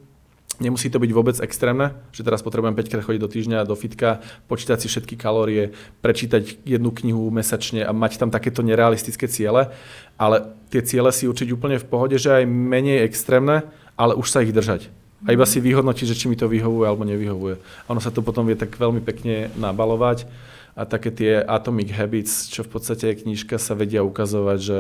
Nemusí 0.61 0.93
to 0.93 1.01
byť 1.01 1.11
vôbec 1.17 1.37
extrémne, 1.41 1.97
že 2.13 2.21
teraz 2.21 2.45
potrebujem 2.45 2.77
5 2.77 2.93
krát 2.93 3.05
chodiť 3.09 3.21
do 3.25 3.33
týždňa 3.33 3.65
do 3.65 3.73
fitka, 3.73 4.21
počítať 4.45 4.77
si 4.85 4.93
všetky 4.93 5.17
kalórie, 5.17 5.73
prečítať 6.05 6.61
jednu 6.69 6.93
knihu 6.93 7.33
mesačne 7.33 7.81
a 7.81 7.97
mať 7.97 8.21
tam 8.21 8.29
takéto 8.29 8.61
nerealistické 8.61 9.25
ciele, 9.25 9.73
ale 10.21 10.53
tie 10.69 10.85
ciele 10.85 11.09
si 11.17 11.25
učiť 11.25 11.49
úplne 11.57 11.81
v 11.81 11.89
pohode, 11.89 12.21
že 12.21 12.45
aj 12.45 12.45
menej 12.45 13.09
extrémne, 13.09 13.65
ale 13.97 14.13
už 14.13 14.29
sa 14.29 14.45
ich 14.45 14.53
držať. 14.53 14.93
A 15.25 15.33
iba 15.33 15.49
si 15.49 15.65
vyhodnotiť, 15.65 16.07
že 16.13 16.17
či 16.17 16.29
mi 16.29 16.37
to 16.37 16.45
vyhovuje 16.45 16.85
alebo 16.85 17.09
nevyhovuje. 17.09 17.57
Ono 17.89 18.01
sa 18.01 18.13
to 18.13 18.21
potom 18.21 18.45
vie 18.45 18.57
tak 18.57 18.77
veľmi 18.77 19.01
pekne 19.01 19.49
nabalovať 19.57 20.29
a 20.77 20.85
také 20.85 21.09
tie 21.09 21.33
Atomic 21.41 21.93
Habits, 21.93 22.53
čo 22.53 22.65
v 22.65 22.73
podstate 22.77 23.13
je 23.13 23.21
knižka, 23.25 23.57
sa 23.57 23.73
vedia 23.73 24.05
ukazovať, 24.05 24.59
že 24.61 24.79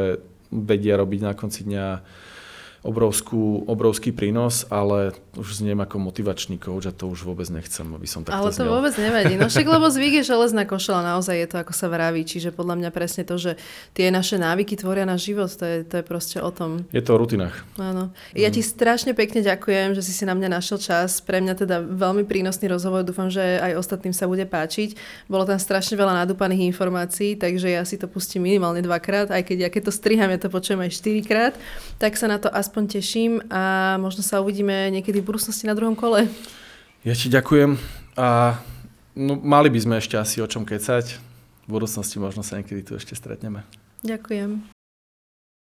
vedia 0.53 0.97
robiť 0.97 1.20
na 1.24 1.33
konci 1.33 1.64
dňa 1.68 1.87
obrovskú, 2.81 3.68
obrovský 3.68 4.09
prínos, 4.09 4.64
ale 4.72 5.12
už 5.37 5.61
zniem 5.61 5.76
ako 5.85 6.01
motivačný 6.01 6.57
coach 6.57 6.89
a 6.89 6.97
to 6.97 7.12
už 7.12 7.28
vôbec 7.28 7.45
nechcem, 7.53 7.85
aby 7.85 8.09
som 8.09 8.24
takto 8.24 8.41
Ale 8.41 8.51
to 8.57 8.64
znel. 8.64 8.72
vôbec 8.72 8.95
nevadí. 8.97 9.37
No 9.37 9.53
však 9.53 9.68
lebo 9.76 9.87
zvyk 9.93 10.24
je 10.24 10.24
železná 10.24 10.64
košela, 10.64 11.05
naozaj 11.05 11.37
je 11.37 11.49
to 11.49 11.57
ako 11.61 11.76
sa 11.76 11.93
vraví, 11.93 12.24
čiže 12.24 12.57
podľa 12.57 12.81
mňa 12.81 12.91
presne 12.91 13.28
to, 13.28 13.37
že 13.37 13.61
tie 13.93 14.09
naše 14.09 14.41
návyky 14.41 14.81
tvoria 14.81 15.05
náš 15.05 15.28
život, 15.28 15.53
to 15.53 15.64
je, 15.68 15.78
to 15.85 16.01
je 16.01 16.05
proste 16.05 16.41
o 16.41 16.49
tom. 16.49 16.89
Je 16.89 17.05
to 17.05 17.12
o 17.12 17.20
rutinách. 17.20 17.53
Áno. 17.76 18.16
Ja 18.33 18.49
ti 18.49 18.64
strašne 18.64 19.12
pekne 19.12 19.45
ďakujem, 19.45 19.93
že 19.93 20.01
si 20.01 20.16
si 20.16 20.24
na 20.24 20.33
mňa 20.33 20.49
našiel 20.49 20.81
čas. 20.81 21.20
Pre 21.20 21.37
mňa 21.37 21.55
teda 21.61 21.85
veľmi 21.85 22.24
prínosný 22.24 22.72
rozhovor, 22.72 23.05
dúfam, 23.05 23.28
že 23.28 23.61
aj 23.61 23.76
ostatným 23.76 24.16
sa 24.16 24.24
bude 24.24 24.49
páčiť. 24.49 24.97
Bolo 25.28 25.45
tam 25.45 25.61
strašne 25.61 26.01
veľa 26.01 26.24
nadúpaných 26.24 26.64
informácií, 26.72 27.37
takže 27.37 27.68
ja 27.76 27.85
si 27.85 28.01
to 28.01 28.09
pustím 28.09 28.49
minimálne 28.49 28.81
dvakrát, 28.81 29.28
aj 29.28 29.43
keď 29.45 29.59
ja 29.61 29.68
keď 29.68 29.83
to 29.89 29.93
striham, 29.93 30.33
ja 30.33 30.41
to 30.41 30.49
počujem 30.49 30.81
aj 30.81 30.97
štyrikrát, 30.97 31.53
tak 32.01 32.16
sa 32.16 32.24
na 32.24 32.41
to 32.41 32.49
aspoň 32.71 32.87
teším 32.87 33.43
a 33.51 33.99
možno 33.99 34.23
sa 34.23 34.39
uvidíme 34.39 34.95
niekedy 34.95 35.18
v 35.18 35.35
budúcnosti 35.35 35.66
na 35.66 35.75
druhom 35.75 35.99
kole. 35.99 36.31
Ja 37.03 37.18
ti 37.18 37.27
ďakujem 37.27 37.75
a 38.14 38.62
no, 39.18 39.35
mali 39.35 39.75
by 39.75 39.79
sme 39.83 39.95
ešte 39.99 40.14
asi 40.14 40.39
o 40.39 40.47
čom 40.47 40.62
kecať. 40.62 41.18
V 41.66 41.68
budúcnosti 41.75 42.23
možno 42.23 42.47
sa 42.47 42.62
niekedy 42.62 42.87
tu 42.87 42.95
ešte 42.95 43.18
stretneme. 43.18 43.66
Ďakujem. 44.07 44.80